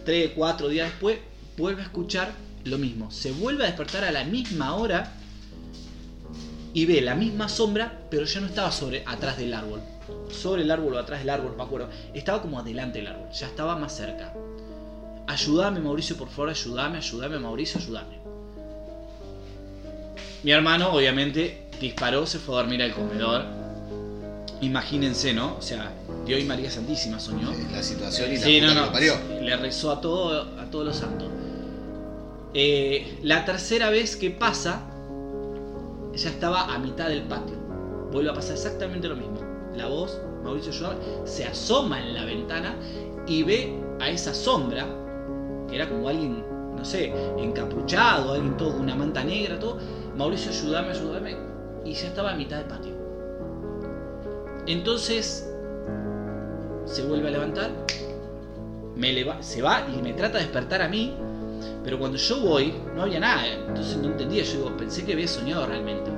Tres, 0.03 0.31
cuatro 0.35 0.67
días 0.67 0.91
después, 0.91 1.17
vuelve 1.57 1.81
a 1.81 1.85
escuchar 1.85 2.33
lo 2.63 2.77
mismo. 2.77 3.09
Se 3.11 3.31
vuelve 3.31 3.63
a 3.63 3.67
despertar 3.67 4.03
a 4.03 4.11
la 4.11 4.23
misma 4.23 4.75
hora 4.75 5.13
y 6.75 6.85
ve 6.85 6.99
la 7.01 7.15
misma 7.15 7.47
sombra, 7.47 8.01
pero 8.09 8.25
ya 8.25 8.41
no 8.41 8.47
estaba 8.47 8.69
sobre 8.71 9.01
atrás 9.07 9.37
del 9.37 9.53
árbol. 9.53 9.79
Sobre 10.29 10.61
el 10.63 10.69
árbol 10.69 10.93
o 10.95 10.99
atrás 10.99 11.19
del 11.21 11.29
árbol, 11.29 11.51
no 11.51 11.57
me 11.57 11.63
acuerdo. 11.63 11.87
Estaba 12.13 12.41
como 12.41 12.59
adelante 12.59 12.99
del 12.99 13.07
árbol, 13.07 13.29
ya 13.31 13.47
estaba 13.47 13.77
más 13.77 13.95
cerca. 13.95 14.33
Ayúdame, 15.25 15.79
Mauricio, 15.79 16.17
por 16.17 16.27
favor, 16.27 16.49
ayúdame, 16.49 16.97
ayúdame, 16.97 17.39
Mauricio, 17.39 17.79
ayúdame. 17.79 18.17
Mi 20.43 20.51
hermano, 20.51 20.91
obviamente, 20.91 21.67
disparó, 21.79 22.27
se 22.27 22.39
fue 22.39 22.55
a 22.55 22.57
dormir 22.59 22.83
al 22.83 22.93
comedor. 22.93 23.43
Imagínense, 24.59 25.33
¿no? 25.33 25.55
O 25.57 25.61
sea, 25.61 25.91
Dios 26.25 26.41
y 26.41 26.43
María 26.43 26.69
Santísima 26.69 27.19
soñó. 27.21 27.53
La 27.71 27.81
situación 27.81 28.31
y 28.33 28.35
la 28.37 28.41
Sí, 28.43 28.59
no, 28.61 28.67
que 28.67 28.75
no. 28.75 28.91
parió. 28.91 29.15
Le 29.41 29.55
rezó 29.55 29.91
a, 29.91 30.01
todo, 30.01 30.59
a 30.59 30.65
todos 30.69 30.85
los 30.85 30.97
santos. 30.97 31.29
Eh, 32.53 33.17
la 33.23 33.45
tercera 33.45 33.89
vez 33.89 34.15
que 34.17 34.29
pasa, 34.29 34.81
ya 36.15 36.29
estaba 36.29 36.73
a 36.73 36.79
mitad 36.79 37.07
del 37.09 37.23
patio. 37.23 37.55
Vuelve 38.11 38.29
a 38.29 38.33
pasar 38.33 38.53
exactamente 38.53 39.07
lo 39.07 39.15
mismo. 39.15 39.39
La 39.75 39.87
voz, 39.87 40.21
Mauricio 40.43 40.71
ayúdame, 40.71 40.97
se 41.25 41.45
asoma 41.45 42.01
en 42.01 42.13
la 42.13 42.23
ventana 42.25 42.75
y 43.27 43.43
ve 43.43 43.77
a 43.99 44.09
esa 44.09 44.33
sombra, 44.33 44.85
que 45.67 45.75
era 45.75 45.89
como 45.89 46.07
alguien, 46.07 46.43
no 46.77 46.85
sé, 46.85 47.13
encapuchado, 47.37 48.33
alguien 48.33 48.55
todo 48.57 48.73
con 48.73 48.81
una 48.81 48.95
manta 48.95 49.23
negra, 49.23 49.59
todo. 49.59 49.77
Mauricio, 50.15 50.51
ayúdame, 50.51 50.89
ayúdame. 50.91 51.35
Y 51.83 51.93
ya 51.93 52.07
estaba 52.07 52.31
a 52.31 52.35
mitad 52.35 52.57
del 52.57 52.67
patio. 52.67 52.93
Entonces, 54.67 55.51
se 56.85 57.03
vuelve 57.05 57.27
a 57.27 57.31
levantar, 57.31 57.71
me 58.95 59.11
leva- 59.13 59.41
se 59.43 59.61
va 59.61 59.85
y 59.95 60.01
me 60.01 60.13
trata 60.13 60.37
de 60.37 60.45
despertar 60.45 60.81
a 60.81 60.87
mí, 60.87 61.15
pero 61.83 61.99
cuando 61.99 62.17
yo 62.17 62.39
voy 62.41 62.73
no 62.95 63.03
había 63.03 63.19
nada, 63.19 63.45
entonces 63.67 63.97
no 63.97 64.09
entendía, 64.09 64.43
yo 64.43 64.53
digo, 64.53 64.77
pensé 64.77 65.05
que 65.05 65.13
había 65.13 65.27
soñado 65.27 65.65
realmente. 65.67 66.11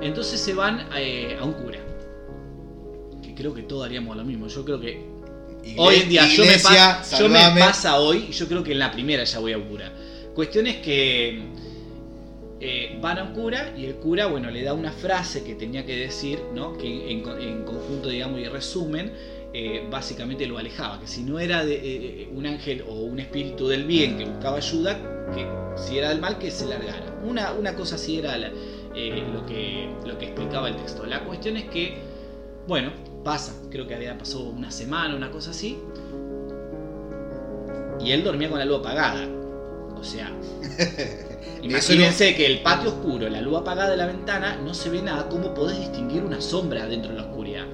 Entonces 0.00 0.40
se 0.40 0.52
van 0.54 0.86
eh, 0.96 1.36
a 1.40 1.44
un 1.44 1.52
cura, 1.52 1.78
que 3.22 3.34
creo 3.34 3.54
que 3.54 3.62
todos 3.62 3.84
haríamos 3.86 4.16
lo 4.16 4.24
mismo, 4.24 4.48
yo 4.48 4.64
creo 4.64 4.80
que 4.80 5.04
hoy 5.78 5.94
en 5.96 6.08
día 6.08 6.22
yo 6.26 6.42
me, 6.42 6.48
iglesia, 6.48 6.70
pa- 7.10 7.18
yo 7.18 7.28
me 7.28 7.38
pasa 7.60 8.00
hoy 8.00 8.26
y 8.28 8.32
yo 8.32 8.48
creo 8.48 8.64
que 8.64 8.72
en 8.72 8.78
la 8.80 8.90
primera 8.90 9.22
ya 9.24 9.38
voy 9.38 9.52
a 9.52 9.58
un 9.58 9.64
cura. 9.64 9.92
Cuestión 10.34 10.66
es 10.66 10.78
que 10.78 11.42
eh, 12.60 12.98
van 13.00 13.18
a 13.18 13.24
un 13.24 13.32
cura 13.32 13.72
y 13.76 13.84
el 13.86 13.94
cura, 13.96 14.26
bueno, 14.26 14.50
le 14.50 14.62
da 14.64 14.72
una 14.74 14.90
frase 14.92 15.44
que 15.44 15.54
tenía 15.54 15.84
que 15.86 15.96
decir, 15.96 16.40
¿no? 16.54 16.76
Que 16.76 17.10
en, 17.12 17.26
en 17.40 17.64
conjunto, 17.64 18.08
digamos, 18.08 18.40
y 18.40 18.44
resumen, 18.46 19.12
eh, 19.54 19.86
básicamente 19.90 20.46
lo 20.46 20.58
alejaba, 20.58 20.98
que 21.00 21.06
si 21.06 21.22
no 21.22 21.38
era 21.38 21.64
de, 21.64 21.74
eh, 21.74 22.28
un 22.34 22.46
ángel 22.46 22.82
o 22.88 22.94
un 22.94 23.18
espíritu 23.20 23.68
del 23.68 23.84
bien 23.84 24.16
que 24.16 24.24
buscaba 24.24 24.56
ayuda, 24.56 24.98
que 25.34 25.46
si 25.76 25.98
era 25.98 26.08
del 26.10 26.20
mal, 26.20 26.38
que 26.38 26.50
se 26.50 26.66
largara. 26.66 27.14
Una, 27.24 27.52
una 27.52 27.74
cosa 27.74 27.94
así 27.96 28.18
era 28.18 28.36
la- 28.38 28.50
eh, 28.94 29.22
lo, 29.32 29.46
que, 29.46 29.88
lo 30.06 30.18
que 30.18 30.26
explicaba 30.26 30.68
el 30.68 30.76
texto. 30.76 31.04
La 31.06 31.24
cuestión 31.24 31.56
es 31.56 31.64
que, 31.64 31.94
bueno, 32.66 32.90
pasa, 33.24 33.54
creo 33.70 33.86
que 33.86 33.94
había 33.94 34.16
pasado 34.18 34.44
una 34.44 34.70
semana, 34.70 35.14
una 35.16 35.30
cosa 35.30 35.50
así, 35.50 35.78
y 38.00 38.10
él 38.12 38.24
dormía 38.24 38.50
con 38.50 38.58
la 38.58 38.64
luz 38.64 38.80
apagada. 38.80 39.26
O 39.98 40.04
sea, 40.04 40.32
imagínense 41.62 42.34
que 42.34 42.46
el 42.46 42.60
patio 42.62 42.90
oscuro, 42.90 43.28
la 43.28 43.40
luz 43.40 43.58
apagada 43.58 43.90
de 43.90 43.96
la 43.96 44.06
ventana, 44.06 44.56
no 44.56 44.74
se 44.74 44.90
ve 44.90 45.00
nada. 45.02 45.28
¿Cómo 45.28 45.54
podés 45.54 45.78
distinguir 45.78 46.22
una 46.24 46.40
sombra 46.40 46.86
dentro 46.86 47.12
de 47.12 47.18
la 47.18 47.22
oscuridad? 47.26 47.66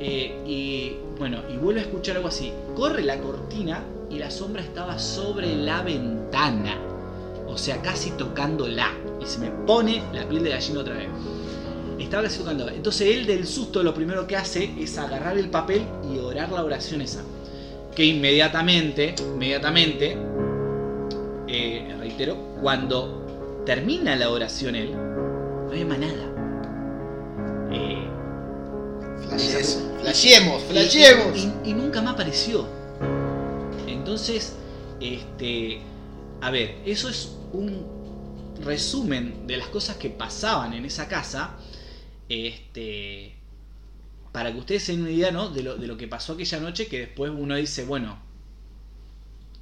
Eh, 0.00 0.42
y 0.46 0.96
bueno, 1.18 1.42
y 1.52 1.56
vuelve 1.56 1.80
a 1.80 1.84
escuchar 1.84 2.16
algo 2.16 2.28
así. 2.28 2.52
Corre 2.76 3.02
la 3.02 3.18
cortina 3.18 3.82
y 4.10 4.18
la 4.18 4.30
sombra 4.30 4.62
estaba 4.62 4.98
sobre 4.98 5.54
la 5.56 5.82
ventana. 5.82 6.76
O 7.46 7.56
sea, 7.56 7.80
casi 7.82 8.10
tocándola. 8.12 8.92
Y 9.20 9.26
se 9.26 9.38
me 9.38 9.50
pone 9.50 10.02
la 10.12 10.28
piel 10.28 10.44
de 10.44 10.50
gallina 10.50 10.80
otra 10.80 10.94
vez. 10.94 11.08
Estaba 11.98 12.22
casi 12.22 12.38
tocándola. 12.38 12.72
Entonces 12.74 13.16
él 13.16 13.26
del 13.26 13.46
susto 13.46 13.82
lo 13.82 13.92
primero 13.92 14.26
que 14.26 14.36
hace 14.36 14.72
es 14.78 14.96
agarrar 14.98 15.36
el 15.36 15.50
papel 15.50 15.82
y 16.12 16.18
orar 16.18 16.52
la 16.52 16.64
oración 16.64 17.02
esa. 17.02 17.22
Que 17.94 18.04
inmediatamente, 18.04 19.16
inmediatamente, 19.18 20.16
eh, 21.48 21.96
reitero, 21.98 22.36
cuando 22.62 23.62
termina 23.66 24.14
la 24.14 24.30
oración 24.30 24.76
él, 24.76 24.92
no 24.92 25.86
más 25.86 25.98
nada. 25.98 26.37
Flashes- 29.30 29.78
flasheemos. 30.00 30.62
y, 31.64 31.70
y 31.70 31.72
nunca 31.74 32.02
más 32.02 32.14
apareció. 32.14 32.66
Entonces, 33.86 34.54
este, 35.00 35.80
a 36.40 36.50
ver, 36.50 36.76
eso 36.86 37.08
es 37.08 37.32
un 37.52 37.86
resumen 38.64 39.46
de 39.46 39.56
las 39.56 39.68
cosas 39.68 39.96
que 39.96 40.10
pasaban 40.10 40.72
en 40.74 40.84
esa 40.84 41.08
casa. 41.08 41.56
Este, 42.28 43.34
para 44.32 44.52
que 44.52 44.58
ustedes 44.58 44.82
se 44.84 44.92
den 44.92 45.02
una 45.02 45.10
idea, 45.10 45.30
¿no? 45.30 45.48
De 45.50 45.62
lo, 45.62 45.76
de 45.76 45.86
lo 45.86 45.96
que 45.96 46.08
pasó 46.08 46.34
aquella 46.34 46.60
noche, 46.60 46.86
que 46.86 46.98
después 47.00 47.32
uno 47.34 47.54
dice, 47.56 47.84
bueno, 47.84 48.18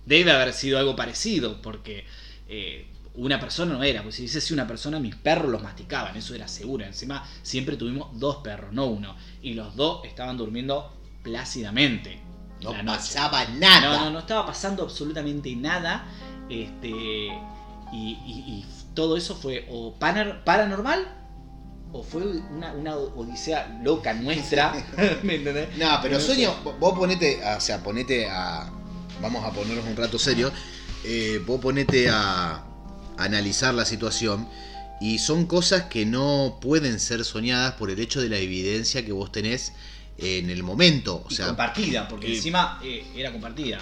debe 0.05 0.33
haber 0.33 0.53
sido 0.53 0.79
algo 0.79 0.97
parecido, 0.97 1.61
porque 1.63 2.05
eh, 2.49 2.87
una 3.17 3.41
persona 3.41 3.75
no 3.75 3.83
era, 3.83 4.03
pues 4.03 4.15
si 4.17 4.23
dice 4.23 4.41
si 4.41 4.53
una 4.55 4.67
persona, 4.67 4.99
mis 5.01 5.15
perros 5.15 5.51
los 5.51 5.63
masticaban, 5.63 6.17
eso 6.17 6.35
era 6.35 6.49
seguro. 6.49 6.85
Encima 6.85 7.25
siempre 7.43 7.77
tuvimos 7.77 8.09
dos 8.19 8.37
perros, 8.37 8.73
no 8.73 8.87
uno, 8.87 9.15
y 9.43 9.55
los 9.55 9.75
dos 9.77 10.05
estaban 10.05 10.37
durmiendo 10.37 10.93
plácidamente. 11.23 12.21
No 12.63 12.71
pasaba 12.87 13.45
nada. 13.59 13.99
No, 13.99 14.05
no, 14.07 14.11
no 14.11 14.19
estaba 14.21 14.47
pasando 14.47 14.83
absolutamente 14.83 15.55
nada. 15.57 16.05
Este, 16.49 16.89
y, 16.89 17.33
y- 17.93 18.45
y 18.49 18.67
todo 18.95 19.17
eso 19.17 19.35
fue 19.37 19.67
o 19.71 19.95
paranormal 19.99 21.07
o 21.93 22.03
fue 22.03 22.23
una, 22.27 22.73
una 22.73 22.97
odisea 22.97 23.81
loca 23.83 24.13
nuestra. 24.15 24.73
¿Me 25.23 25.37
entendés? 25.37 25.77
No, 25.77 25.99
pero 26.03 26.19
sueño, 26.21 26.55
vos 26.81 26.99
ponete, 26.99 27.41
o 27.45 27.61
sea, 27.61 27.83
ponete 27.83 28.27
a. 28.29 28.71
Vamos 29.21 29.45
a 29.45 29.51
ponernos 29.51 29.85
un 29.87 29.97
rato 29.97 30.19
serio. 30.19 30.51
eh, 31.05 31.43
vos 31.47 31.61
ponete 31.61 32.09
a 32.11 32.63
analizar 33.19 33.75
la 33.75 33.85
situación. 33.85 34.49
Y 35.01 35.19
son 35.19 35.47
cosas 35.47 35.85
que 35.85 36.07
no 36.07 36.59
pueden 36.61 36.99
ser 37.01 37.25
soñadas 37.25 37.75
por 37.75 37.91
el 37.91 37.99
hecho 38.01 38.21
de 38.21 38.29
la 38.31 38.39
evidencia 38.39 39.05
que 39.05 39.13
vos 39.13 39.31
tenés 39.31 39.73
en 40.19 40.49
el 40.49 40.63
momento. 40.63 41.17
O 41.17 41.27
Y 41.31 41.35
sea, 41.35 41.49
compartida, 41.49 42.09
porque 42.09 42.31
y- 42.31 42.37
encima 42.37 42.81
eh, 42.83 43.07
era 43.15 43.31
compartida. 43.33 43.79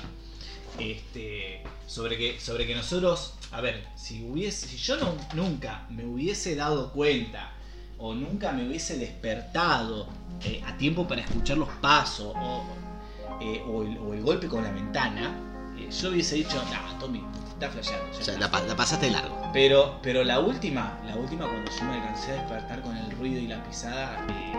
Este, 0.78 1.62
sobre 1.86 2.16
que, 2.18 2.40
sobre 2.40 2.66
que 2.66 2.74
nosotros, 2.74 3.34
a 3.52 3.60
ver, 3.60 3.86
si 3.96 4.24
hubiese, 4.24 4.66
si 4.66 4.76
yo 4.76 4.96
no, 4.96 5.14
nunca 5.34 5.86
me 5.90 6.04
hubiese 6.04 6.56
dado 6.56 6.92
cuenta 6.92 7.52
o 7.98 8.12
nunca 8.14 8.50
me 8.50 8.66
hubiese 8.66 8.98
despertado 8.98 10.08
eh, 10.44 10.60
a 10.66 10.76
tiempo 10.76 11.06
para 11.06 11.20
escuchar 11.20 11.58
los 11.58 11.68
pasos 11.80 12.34
o, 12.34 12.64
eh, 13.40 13.62
o 13.68 13.82
el, 13.84 13.98
o 13.98 14.14
el 14.14 14.20
golpe 14.22 14.48
con 14.48 14.64
la 14.64 14.72
ventana, 14.72 15.38
eh, 15.52 15.53
yo 15.90 16.10
hubiese 16.10 16.36
dicho, 16.36 16.56
no, 16.56 16.98
Tommy, 16.98 17.22
está 17.48 17.68
flasheando. 17.70 18.12
ya 18.12 18.18
o 18.20 18.22
sea, 18.24 18.34
está". 18.34 18.46
la, 18.46 18.50
pa- 18.50 18.62
la 18.62 18.76
pasaste 18.76 19.06
de 19.06 19.12
largo. 19.12 19.50
Pero, 19.52 19.98
pero 20.02 20.24
la 20.24 20.40
última, 20.40 20.98
la 21.06 21.16
última 21.16 21.46
cuando 21.46 21.70
yo 21.70 21.84
me 21.84 21.94
alcancé 21.94 22.32
a 22.32 22.34
despertar 22.34 22.80
con 22.82 22.96
el 22.96 23.10
ruido 23.12 23.40
y 23.40 23.46
la 23.46 23.62
pisada, 23.64 24.24
eh, 24.28 24.52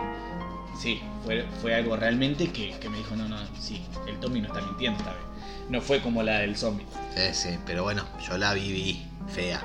sí, 0.80 1.00
fue, 1.24 1.44
fue 1.60 1.74
algo 1.74 1.96
realmente 1.96 2.50
que, 2.50 2.70
que 2.78 2.88
me 2.88 2.98
dijo, 2.98 3.14
no, 3.16 3.28
no, 3.28 3.36
sí, 3.60 3.84
el 4.06 4.18
Tommy 4.20 4.40
no 4.40 4.48
está 4.48 4.60
mintiendo 4.62 4.98
esta 4.98 5.12
vez. 5.12 5.22
No 5.68 5.80
fue 5.80 6.00
como 6.00 6.22
la 6.22 6.38
del 6.38 6.56
zombie. 6.56 6.86
Sí, 7.16 7.22
sí, 7.32 7.58
pero 7.66 7.82
bueno, 7.82 8.04
yo 8.28 8.38
la 8.38 8.54
viví 8.54 9.04
fea. 9.28 9.60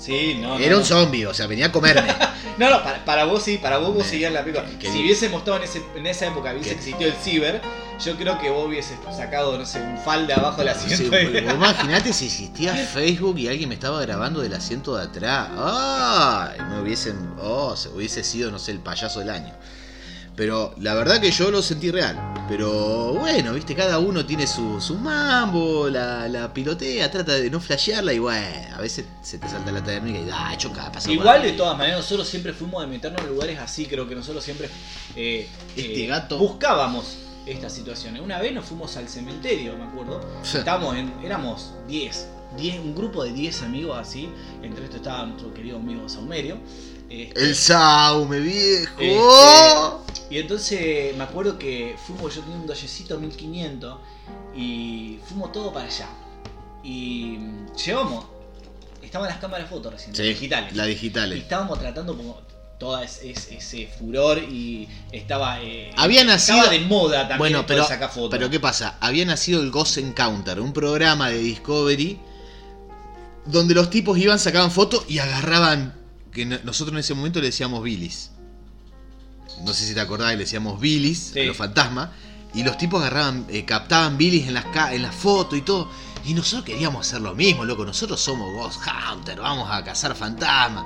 Sí, 0.00 0.38
no. 0.40 0.58
Era 0.58 0.70
no, 0.70 0.76
un 0.78 0.82
no. 0.82 0.86
zombie, 0.88 1.26
o 1.26 1.34
sea, 1.34 1.46
venía 1.46 1.66
a 1.66 1.72
comerme. 1.72 2.14
No, 2.58 2.68
no, 2.68 2.82
para, 2.82 3.02
para 3.06 3.24
vos 3.24 3.42
sí, 3.42 3.56
para 3.56 3.78
vos 3.78 3.94
vos 3.94 4.06
seguías 4.06 4.30
la 4.32 4.40
película. 4.44 4.68
que- 4.68 4.76
que 4.76 4.92
si 4.92 5.00
hubiésemos 5.00 5.38
estado 5.38 5.56
en, 5.58 5.62
ese, 5.62 5.82
en 5.96 6.06
esa 6.06 6.26
época, 6.26 6.52
hubiese 6.52 6.70
Que- 6.70 6.74
existido 6.76 7.08
el 7.10 7.14
ciber, 7.16 7.62
yo 8.04 8.16
creo 8.16 8.38
que 8.38 8.50
vos 8.50 8.66
hubieses 8.66 8.98
sacado, 9.16 9.56
no 9.56 9.64
sé, 9.64 9.80
un 9.80 9.96
falda 9.96 10.34
abajo 10.34 10.62
del 10.62 10.74
Sí, 10.74 10.92
asiento. 10.92 11.18
y- 11.18 11.40
vos 11.42 11.54
Imaginate 11.54 12.12
si 12.12 12.26
existía 12.26 12.74
Facebook 12.94 13.38
y 13.38 13.48
alguien 13.48 13.68
me 13.70 13.76
estaba 13.76 13.98
grabando 14.02 14.40
del 14.42 14.52
asiento 14.52 14.94
de 14.96 15.04
atrás. 15.04 15.48
¡Ay! 15.56 16.58
Me 16.68 16.80
hubiesen. 16.82 17.32
Oh, 17.40 17.74
se 17.76 17.88
hubiese 17.88 18.24
sido, 18.24 18.50
no 18.50 18.58
sé, 18.58 18.72
el 18.72 18.80
payaso 18.80 19.20
del 19.20 19.30
año. 19.30 19.54
Pero 20.40 20.72
la 20.78 20.94
verdad 20.94 21.20
que 21.20 21.30
yo 21.30 21.50
lo 21.50 21.60
sentí 21.60 21.90
real. 21.90 22.18
Pero 22.48 23.12
bueno, 23.12 23.52
viste, 23.52 23.74
cada 23.74 23.98
uno 23.98 24.24
tiene 24.24 24.46
su, 24.46 24.80
su 24.80 24.94
mambo, 24.94 25.90
la, 25.90 26.28
la 26.28 26.50
pilotea, 26.50 27.10
trata 27.10 27.32
de 27.34 27.50
no 27.50 27.60
flashearla 27.60 28.14
y 28.14 28.20
bueno, 28.20 28.74
a 28.74 28.80
veces 28.80 29.04
se 29.20 29.36
te 29.36 29.46
salta 29.50 29.70
la 29.70 29.84
térmica 29.84 30.18
y 30.18 30.24
da, 30.24 30.56
choca, 30.56 30.90
pasa 30.90 31.12
Igual 31.12 31.42
de 31.42 31.50
ahí". 31.50 31.56
todas 31.58 31.76
maneras, 31.76 32.00
nosotros 32.00 32.26
siempre 32.26 32.54
fuimos 32.54 32.80
de 32.80 32.86
meternos 32.86 33.20
en 33.20 33.28
lugares 33.28 33.58
así, 33.58 33.84
creo 33.84 34.08
que 34.08 34.14
nosotros 34.14 34.42
siempre 34.42 34.70
eh, 35.14 35.46
Este 35.76 36.04
eh, 36.04 36.06
gato- 36.06 36.38
buscábamos 36.38 37.18
estas 37.44 37.74
situaciones. 37.74 38.22
Una 38.22 38.38
vez 38.40 38.54
nos 38.54 38.64
fuimos 38.64 38.96
al 38.96 39.10
cementerio, 39.10 39.76
me 39.76 39.84
acuerdo. 39.84 40.22
Estábamos 40.42 40.96
en, 40.96 41.12
éramos 41.22 41.72
10, 41.86 42.26
10, 42.56 42.80
un 42.80 42.94
grupo 42.94 43.24
de 43.24 43.32
10 43.34 43.60
amigos 43.62 43.98
así. 43.98 44.30
Entre 44.62 44.84
estos 44.84 45.00
estaba 45.00 45.26
nuestro 45.26 45.52
querido 45.52 45.76
amigo 45.76 46.08
Saumerio. 46.08 46.56
Este, 47.10 47.40
El 47.42 47.56
Saume, 47.56 48.38
viejo. 48.38 49.00
Este. 49.00 49.99
Y 50.30 50.38
entonces 50.38 51.16
me 51.16 51.24
acuerdo 51.24 51.58
que 51.58 51.96
fuimos, 52.06 52.34
yo 52.34 52.42
tenía 52.42 52.56
un 52.58 52.66
Dodgecito 52.66 53.18
1500 53.18 53.98
y 54.56 55.18
fuimos 55.28 55.52
todo 55.52 55.72
para 55.72 55.86
allá. 55.86 56.08
Y 56.82 57.36
mm, 57.38 57.72
llevamos, 57.74 58.24
estaban 59.02 59.28
las 59.28 59.38
cámaras 59.38 59.68
fotos 59.68 59.92
recién, 59.92 60.14
Sí, 60.14 60.22
digitales. 60.22 60.74
La 60.76 60.86
Y 60.86 60.90
digitales. 60.90 61.38
estábamos 61.40 61.78
tratando 61.78 62.16
como 62.16 62.40
es- 63.02 63.20
es- 63.22 63.48
ese 63.50 63.86
furor 63.98 64.38
y 64.38 64.88
estaba 65.12 65.60
eh, 65.60 65.90
Había 65.98 66.22
estaba 66.22 66.62
nacido- 66.62 66.70
de 66.70 66.80
moda 66.80 67.18
también 67.28 67.38
Bueno, 67.38 67.66
pero, 67.66 67.84
sacar 67.86 68.08
fotos. 68.10 68.30
pero 68.30 68.48
¿qué 68.48 68.58
pasa? 68.58 68.96
Había 69.00 69.26
nacido 69.26 69.60
el 69.60 69.70
Ghost 69.70 69.98
Encounter, 69.98 70.58
un 70.60 70.72
programa 70.72 71.28
de 71.28 71.38
Discovery 71.40 72.18
donde 73.44 73.74
los 73.74 73.90
tipos 73.90 74.16
iban, 74.18 74.38
sacaban 74.38 74.70
fotos 74.70 75.04
y 75.08 75.18
agarraban, 75.18 75.94
que 76.32 76.46
no- 76.46 76.58
nosotros 76.64 76.94
en 76.94 77.00
ese 77.00 77.12
momento 77.14 77.40
le 77.40 77.46
decíamos 77.46 77.82
bilis. 77.82 78.30
No 79.64 79.72
sé 79.74 79.86
si 79.86 79.94
te 79.94 80.00
acordás, 80.00 80.32
le 80.32 80.38
decíamos 80.38 80.80
bilis, 80.80 81.30
Sí. 81.34 81.40
a 81.40 81.44
los 81.44 81.56
fantasmas, 81.56 82.10
y 82.54 82.62
los 82.64 82.76
tipos 82.78 83.00
agarraban, 83.00 83.46
eh, 83.48 83.64
captaban 83.64 84.16
bilis 84.18 84.48
en 84.48 84.54
las, 84.54 84.64
en 84.92 85.02
las 85.02 85.14
fotos 85.14 85.58
y 85.58 85.62
todo. 85.62 85.88
Y 86.24 86.34
nosotros 86.34 86.64
queríamos 86.64 87.06
hacer 87.06 87.20
lo 87.22 87.34
mismo, 87.34 87.64
loco. 87.64 87.84
Nosotros 87.84 88.20
somos 88.20 88.52
Ghost 88.54 88.80
Hunter, 89.12 89.40
vamos 89.40 89.68
a 89.70 89.82
cazar 89.84 90.14
fantasmas. 90.14 90.84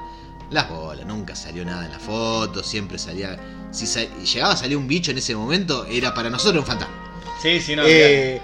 Las 0.50 0.68
bolas, 0.68 1.06
nunca 1.06 1.34
salió 1.34 1.64
nada 1.64 1.86
en 1.86 1.92
la 1.92 1.98
foto, 1.98 2.62
siempre 2.62 2.98
salía. 2.98 3.38
Si 3.72 3.86
llegaba 4.24 4.52
a 4.54 4.56
salir 4.56 4.76
un 4.76 4.86
bicho 4.86 5.10
en 5.10 5.18
ese 5.18 5.34
momento, 5.34 5.86
era 5.86 6.14
para 6.14 6.30
nosotros 6.30 6.60
un 6.62 6.66
fantasma. 6.66 6.94
sí, 7.42 7.60
sí, 7.60 7.74
no. 7.74 7.82
Eh, 7.86 8.40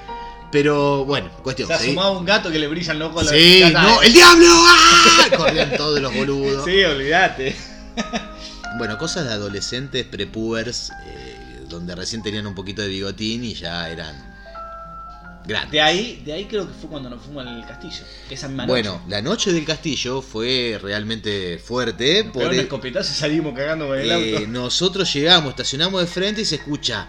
pero 0.51 1.05
bueno, 1.05 1.29
se 1.37 1.43
cuestión. 1.43 1.71
ha 1.71 1.79
seguí- 1.79 1.91
sumado 1.91 2.19
un 2.19 2.25
gato 2.25 2.51
que 2.51 2.59
le 2.59 2.67
brillan 2.67 2.99
los 2.99 3.11
ojos. 3.11 3.23
a 3.23 3.25
la- 3.27 3.31
Sí, 3.31 3.63
no, 3.73 4.03
¡el 4.03 4.13
diablo! 4.13 4.47
¡Ah! 4.51 5.27
Corrían 5.37 5.77
todos 5.77 6.01
los 6.01 6.13
boludos. 6.13 6.65
Sí, 6.65 6.83
olvídate. 6.83 7.55
Bueno, 8.79 8.97
cosas 8.99 9.25
de 9.27 9.33
adolescentes, 9.33 10.05
prepubers, 10.07 10.91
eh, 11.07 11.65
donde 11.69 11.95
recién 11.95 12.23
tenían 12.23 12.47
un 12.47 12.55
poquito 12.55 12.83
de 12.83 12.89
bigotín 12.89 13.45
y 13.45 13.55
ya 13.55 13.89
eran 13.89 14.15
grandes. 15.47 15.73
De 15.73 15.81
ahí, 15.81 16.23
de 16.25 16.33
ahí 16.33 16.45
creo 16.47 16.67
que 16.69 16.75
fue 16.75 16.89
cuando 16.91 17.11
nos 17.11 17.23
fuimos 17.23 17.47
al 17.47 17.67
castillo. 17.67 18.05
Esa 18.31 18.47
misma 18.49 18.67
noche. 18.67 18.71
Bueno, 18.89 19.03
la 19.09 19.23
noche 19.23 19.53
del 19.53 19.65
castillo 19.65 20.23
fue 20.23 20.79
realmente 20.81 21.59
fuerte. 21.59 22.25
Nos 22.25 22.33
Por 22.33 22.53
el- 22.55 22.61
escopetazo 22.61 23.13
salimos 23.13 23.55
cagando 23.55 23.89
con 23.89 23.99
el 23.99 24.11
eh, 24.11 24.37
auto. 24.37 24.47
nosotros 24.49 25.13
llegamos, 25.13 25.51
estacionamos 25.51 26.01
de 26.01 26.07
frente 26.07 26.43
y 26.43 26.45
se 26.45 26.57
escucha 26.57 27.09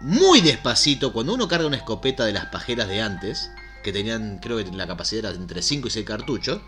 muy 0.00 0.40
despacito 0.40 1.12
cuando 1.12 1.34
uno 1.34 1.46
carga 1.46 1.66
una 1.66 1.76
escopeta 1.76 2.24
de 2.24 2.32
las 2.32 2.46
pajeras 2.46 2.88
de 2.88 3.00
antes, 3.02 3.50
que 3.84 3.92
tenían, 3.92 4.38
creo 4.38 4.56
que 4.58 4.64
la 4.72 4.86
capacidad 4.86 5.30
era 5.30 5.34
entre 5.40 5.62
5 5.62 5.88
y 5.88 5.90
6 5.92 6.04
cartuchos, 6.06 6.60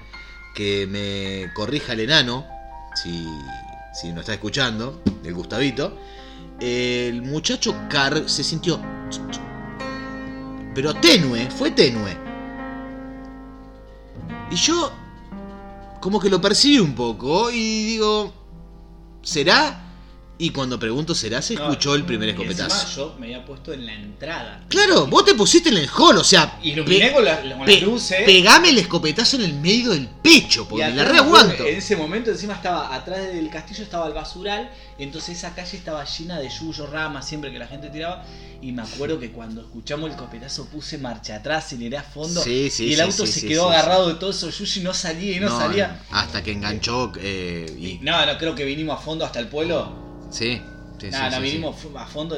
que 0.54 0.86
me 0.86 1.52
corrija 1.54 1.94
el 1.94 2.00
enano, 2.00 2.46
si, 2.94 3.26
si 3.94 4.12
no 4.12 4.20
está 4.20 4.34
escuchando, 4.34 5.00
el 5.24 5.34
Gustavito. 5.34 5.96
El 6.60 7.22
muchacho 7.22 7.74
car 7.88 8.28
se 8.28 8.44
sintió. 8.44 8.80
Pero 10.74 10.94
tenue, 10.94 11.48
fue 11.50 11.70
tenue. 11.70 12.16
Y 14.50 14.56
yo 14.56 14.92
como 16.00 16.20
que 16.20 16.28
lo 16.28 16.40
percibí 16.40 16.78
un 16.80 16.94
poco 16.94 17.50
y 17.50 17.84
digo, 17.84 18.32
¿será? 19.22 19.83
Y 20.36 20.50
cuando 20.50 20.80
pregunto 20.80 21.14
será, 21.14 21.40
se 21.40 21.54
No, 21.54 21.62
escuchó 21.70 21.94
el 21.94 22.04
primer 22.04 22.30
escopetazo. 22.30 22.88
yo 22.96 23.16
me 23.20 23.26
había 23.26 23.44
puesto 23.44 23.72
en 23.72 23.86
la 23.86 23.94
entrada. 23.94 24.64
Claro, 24.68 25.06
vos 25.06 25.24
te 25.24 25.32
pusiste 25.34 25.68
en 25.68 25.76
el 25.76 25.88
hall, 25.96 26.18
o 26.18 26.24
sea, 26.24 26.58
Iluminé 26.60 27.12
con, 27.12 27.24
la- 27.24 27.40
con 27.40 27.64
las 27.64 27.82
luces. 27.82 28.22
pegame 28.26 28.70
el 28.70 28.78
escopetazo 28.78 29.36
en 29.36 29.42
el 29.44 29.54
medio 29.54 29.92
del 29.92 30.08
pecho, 30.08 30.66
porque 30.68 30.88
la 30.90 31.04
reaguanto. 31.04 31.64
En 31.64 31.76
ese 31.76 31.94
momento 31.94 32.30
encima 32.32 32.54
estaba 32.54 32.92
atrás 32.92 33.28
del 33.32 33.48
castillo 33.48 33.84
estaba 33.84 34.08
el 34.08 34.12
basural, 34.12 34.72
entonces 34.98 35.38
esa 35.38 35.54
calle 35.54 35.76
estaba 35.76 36.04
llena 36.04 36.40
de 36.40 36.48
yuyo, 36.48 36.88
ramas, 36.88 37.28
siempre 37.28 37.52
que 37.52 37.58
la 37.60 37.68
gente 37.68 37.88
tiraba. 37.90 38.24
Y 38.60 38.72
me 38.72 38.82
acuerdo 38.82 39.20
que 39.20 39.30
cuando 39.30 39.60
escuchamos 39.60 40.06
el 40.06 40.16
escopetazo 40.16 40.66
puse 40.66 40.98
marcha 40.98 41.36
atrás, 41.36 41.66
aceleré 41.66 41.98
a 41.98 42.02
fondo. 42.02 42.42
Sí, 42.42 42.70
sí, 42.70 42.86
y 42.86 42.94
el 42.94 43.02
auto 43.02 43.24
sí, 43.24 43.40
se 43.40 43.46
quedó 43.46 43.70
agarrado 43.70 44.08
de 44.08 44.14
todo 44.14 44.30
eso 44.30 44.50
yuyo 44.50 44.80
y 44.80 44.84
no 44.84 44.94
salía 44.94 45.36
y 45.36 45.38
no, 45.40 45.48
salía. 45.48 46.02
Hasta 46.10 46.42
que 46.42 46.50
enganchó 46.50 47.12
eh, 47.20 47.72
y... 47.78 47.98
No, 48.02 48.26
no, 48.26 48.36
creo 48.36 48.56
que 48.56 48.64
vinimos 48.64 48.98
a 48.98 49.00
fondo 49.00 49.24
hasta 49.24 49.38
el 49.38 49.46
pueblo. 49.46 50.03
Sí, 50.34 50.60
sí, 51.00 51.10
No, 51.10 51.30
sí, 51.30 51.36
sí, 51.36 51.42
vinimos 51.42 51.76
a 51.96 52.06
fondo. 52.06 52.36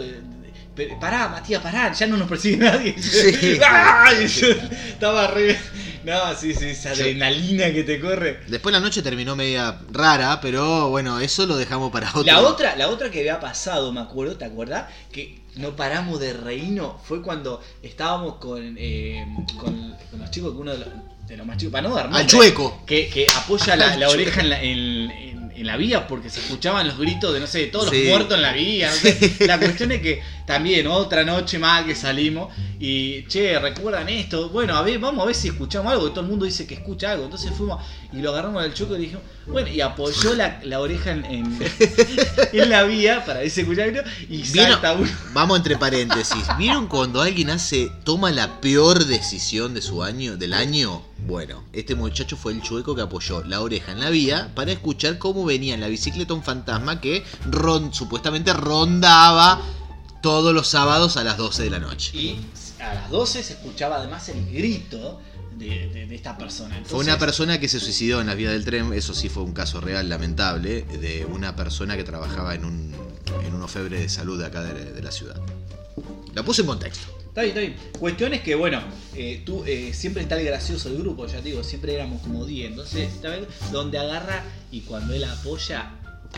Pará, 1.01 1.29
Matías, 1.29 1.63
pará, 1.63 1.91
ya 1.93 2.07
no 2.07 2.19
nos 2.19 2.29
persigue 2.29 2.59
nadie. 2.59 2.95
Sí. 3.01 3.31
Estaba 4.89 5.27
re. 5.29 5.57
No, 6.05 6.35
sí, 6.37 6.53
sí, 6.55 6.67
esa 6.67 6.93
Yo- 6.93 7.05
adrenalina 7.05 7.73
que 7.73 7.83
te 7.83 7.99
corre. 7.99 8.41
Después 8.47 8.73
la 8.73 8.79
noche 8.81 9.01
terminó 9.03 9.35
media 9.35 9.79
rara, 9.91 10.39
pero 10.41 10.91
bueno, 10.91 11.19
eso 11.19 11.47
lo 11.47 11.57
dejamos 11.57 11.91
para 11.91 12.11
otro. 12.11 12.23
La 12.25 12.41
otra, 12.43 12.77
la 12.77 12.89
otra 12.89 13.11
que 13.11 13.21
había 13.21 13.41
pasado, 13.41 13.91
me 13.93 14.01
acuerdo, 14.01 14.37
¿te 14.37 14.45
acuerdas? 14.45 14.89
Que 15.11 15.41
no 15.57 15.75
paramos 15.75 16.21
de 16.21 16.35
reírnos. 16.35 16.93
Fue 17.05 17.23
cuando 17.23 17.63
estábamos 17.83 18.37
con, 18.37 18.77
eh, 18.79 19.27
con, 19.59 19.97
con 20.11 20.21
los 20.21 20.31
chicos, 20.31 20.53
que 20.53 20.59
uno 20.59 20.73
de 20.73 20.79
los, 20.79 20.89
de 21.27 21.37
los 21.39 21.47
más 21.47 21.57
chicos, 21.57 21.73
para 21.73 21.89
no 21.89 21.95
dar 21.95 22.09
Al 22.13 22.27
chueco. 22.27 22.83
Que, 22.87 23.09
que 23.09 23.27
apoya 23.35 23.75
la, 23.77 23.97
la 23.97 24.09
oreja 24.11 24.43
en 24.43 24.51
la, 24.51 24.63
en- 24.63 25.11
en- 25.11 25.36
en 25.59 25.67
la 25.67 25.77
vía 25.77 26.07
porque 26.07 26.31
se 26.31 26.41
escuchaban 26.41 26.87
los 26.87 26.99
gritos 26.99 27.33
de, 27.33 27.41
no 27.41 27.47
sé, 27.47 27.59
de 27.61 27.67
todos 27.69 27.91
Sí. 27.91 28.01
los 28.05 28.09
muertos 28.11 28.35
en 28.37 28.43
la 28.43 28.53
vía. 28.53 28.89
no 28.91 28.95
sé. 28.97 29.37
La 29.47 29.59
cuestión 29.59 29.93
es 29.93 30.01
que 30.03 30.21
también 30.47 30.87
otra 30.87 31.25
noche 31.25 31.59
más 31.59 31.85
que 31.85 31.95
salimos 31.95 32.53
y, 32.79 33.25
che, 33.27 33.59
¿recuerdan 33.59 34.09
esto? 34.09 34.49
Bueno, 34.51 34.77
a 34.77 34.83
ver, 34.83 34.99
vamos 34.99 35.23
a 35.23 35.27
ver 35.27 35.35
si 35.35 35.49
escuchamos 35.49 35.91
algo, 35.93 36.05
que 36.05 36.11
todo 36.11 36.21
el 36.21 36.29
mundo 36.29 36.45
dice 36.45 36.67
que 36.67 36.75
escucha 36.75 37.13
algo. 37.13 37.25
Entonces 37.25 37.51
fuimos 37.57 37.83
y 38.13 38.19
lo 38.19 38.31
agarramos 38.31 38.63
al 38.63 38.73
chueco 38.75 38.97
y 38.97 39.01
dijimos, 39.01 39.23
bueno, 39.47 39.69
y 39.69 39.81
apoyó 39.81 40.35
la, 40.35 40.61
la 40.65 40.81
oreja 40.81 41.13
en, 41.13 41.25
en, 41.25 41.59
en 42.53 42.71
la 42.71 42.83
vía 42.85 43.25
para 43.25 43.41
escuchaba 43.41 43.65
algo 43.65 44.03
y 44.29 44.45
salta 44.45 44.93
uno. 44.93 45.11
Vamos 45.33 45.59
entre 45.59 45.77
paréntesis. 45.77 46.45
¿Vieron 46.59 46.87
cuando 46.87 47.21
alguien 47.23 47.51
hace, 47.51 47.91
toma 48.05 48.31
la 48.31 48.61
peor 48.61 49.05
decisión 49.07 49.75
de 49.75 49.83
su 49.83 50.03
año, 50.03 50.37
del 50.37 50.53
año? 50.53 51.03
Bueno, 51.27 51.65
este 51.73 51.95
muchacho 51.97 52.37
fue 52.37 52.53
el 52.53 52.63
chueco 52.63 52.95
que 52.95 53.03
apoyó 53.03 53.43
la 53.43 53.61
oreja 53.61 53.91
en 53.93 54.01
la 54.01 54.11
vía 54.11 54.53
para 54.55 54.71
escuchar 54.71 55.19
cómo 55.19 55.45
venía 55.45 55.75
en 55.75 55.81
la 55.81 55.89
bicicleta 55.89 56.35
un 56.35 56.43
fantasma 56.45 57.01
que 57.01 57.25
ron- 57.51 57.93
supuestamente 57.93 58.53
rondaba 58.53 59.61
todos 60.23 60.55
los 60.55 60.69
sábados 60.69 61.17
a 61.17 61.25
las 61.25 61.37
12 61.37 61.65
de 61.65 61.71
la 61.71 61.79
noche. 61.81 62.17
Y 62.17 62.39
a 62.81 62.95
las 62.95 63.11
12 63.11 63.43
se 63.43 63.55
escuchaba 63.55 63.97
además 63.97 64.29
el 64.29 64.47
grito 64.53 65.21
de, 65.57 65.89
de- 65.89 66.07
de 66.07 66.15
esta 66.15 66.39
persona. 66.39 66.81
Fue 66.85 67.01
una 67.01 67.19
persona 67.19 67.59
que 67.59 67.69
se 67.69 67.81
suicidó 67.81 68.21
en 68.21 68.29
las 68.29 68.37
vías 68.37 68.53
del 68.53 68.65
tren, 68.65 68.93
eso 68.93 69.13
sí 69.13 69.29
fue 69.29 69.43
un 69.43 69.53
caso 69.53 69.81
real 69.81 70.09
lamentable, 70.09 70.83
de 70.83 71.25
una 71.25 71.57
persona 71.57 71.97
que 71.97 72.05
trabajaba 72.05 72.55
en 72.55 72.65
un, 72.65 72.95
en 73.45 73.53
un 73.55 73.63
ofebre 73.63 73.99
de 74.01 74.09
salud 74.09 74.39
de 74.39 74.47
acá 74.47 74.63
de, 74.63 74.93
de 74.93 75.03
la 75.03 75.11
ciudad. 75.11 75.41
La 76.35 76.45
puse 76.45 76.61
en 76.61 76.69
contexto. 76.69 77.09
Está 77.37 77.43
bien, 77.43 77.49
está 77.59 77.61
bien. 77.61 77.93
Cuestión 77.99 78.33
es 78.33 78.41
que, 78.41 78.55
bueno, 78.55 78.81
eh, 79.15 79.43
tú 79.45 79.63
eh, 79.67 79.93
siempre 79.93 80.23
está 80.23 80.39
el 80.41 80.47
gracioso 80.47 80.89
del 80.89 80.99
grupo, 81.03 81.27
ya 81.27 81.37
te 81.43 81.51
digo, 81.51 81.63
siempre 81.63 81.93
éramos 81.95 82.23
como 82.23 82.47
10. 82.47 82.71
Entonces, 82.71 83.13
está 83.13 83.29
bien, 83.29 83.47
donde 83.73 83.99
agarra 83.99 84.43
y 84.73 84.81
cuando 84.81 85.13
él 85.13 85.23
apoya, 85.25 85.91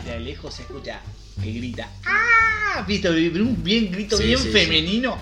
de 0.05 0.19
lejos 0.19 0.55
se 0.55 0.63
escucha 0.63 0.99
que 1.41 1.51
grita 1.53 1.89
¡Ah! 2.05 2.83
¿Viste? 2.87 3.09
Un 3.09 3.63
bien 3.63 3.91
grito 3.91 4.17
Sí, 4.17 4.23
bien 4.25 4.37
sí, 4.39 4.43
sí. 4.45 4.49
femenino. 4.51 5.17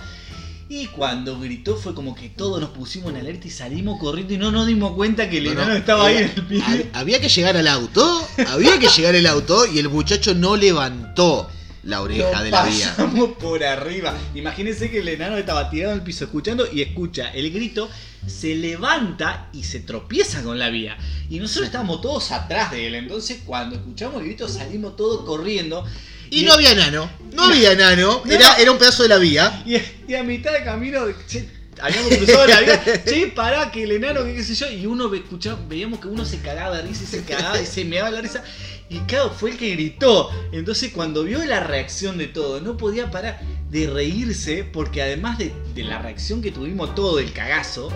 Y 0.69 0.87
cuando 0.87 1.39
gritó 1.39 1.75
fue 1.77 1.93
como 1.93 2.13
que 2.15 2.29
todos 2.29 2.59
nos 2.59 2.71
pusimos 2.71 3.11
en 3.11 3.17
alerta 3.17 3.47
y 3.47 3.51
salimos 3.51 3.99
corriendo 3.99 4.33
y 4.33 4.37
no 4.37 4.51
nos 4.51 4.65
dimos 4.67 4.93
cuenta 4.93 5.29
que 5.29 5.37
el 5.37 5.43
No, 5.45 5.53
no, 5.53 5.61
enano 5.61 5.75
estaba 5.77 6.07
ahí 6.07 6.17
en 6.17 6.23
el 6.23 6.45
piso. 6.47 6.65
hab- 6.65 6.85
Había 6.93 7.21
que 7.21 7.29
llegar 7.29 7.55
al 7.55 7.67
auto, 7.67 8.27
había 8.47 8.79
que 8.79 8.87
llegar 8.87 9.15
al 9.15 9.27
auto 9.27 9.65
y 9.71 9.77
el 9.79 9.89
muchacho 9.89 10.33
no 10.33 10.57
levantó 10.57 11.49
la 11.87 12.01
oreja 12.01 12.31
Lo 12.39 12.43
de 12.43 12.51
la 12.51 12.65
vía. 12.65 12.93
pasamos 12.95 13.29
por 13.37 13.63
arriba. 13.63 14.13
Imagínense 14.35 14.91
que 14.91 14.99
el 14.99 15.07
enano 15.07 15.37
estaba 15.37 15.69
tirado 15.69 15.93
en 15.93 15.99
el 15.99 16.03
piso 16.03 16.25
escuchando 16.25 16.67
y 16.71 16.81
escucha 16.81 17.31
el 17.33 17.49
grito, 17.51 17.89
se 18.27 18.55
levanta 18.55 19.47
y 19.53 19.63
se 19.63 19.79
tropieza 19.79 20.43
con 20.43 20.59
la 20.59 20.69
vía. 20.69 20.97
Y 21.29 21.39
nosotros 21.39 21.67
estábamos 21.67 22.01
todos 22.01 22.31
atrás 22.31 22.71
de 22.71 22.87
él. 22.87 22.95
Entonces, 22.95 23.39
cuando 23.45 23.75
escuchamos 23.75 24.19
el 24.21 24.27
grito, 24.27 24.47
salimos 24.49 24.95
todos 24.95 25.25
corriendo. 25.25 25.85
Y 26.29 26.43
no 26.43 26.53
había 26.53 26.71
enano, 26.71 27.09
no 27.33 27.43
había 27.45 27.71
enano, 27.71 28.21
No. 28.25 28.31
era, 28.31 28.55
era 28.55 28.69
un 28.71 28.77
pedazo 28.77 29.03
de 29.03 29.09
la 29.09 29.17
vía. 29.17 29.63
Y, 29.65 29.77
y 30.11 30.15
a 30.15 30.23
mitad 30.23 30.51
de 30.51 30.65
camino, 30.65 31.05
che, 31.25 31.47
habíamos 31.79 32.13
cruzado 32.17 32.47
la 32.47 32.59
vía, 32.59 32.83
che, 33.05 33.27
pará, 33.27 33.71
que 33.71 33.83
el 33.83 33.93
enano, 33.93 34.25
que 34.25 34.35
qué 34.35 34.43
sé 34.43 34.55
yo, 34.55 34.69
y 34.69 34.85
uno 34.85 35.13
escuchaba, 35.13 35.57
veíamos 35.69 36.01
que 36.01 36.09
uno 36.09 36.25
se 36.25 36.39
cagaba 36.39 36.75
de 36.75 36.81
risa 36.83 37.03
y 37.05 37.07
se 37.07 37.23
cagaba 37.23 37.61
y 37.61 37.65
se 37.65 37.85
meaba 37.85 38.11
la 38.11 38.19
risa. 38.19 38.43
Y 38.89 38.99
claro, 38.99 39.31
fue 39.31 39.51
el 39.51 39.57
que 39.57 39.71
gritó. 39.71 40.29
Entonces 40.51 40.91
cuando 40.93 41.23
vio 41.23 41.43
la 41.45 41.59
reacción 41.59 42.17
de 42.17 42.27
todo, 42.27 42.61
no 42.61 42.77
podía 42.77 43.11
parar 43.11 43.39
de 43.69 43.87
reírse, 43.87 44.63
porque 44.63 45.01
además 45.01 45.37
de, 45.37 45.51
la 45.83 46.01
reacción 46.01 46.41
que 46.41 46.51
tuvimos 46.51 46.95
todo, 46.95 47.17
del 47.17 47.33
cagazo, 47.33 47.89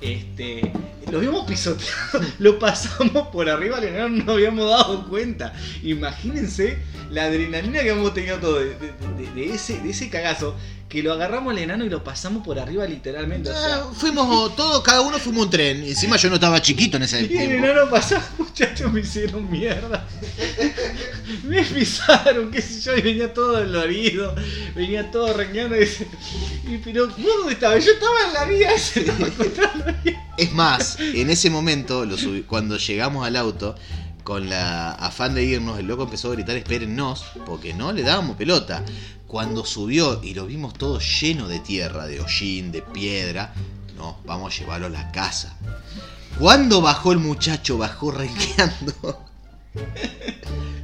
este, 0.00 0.72
lo 1.10 1.18
habíamos 1.18 1.46
pisoteado, 1.46 2.20
lo 2.38 2.58
pasamos 2.58 3.28
por 3.28 3.48
arriba 3.48 3.80
no 3.80 4.08
nos 4.08 4.28
habíamos 4.28 4.68
dado 4.68 5.08
cuenta. 5.08 5.54
Imagínense 5.82 6.78
la 7.10 7.24
adrenalina 7.24 7.80
que 7.82 7.90
hemos 7.90 8.12
tenido 8.12 8.38
todo 8.38 8.58
de 8.58 9.54
ese, 9.54 9.80
de 9.80 9.90
ese 9.90 10.10
cagazo, 10.10 10.56
que 10.94 11.02
lo 11.02 11.12
agarramos 11.12 11.50
al 11.52 11.58
enano 11.58 11.84
y 11.84 11.90
lo 11.90 12.02
pasamos 12.04 12.44
por 12.44 12.58
arriba 12.58 12.86
literalmente. 12.86 13.50
O 13.50 13.52
sea, 13.52 13.84
fuimos 13.92 14.54
todos, 14.56 14.82
cada 14.82 15.00
uno 15.00 15.18
fuimos 15.18 15.44
un 15.46 15.50
tren. 15.50 15.84
Y 15.84 15.90
encima 15.90 16.16
yo 16.16 16.28
no 16.28 16.36
estaba 16.36 16.62
chiquito 16.62 16.96
en 16.96 17.02
ese 17.02 17.20
y 17.20 17.22
el 17.24 17.28
tiempo. 17.28 17.66
enano 17.66 17.90
pasó, 17.90 18.16
muchachos, 18.38 18.92
me 18.92 19.00
hicieron 19.00 19.50
mierda. 19.50 20.06
Me 21.44 21.62
pisaron, 21.62 22.50
qué 22.50 22.62
sé 22.62 22.80
yo, 22.80 22.96
y 22.96 23.00
venía 23.02 23.32
todo 23.32 23.52
dolorido, 23.52 24.34
venía 24.74 25.10
todo 25.10 25.32
rengueando 25.32 25.76
y 25.76 25.84
y, 26.66 26.78
pero 26.82 27.06
¿vos 27.08 27.16
dónde 27.38 27.52
estabas? 27.54 27.84
Yo 27.84 27.92
estaba 27.92 28.14
en 28.26 28.32
la 28.34 28.44
vía, 28.44 28.78
se 28.78 29.00
estaba 29.00 29.26
encontrando 29.26 29.84
la 29.86 29.92
vía. 29.92 30.22
Es 30.38 30.52
más, 30.52 30.96
en 30.98 31.28
ese 31.30 31.50
momento, 31.50 32.04
lo 32.06 32.16
subí- 32.16 32.44
cuando 32.46 32.76
llegamos 32.78 33.26
al 33.26 33.36
auto, 33.36 33.74
con 34.22 34.48
la 34.48 34.92
afán 34.92 35.34
de 35.34 35.44
irnos, 35.44 35.78
el 35.78 35.86
loco 35.86 36.04
empezó 36.04 36.30
a 36.30 36.34
gritar, 36.34 36.56
espérennos, 36.56 37.24
porque 37.44 37.74
no 37.74 37.92
le 37.92 38.02
dábamos 38.02 38.36
pelota. 38.36 38.82
Cuando 39.34 39.66
subió 39.66 40.20
y 40.22 40.32
lo 40.32 40.46
vimos 40.46 40.74
todo 40.74 41.00
lleno 41.00 41.48
de 41.48 41.58
tierra, 41.58 42.06
de 42.06 42.20
hollín, 42.20 42.70
de 42.70 42.82
piedra, 42.82 43.52
no, 43.96 44.16
vamos 44.24 44.54
a 44.54 44.56
llevarlo 44.56 44.86
a 44.86 44.90
la 44.90 45.10
casa. 45.10 45.58
Cuando 46.38 46.80
bajó 46.80 47.10
el 47.10 47.18
muchacho, 47.18 47.76
bajó 47.76 48.12
renqueando. 48.12 49.26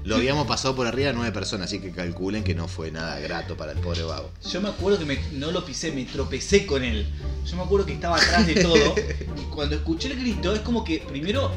Lo 0.03 0.16
habíamos 0.16 0.48
pasado 0.48 0.74
por 0.74 0.88
arriba 0.88 1.12
nueve 1.12 1.30
personas, 1.30 1.66
así 1.66 1.78
que 1.78 1.92
calculen 1.92 2.42
que 2.42 2.57
no 2.57 2.66
fue 2.66 2.90
nada 2.90 3.20
grato 3.20 3.57
para 3.57 3.70
el 3.70 3.78
pobre 3.78 4.03
vago. 4.03 4.32
Yo 4.51 4.61
me 4.61 4.70
acuerdo 4.70 4.98
que 4.98 5.20
no 5.34 5.53
lo 5.53 5.64
pisé, 5.64 5.92
me 5.92 6.05
tropecé 6.07 6.66
con 6.66 6.82
él. 6.82 7.07
Yo 7.46 7.55
me 7.55 7.62
acuerdo 7.62 7.86
que 7.86 7.92
estaba 7.92 8.16
atrás 8.16 8.48
de 8.48 8.55
todo. 8.64 8.96
Y 9.40 9.42
cuando 9.55 9.76
escuché 9.76 10.09
el 10.09 10.18
grito, 10.18 10.53
es 10.53 10.61
como 10.62 10.82
que 10.82 10.98
primero 11.09 11.53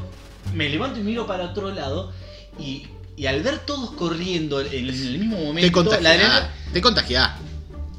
me 0.54 0.70
levanto 0.70 1.00
y 1.00 1.04
miro 1.04 1.26
para 1.26 1.46
otro 1.46 1.72
lado. 1.74 2.14
Y, 2.60 2.86
y 3.16 3.26
al 3.28 3.44
ver 3.44 3.60
todos 3.60 3.92
corriendo 3.92 4.60
en 4.62 4.74
el 4.74 5.20
mismo 5.20 5.38
Te 5.38 5.44
momento, 5.44 5.84
la 5.84 5.84
contagiás, 5.84 6.50
te 6.74 6.82
contagiás. 6.82 7.32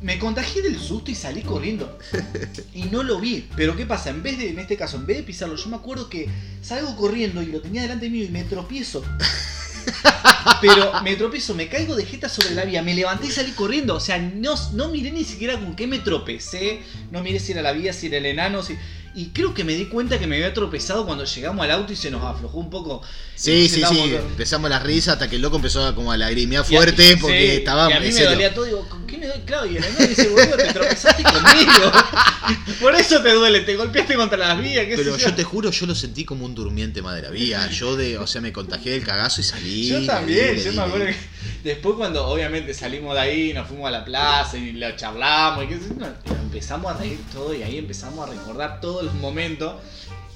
me 0.03 0.19
contagié 0.19 0.63
del 0.63 0.79
susto 0.79 1.11
y 1.11 1.15
salí 1.15 1.43
corriendo. 1.43 1.99
Y 2.75 2.85
no 2.85 3.03
lo 3.05 3.21
vi. 3.21 3.49
Pero 3.57 3.77
¿qué 3.77 3.87
pasa? 3.87 4.11
En 4.11 4.23
vez 4.23 4.37
de, 4.39 4.51
en 4.51 4.59
este 4.59 4.77
caso, 4.77 4.97
en 4.97 5.07
vez 5.07 5.19
de 5.19 5.23
pisarlo, 5.23 5.57
yo 5.57 5.69
me 5.69 5.77
acuerdo 5.77 6.09
que 6.09 6.29
salgo 6.61 6.97
corriendo 6.97 7.41
y 7.43 7.47
lo 7.47 7.61
tenía 7.61 7.83
delante 7.83 8.11
mío 8.11 8.25
y 8.25 8.29
me 8.29 8.43
tropiezo. 8.45 9.05
Pero 10.61 11.03
me 11.03 11.15
tropiezo, 11.17 11.55
me 11.55 11.69
caigo 11.69 11.95
de 11.95 12.05
jeta 12.05 12.29
sobre 12.29 12.55
la 12.55 12.65
vía, 12.65 12.83
me 12.83 12.95
levanté 12.95 13.29
y 13.29 13.31
salí 13.31 13.53
corriendo. 13.53 13.95
O 13.95 14.01
sea, 14.01 14.19
no, 14.19 14.55
no 14.73 14.89
miré 14.89 15.13
ni 15.13 15.25
siquiera 15.25 15.59
con 15.59 15.77
qué 15.77 15.87
me 15.87 16.01
tropecé, 16.01 16.81
no 17.11 17.23
miré 17.23 17.39
si 17.39 17.53
era 17.53 17.63
la 17.63 17.73
vía, 17.73 17.93
si 17.93 18.09
era 18.09 18.19
el 18.19 18.27
enano, 18.27 18.63
si... 18.63 18.77
Y 19.17 19.27
creo 19.29 19.55
que 19.55 19.63
me 19.63 19.75
di 19.75 19.87
cuenta 19.87 20.19
que 20.19 20.27
me 20.27 20.35
había 20.37 20.53
tropezado 20.53 21.07
cuando 21.07 21.25
llegamos 21.25 21.65
al 21.65 21.71
auto 21.71 21.93
y 21.93 21.97
se 21.97 22.11
nos 22.11 22.25
aflojó 22.25 22.59
un 22.59 22.69
poco. 22.69 23.01
Sí, 23.37 23.69
sí, 23.69 23.75
sí. 23.77 23.81
estábamos- 23.83 24.11
Empezamos 24.11 24.71
la 24.71 24.79
risa 24.81 25.13
hasta 25.13 25.31
que 25.31 25.37
el 25.37 25.43
loco 25.43 25.57
empezó 25.57 25.87
a 25.87 25.95
como 25.95 26.11
a 26.11 26.17
lagrimear 26.17 26.65
y 26.69 26.75
a- 26.75 26.79
fuerte 26.79 27.17
porque 27.19 27.51
sí, 27.51 27.57
estaba 27.59 27.89
Y 27.91 27.93
a 27.93 28.01
mí 28.01 28.07
me 28.13 28.23
dolía 28.25 28.53
todo, 28.55 28.65
digo, 28.65 28.89
¿con 28.89 29.04
qué 29.15 29.21
me 29.21 29.27
doy? 29.27 29.41
Claro, 29.41 29.67
y 29.67 29.77
el 29.77 29.85
enano 29.85 30.07
dice, 30.07 30.29
boludo, 30.29 30.57
te 30.57 30.73
tropezaste 30.73 31.23
conmigo. 31.23 31.93
Por 32.81 32.95
eso 32.95 33.23
te 33.23 33.33
duele, 33.33 33.61
te 33.61 33.77
golpeaste 33.77 34.15
contra 34.15 34.39
las 34.39 34.59
vías, 34.61 34.87
qué 34.87 34.97
Pero 34.97 35.17
sé 35.17 35.25
yo 35.25 35.35
te 35.35 35.45
juro, 35.45 35.71
yo 35.71 35.87
lo 35.87 35.95
sentí 35.95 36.25
como 36.25 36.45
un 36.45 36.55
durmiente 36.55 37.03
madre 37.03 37.31
vía. 37.31 37.69
Yo 37.71 37.97
de, 37.97 38.19
o 38.19 38.27
sea, 38.27 38.41
me 38.41 38.53
contagié 38.53 38.93
del 38.93 39.05
cagazo 39.05 39.41
y 39.41 39.45
salí. 39.45 39.89
Yo 39.89 40.05
también, 40.05 40.57
yo 40.57 40.73
me 40.73 40.83
acuerdo 40.83 41.07
que 41.07 41.17
después 41.63 41.97
cuando 41.97 42.27
obviamente 42.27 42.75
salimos 42.75 43.15
de 43.15 43.21
ahí, 43.21 43.53
nos 43.55 43.69
fuimos 43.69 43.89
a 43.89 43.91
la 43.91 44.05
plaza 44.05 44.57
y 44.57 44.73
lo 44.73 44.95
charlamos 44.97 45.65
y 45.65 45.69
qué 45.69 45.75
sé 45.77 45.89
yo, 45.99 46.35
empezamos 46.43 46.95
a 46.95 46.99
reír 46.99 47.19
todo 47.33 47.55
y 47.55 47.63
ahí 47.63 47.79
empezamos 47.79 48.29
a 48.29 48.33
recordar 48.33 48.81
todos 48.81 49.05
los 49.05 49.15
momentos 49.15 49.75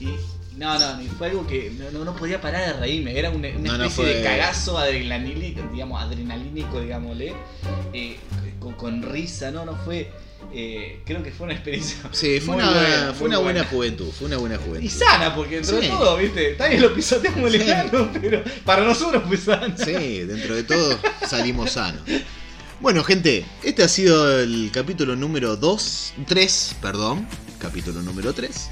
y 0.01 0.09
no, 0.59 0.79
no, 0.79 1.03
fue 1.17 1.29
algo 1.29 1.47
que 1.47 1.73
no, 1.93 2.05
no, 2.05 2.15
podía 2.17 2.41
parar 2.41 2.67
de 2.75 2.81
reírme, 2.81 3.19
era 3.19 3.31
una, 3.31 3.49
una 3.49 3.59
No, 3.73 3.79
no, 3.79 3.85
especie 3.85 4.05
fue- 4.05 4.15
de 4.15 4.23
cagazo 4.25 4.77
adrenalínico, 4.79 5.63
digamos, 5.73 6.03
adrenalínico, 6.03 6.81
digámosle, 6.81 7.35
eh, 7.93 8.17
con, 8.61 8.75
con 8.75 9.03
risa, 9.03 9.51
no, 9.51 9.65
no 9.65 9.77
fue, 9.85 10.11
eh, 10.53 11.01
creo 11.05 11.23
que 11.23 11.31
fue 11.31 11.45
una 11.47 11.55
experiencia 11.55 11.97
Sí, 12.13 12.41
fue 12.41 12.57
una, 12.57 12.71
buena, 12.71 13.13
fue 13.15 13.29
una 13.29 13.39
buena 13.39 13.61
buena. 13.61 13.65
juventud, 13.65 14.11
fue 14.11 14.27
una 14.27 14.37
buena 14.39 14.57
juventud. 14.59 14.85
Y 14.85 14.89
sana, 14.91 15.35
porque 15.35 15.57
dentro 15.57 15.81
de 15.81 15.89
todo, 15.89 16.17
viste, 16.17 16.55
también 16.55 16.83
lo 16.83 16.95
pisoteamos 16.95 17.53
Sí. 17.53 17.61
enano, 17.63 18.11
pero 18.21 18.43
para 18.65 18.85
nosotros 18.85 19.23
fue 19.27 19.37
sana. 19.37 19.75
Sí, 19.77 20.21
dentro 20.21 20.55
de 20.57 20.65
todo 20.65 20.99
salimos 21.27 21.73
sanos. 21.73 22.03
Bueno, 22.81 23.03
gente, 23.03 23.45
este 23.65 23.83
ha 23.83 23.89
sido 23.89 24.41
el 24.41 24.71
capítulo 24.73 25.17
número 25.17 25.57
2, 25.57 26.15
3, 26.27 26.77
perdón, 26.81 27.27
capítulo 27.61 28.03
número 28.03 28.33
3. 28.33 28.71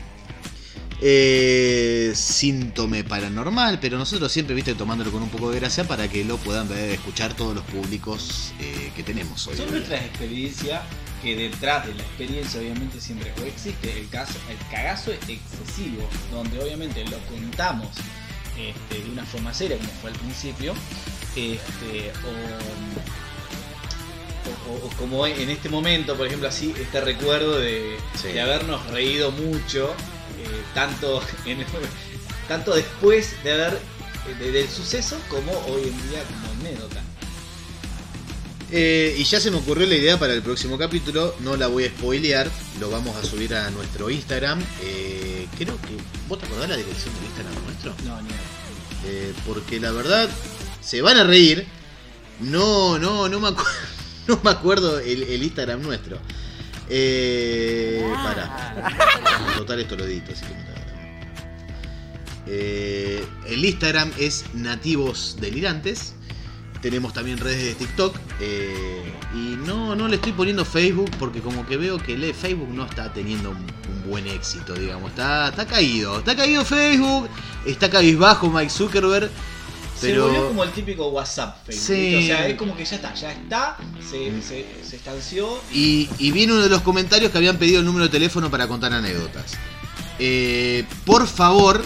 Eh, 1.01 2.12
síntome 2.14 3.05
paranormal, 3.05 3.78
pero 3.80 3.99
nosotros 3.99 4.32
siempre, 4.32 4.55
viste, 4.55 4.74
tomándolo 4.74 5.11
con 5.12 5.22
un 5.22 5.28
poco 5.28 5.51
de 5.51 5.61
gracia 5.61 5.84
para 5.84 6.09
que 6.09 6.24
lo 6.24 6.38
puedan 6.38 6.68
ver, 6.68 6.90
escuchar 6.90 7.34
todos 7.34 7.55
los 7.55 7.64
públicos 7.64 8.53
eh, 8.61 8.90
que 8.97 9.03
tenemos 9.03 9.47
hoy. 9.47 9.57
Son 9.57 9.70
nuestras 9.70 10.01
experiencias 10.03 10.82
que 11.22 11.36
detrás 11.36 11.86
de 11.86 11.94
la 11.94 12.03
experiencia 12.03 12.61
obviamente 12.61 13.01
siempre 13.01 13.32
existe 13.47 13.99
el 13.99 14.09
caso, 14.09 14.34
el 14.51 14.57
cagazo 14.70 15.12
excesivo, 15.12 16.09
donde 16.32 16.59
obviamente 16.62 17.05
lo 17.05 17.18
contamos 17.30 17.88
este, 18.59 19.03
de 19.05 19.11
una 19.11 19.24
forma 19.26 19.53
seria 19.53 19.76
como 19.76 19.90
fue 20.01 20.11
al 20.11 20.16
principio, 20.16 20.74
este, 21.36 22.11
o, 22.24 22.30
o- 24.72 24.86
o 24.86 24.88
como 24.97 25.26
en 25.26 25.51
este 25.51 25.68
momento, 25.68 26.16
por 26.16 26.26
ejemplo, 26.26 26.49
así, 26.49 26.72
este 26.80 27.01
recuerdo 27.03 27.59
de, 27.59 27.97
Sí. 28.20 28.28
de 28.28 28.40
habernos 28.40 28.86
reído 28.86 29.30
mucho, 29.32 29.94
tanto, 30.74 31.22
en- 31.47 31.64
tanto 32.49 32.74
después 32.74 33.42
de 33.44 33.53
haber 33.53 33.78
de- 34.40 34.51
del 34.53 34.68
suceso 34.68 35.18
como 35.28 35.53
hoy 35.68 35.82
en 35.82 36.11
día 36.11 36.22
como 36.24 36.61
anécdota. 36.61 37.03
Eh, 38.72 39.14
y 39.16 39.22
ya 39.22 39.38
se 39.38 39.51
me 39.53 39.59
ocurrió 39.59 39.86
la 39.86 39.94
idea 39.94 40.18
para 40.18 40.32
el 40.34 40.42
próximo 40.42 40.76
capítulo, 40.76 41.36
no 41.40 41.57
la 41.57 41.68
voy 41.68 41.84
a 41.84 41.88
spoilear, 41.88 42.51
lo 42.80 42.90
vamos 42.90 43.14
a 43.16 43.24
subir 43.24 43.55
a 43.55 43.70
nuestro 43.70 44.11
Instagram. 44.11 44.61
Eh, 44.82 45.47
creo 45.57 45.76
que. 45.82 45.97
¿Vos 46.28 46.40
te 46.40 46.47
acordás 46.47 46.68
la 46.70 46.76
dirección 46.76 47.14
del 47.14 47.24
Instagram 47.26 47.64
nuestro? 47.64 47.94
No, 48.05 48.20
ni. 48.22 48.30
Eh, 49.07 49.32
porque 49.47 49.78
la 49.78 49.92
verdad, 49.92 50.28
se 50.82 51.01
van 51.01 51.16
a 51.16 51.22
reír. 51.24 51.64
No, 52.40 52.99
no, 52.99 53.28
no 53.28 53.38
me, 53.38 53.49
acu- 53.49 53.64
no 54.26 54.40
me 54.42 54.51
acuerdo 54.51 54.99
el, 54.99 55.22
el 55.22 55.42
Instagram 55.44 55.82
nuestro. 55.82 56.18
Eh, 56.89 58.12
para. 58.22 59.55
Total, 59.57 59.80
esto 59.80 59.97
lo 59.97 60.05
edito, 60.05 60.32
así 60.32 60.45
que. 60.45 60.76
Eh, 62.49 63.24
el 63.49 63.64
Instagram 63.64 64.12
es 64.18 64.45
Nativos 64.55 65.37
Delirantes. 65.41 66.14
Tenemos 66.80 67.12
también 67.12 67.39
redes 67.39 67.64
de 67.64 67.74
TikTok. 67.74 68.16
eh, 68.41 69.12
y 69.34 69.57
no, 69.66 69.97
no 69.97 70.07
le 70.07 70.16
estoy 70.16 70.32
poniendo 70.32 70.64
Facebook 70.64 71.11
porque 71.18 71.41
como 71.41 71.66
que 71.66 71.76
veo 71.76 71.99
que 71.99 72.16
Facebook 72.32 72.68
no 72.70 72.84
está 72.87 73.12
teniendo 73.12 73.51
un, 73.51 73.57
un 73.57 74.09
buen 74.09 74.26
éxito, 74.28 74.74
digamos. 74.74 75.11
Está, 75.11 75.49
está 75.49 75.66
caído. 75.66 76.18
Está 76.18 76.37
caído 76.37 76.64
Facebook. 76.64 77.28
Está 77.64 77.91
cabizbajo 77.91 78.49
Mike 78.51 78.70
Zuckerberg. 78.70 79.30
Se 79.99 80.18
volvió 80.18 80.49
como 80.49 80.64
el 80.64 80.72
típico 80.72 81.09
WhatsApp 81.09 81.64
Facebook. 81.64 81.86
Sí. 81.86 82.14
O 82.16 82.22
sea, 82.22 82.49
es 82.49 82.57
como 82.57 82.76
que 82.76 82.84
ya 82.84 82.97
está, 82.97 83.14
ya 83.14 83.32
está, 83.32 83.76
se, 84.11 84.42
se, 84.42 84.66
se 84.84 84.97
estanció. 84.97 85.59
Y, 85.72 86.09
y 86.18 86.30
viene 86.32 86.53
uno 86.53 86.62
de 86.62 86.68
los 86.68 86.82
comentarios 86.82 87.32
que 87.32 87.38
habían 87.38 87.57
pedido 87.57 87.80
el 87.80 87.86
número 87.86 88.05
de 88.05 88.11
teléfono 88.11 88.51
para 88.51 88.68
contar 88.68 88.92
anécdotas. 88.92 89.55
Eh, 90.18 90.84
por 91.05 91.26
favor, 91.26 91.82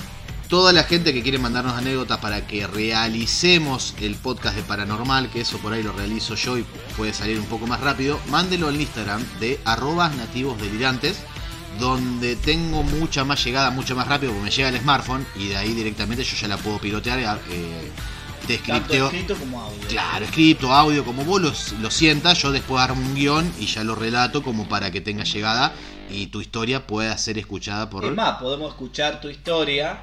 toda 0.48 0.72
la 0.72 0.82
gente 0.82 1.12
que 1.14 1.22
quiere 1.22 1.38
mandarnos 1.38 1.74
anécdotas 1.74 2.18
para 2.18 2.46
que 2.46 2.66
realicemos 2.66 3.94
el 4.00 4.16
podcast 4.16 4.56
de 4.56 4.62
Paranormal, 4.62 5.30
que 5.30 5.42
eso 5.42 5.58
por 5.58 5.72
ahí 5.72 5.82
lo 5.82 5.92
realizo 5.92 6.34
yo 6.34 6.58
y 6.58 6.64
puede 6.96 7.12
salir 7.12 7.38
un 7.38 7.46
poco 7.46 7.68
más 7.68 7.80
rápido, 7.80 8.18
mándelo 8.28 8.66
al 8.66 8.80
Instagram 8.80 9.24
de 9.38 9.60
arrobas 9.64 10.14
nativos 10.16 10.60
delirantes, 10.60 11.18
donde 11.78 12.36
tengo 12.36 12.82
mucha 12.82 13.24
más 13.24 13.42
llegada, 13.44 13.70
mucho 13.70 13.94
más 13.96 14.06
rápido, 14.08 14.32
porque 14.32 14.44
me 14.46 14.50
llega 14.50 14.68
el 14.68 14.78
smartphone 14.78 15.26
y 15.36 15.48
de 15.48 15.56
ahí 15.56 15.72
directamente 15.72 16.24
yo 16.24 16.36
ya 16.36 16.48
la 16.48 16.56
puedo 16.56 16.78
pilotear 16.78 17.18
eh, 17.50 17.90
te 18.46 18.58
Tanto 18.58 18.74
scripteo. 18.84 19.06
escrito 19.06 19.34
como 19.36 19.60
audio. 19.62 19.88
Claro, 19.88 20.24
escrito, 20.24 20.72
audio, 20.74 21.04
como 21.04 21.24
vos 21.24 21.40
lo, 21.40 21.52
lo 21.80 21.90
sientas, 21.90 22.42
yo 22.42 22.50
después 22.50 22.82
armo 22.82 23.00
un 23.00 23.14
guion 23.14 23.52
y 23.60 23.66
ya 23.66 23.84
lo 23.84 23.94
relato 23.94 24.42
como 24.42 24.68
para 24.68 24.90
que 24.90 25.00
tenga 25.00 25.24
llegada 25.24 25.72
y 26.10 26.26
tu 26.26 26.40
historia 26.40 26.86
pueda 26.86 27.16
ser 27.16 27.38
escuchada 27.38 27.88
por... 27.88 28.04
Es 28.04 28.12
más, 28.12 28.40
podemos 28.40 28.70
escuchar 28.70 29.20
tu 29.20 29.28
historia 29.28 30.00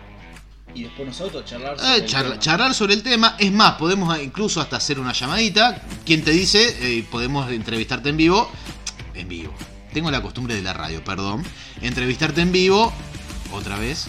y 0.74 0.84
después 0.84 1.08
nosotros 1.08 1.44
charlar 1.46 1.78
sobre 1.78 1.92
Eh, 1.92 1.96
el 1.98 2.06
charla- 2.06 2.30
tema. 2.32 2.40
charlar 2.40 2.74
sobre 2.74 2.94
el 2.94 3.04
tema. 3.04 3.36
Es 3.40 3.52
más, 3.52 3.74
podemos 3.74 4.18
eh, 4.18 4.24
incluso 4.24 4.62
hasta 4.62 4.78
hacer 4.78 5.00
una 5.00 5.12
llamadita. 5.14 5.82
¿Quién 6.06 6.24
te 6.24 6.32
dice? 6.32 6.78
Eh, 7.00 7.06
podemos 7.12 7.52
entrevistarte 7.52 8.10
en 8.10 8.18
vivo. 8.18 8.50
En 9.14 9.28
vivo. 9.28 9.54
Tengo 9.98 10.12
la 10.12 10.22
costumbre 10.22 10.54
de 10.54 10.62
la 10.62 10.74
radio, 10.74 11.04
perdón. 11.04 11.44
Entrevistarte 11.82 12.42
en 12.42 12.52
vivo. 12.52 12.94
Otra 13.52 13.80
vez. 13.80 14.06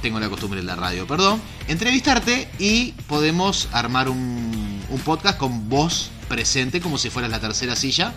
Tengo 0.00 0.18
la 0.18 0.30
costumbre 0.30 0.60
de 0.62 0.66
la 0.66 0.76
radio, 0.76 1.06
perdón. 1.06 1.42
Entrevistarte 1.68 2.48
y 2.58 2.92
podemos 3.06 3.68
armar 3.72 4.08
un, 4.08 4.80
un 4.88 5.00
podcast 5.00 5.36
con 5.36 5.68
vos 5.68 6.10
presente, 6.26 6.80
como 6.80 6.96
si 6.96 7.10
fueras 7.10 7.30
la 7.30 7.38
tercera 7.38 7.76
silla. 7.76 8.14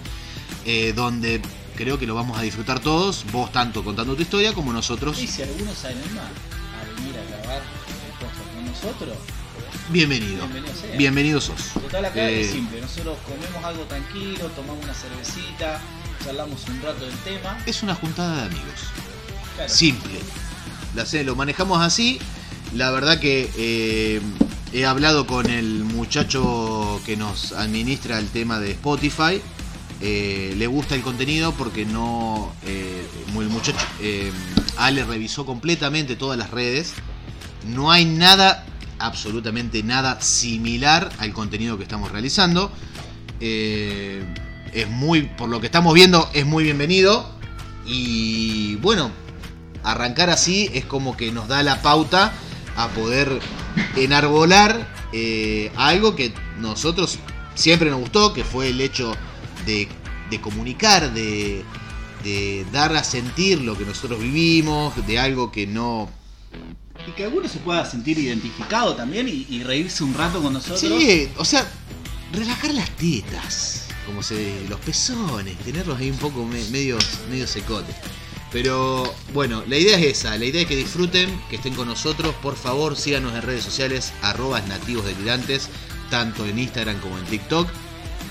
eh, 0.64 0.94
donde 0.96 1.42
creo 1.76 2.00
que 2.00 2.08
lo 2.08 2.16
vamos 2.16 2.40
a 2.40 2.42
disfrutar 2.42 2.80
todos. 2.80 3.26
Vos 3.34 3.52
tanto 3.52 3.84
contando 3.84 4.16
tu 4.16 4.22
historia 4.22 4.54
como 4.54 4.72
nosotros. 4.72 5.22
Y 5.22 5.28
si 5.28 5.42
alguno 5.42 5.74
se 5.74 5.88
anima 5.90 6.22
a 6.22 6.96
venir 6.96 7.16
a 7.20 7.38
grabar 7.38 7.58
el 7.64 8.26
podcast 8.26 8.54
con 8.56 8.66
nosotros, 8.66 9.18
Bienvenido. 9.90 10.48
Bienvenido 10.48 10.74
sea. 10.74 10.96
Bienvenido 10.98 11.42
sos. 11.42 11.74
total 11.74 12.06
acá 12.06 12.30
Eh, 12.30 12.40
es 12.44 12.52
simple. 12.52 12.80
Nosotros 12.80 13.18
comemos 13.28 13.62
algo 13.66 13.84
tranquilo, 13.84 14.48
tomamos 14.56 14.82
una 14.86 14.94
cervecita, 14.94 15.82
charlamos 16.24 16.66
un 16.70 16.82
rato 16.82 17.06
del 17.06 17.16
tema. 17.20 17.58
es 17.66 17.84
una 17.84 17.96
juntada 17.96 18.36
de 18.38 18.42
amigos. 18.48 18.80
Claro, 19.56 19.70
Simple. 19.74 20.20
La 20.96 21.06
sé, 21.06 21.24
lo 21.24 21.36
manejamos 21.36 21.82
así. 21.82 22.20
La 22.74 22.92
verdad 22.92 23.20
que 23.20 23.50
eh, 23.58 24.22
he 24.74 24.86
hablado 24.86 25.28
con 25.28 25.48
el 25.50 25.84
muchacho 25.84 27.02
que 27.06 27.18
nos 27.18 27.52
administra 27.52 28.20
el 28.20 28.28
tema 28.30 28.60
de 28.60 28.72
Spotify. 28.72 29.42
Eh, 30.02 30.54
le 30.58 30.68
gusta 30.68 30.96
el 30.96 31.02
contenido 31.02 31.54
porque 31.54 31.86
no. 31.86 32.52
eh, 32.66 33.06
el 33.36 33.50
muchacho. 33.50 33.86
eh, 34.02 34.32
Ale 34.78 35.04
revisó 35.06 35.46
completamente 35.46 36.16
todas 36.16 36.38
las 36.38 36.50
redes. 36.52 36.94
No 37.68 37.92
hay 37.92 38.06
nada, 38.06 38.66
absolutamente 39.00 39.84
nada 39.84 40.20
similar 40.22 41.12
al 41.20 41.32
contenido 41.32 41.78
que 41.78 41.84
estamos 41.84 42.12
realizando. 42.12 42.72
Eh, 43.40 44.24
es 44.74 44.90
muy, 44.90 45.24
por 45.24 45.50
lo 45.50 45.60
que 45.60 45.68
estamos 45.68 45.94
viendo, 45.94 46.30
es 46.34 46.46
muy 46.46 46.64
bienvenido. 46.64 47.30
Y 47.86 48.76
bueno, 48.78 49.12
arrancar 49.84 50.30
así 50.30 50.70
es 50.74 50.86
como 50.86 51.18
que 51.18 51.32
nos 51.32 51.48
da 51.48 51.64
la 51.64 51.82
pauta 51.82 52.34
a 52.76 52.88
poder 52.90 53.40
enarbolar 53.96 54.88
eh, 55.12 55.72
algo 55.76 56.16
que 56.16 56.34
nosotros 56.60 57.20
siempre 57.56 57.90
nos 57.90 58.00
gustó, 58.00 58.34
que 58.34 58.44
fue 58.44 58.70
el 58.70 58.82
hecho 58.82 59.16
de, 59.66 59.88
de 60.30 60.42
comunicar, 60.42 61.14
de, 61.14 61.64
de 62.24 62.66
dar 62.72 62.96
a 62.96 63.04
sentir 63.04 63.62
lo 63.62 63.78
que 63.78 63.86
nosotros 63.86 64.20
vivimos, 64.20 64.94
de 65.06 65.20
algo 65.20 65.52
que 65.52 65.68
no 65.68 66.10
Y 67.08 67.12
que 67.12 67.26
alguno 67.26 67.48
se 67.48 67.60
pueda 67.60 67.86
sentir 67.86 68.18
identificado 68.18 68.96
también 68.96 69.28
y, 69.28 69.46
y 69.50 69.64
reírse 69.64 70.04
un 70.04 70.14
rato 70.14 70.42
con 70.42 70.54
nosotros. 70.54 70.80
Sí, 70.80 71.30
o 71.38 71.46
sea, 71.46 71.68
relajar 72.32 72.74
las 72.74 72.90
tetas, 72.92 73.83
como 74.06 74.24
se 74.24 74.66
los 74.70 74.80
pezones, 74.82 75.58
tenerlos 75.60 75.98
ahí 76.00 76.10
un 76.12 76.18
poco 76.18 76.46
me- 76.46 76.64
medio, 76.70 76.98
medio 77.30 77.48
secotes. 77.48 77.96
Pero 78.52 79.12
bueno, 79.34 79.64
la 79.68 79.78
idea 79.78 79.98
es 79.98 80.06
esa, 80.20 80.38
la 80.38 80.46
idea 80.46 80.62
es 80.62 80.68
que 80.68 80.76
disfruten, 80.76 81.42
que 81.50 81.56
estén 81.56 81.74
con 81.74 81.88
nosotros, 81.88 82.36
por 82.42 82.56
favor 82.56 82.96
síganos 82.96 83.34
en 83.34 83.42
redes 83.42 83.64
sociales, 83.64 84.14
arroba 84.22 84.62
nativos 84.62 85.06
delirantes, 85.06 85.70
tanto 86.12 86.46
en 86.46 86.60
Instagram 86.60 87.00
como 87.00 87.18
en 87.18 87.26
TikTok. 87.26 87.68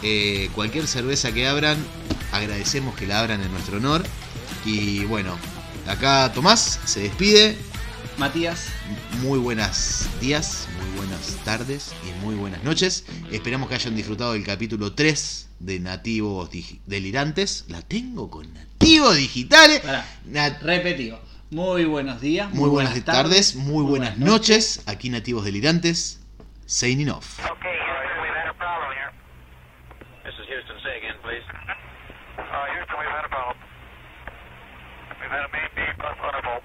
Eh, 0.05 0.49
cualquier 0.55 0.87
cerveza 0.87 1.33
que 1.33 1.47
abran, 1.49 1.77
agradecemos 2.33 2.95
que 2.97 3.07
la 3.07 3.18
abran 3.20 3.43
en 3.43 3.51
nuestro 3.51 3.79
honor. 3.79 4.05
Y 4.64 5.05
bueno, 5.07 5.37
acá 5.89 6.31
Tomás 6.33 6.79
se 6.85 7.01
despide, 7.01 7.57
Matías, 8.18 8.66
muy 9.23 9.39
buenos 9.41 10.07
días, 10.20 10.68
muy 10.81 10.99
buenas 10.99 11.35
tardes 11.45 11.91
y 12.09 12.25
muy 12.25 12.37
buenas 12.37 12.62
noches. 12.62 13.05
Esperamos 13.33 13.68
que 13.68 13.75
hayan 13.75 13.97
disfrutado 13.97 14.35
del 14.35 14.45
capítulo 14.45 14.93
3 14.93 15.49
de 15.63 15.81
Nativos 15.81 16.51
Delirantes. 16.87 17.65
La 17.69 17.83
tengo 17.83 18.31
con 18.31 18.53
Nativos 18.53 19.17
Digitales. 19.17 19.81
pará, 19.81 20.05
repetido. 20.61 21.21
Muy 21.51 21.85
buenos 21.85 22.21
días, 22.21 22.53
muy 22.55 22.71
buenas 22.71 23.05
tardes, 23.05 23.57
muy 23.57 23.85
buenas 23.85 24.19
noches. 24.19 24.83
Aquí 24.87 25.11
Nativos 25.11 25.45
Delirantes. 25.45 26.19
Signing 26.67 27.11
off. 27.11 27.39
Okay, 27.39 27.53
Houston, 27.53 28.23
we've 28.23 28.33
had 28.33 28.49
a 28.49 28.55
problem 28.57 28.91
here. 28.97 29.13
This 30.25 30.33
is 30.41 30.47
Houston. 30.49 30.77
Say 30.83 30.97
again, 30.97 31.17
please. 31.21 31.45
Houston, 32.41 32.97
we've 32.97 33.13
had 33.13 33.27
a 33.27 33.29
problem. 33.29 33.57
We've 35.21 35.31
had 35.31 35.45
a 35.45 35.53
main 35.53 35.69
beam 35.77 35.93
bus 36.01 36.17
undervolt. 36.17 36.65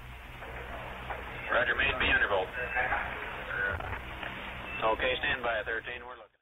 Roger, 1.52 1.76
main 1.76 1.94
B 2.00 2.08
undervolt. 2.08 2.48
Okay, 4.96 5.12
stand 5.20 5.42
by 5.42 5.58
at 5.58 5.66
13. 5.66 6.00
We're 6.06 6.17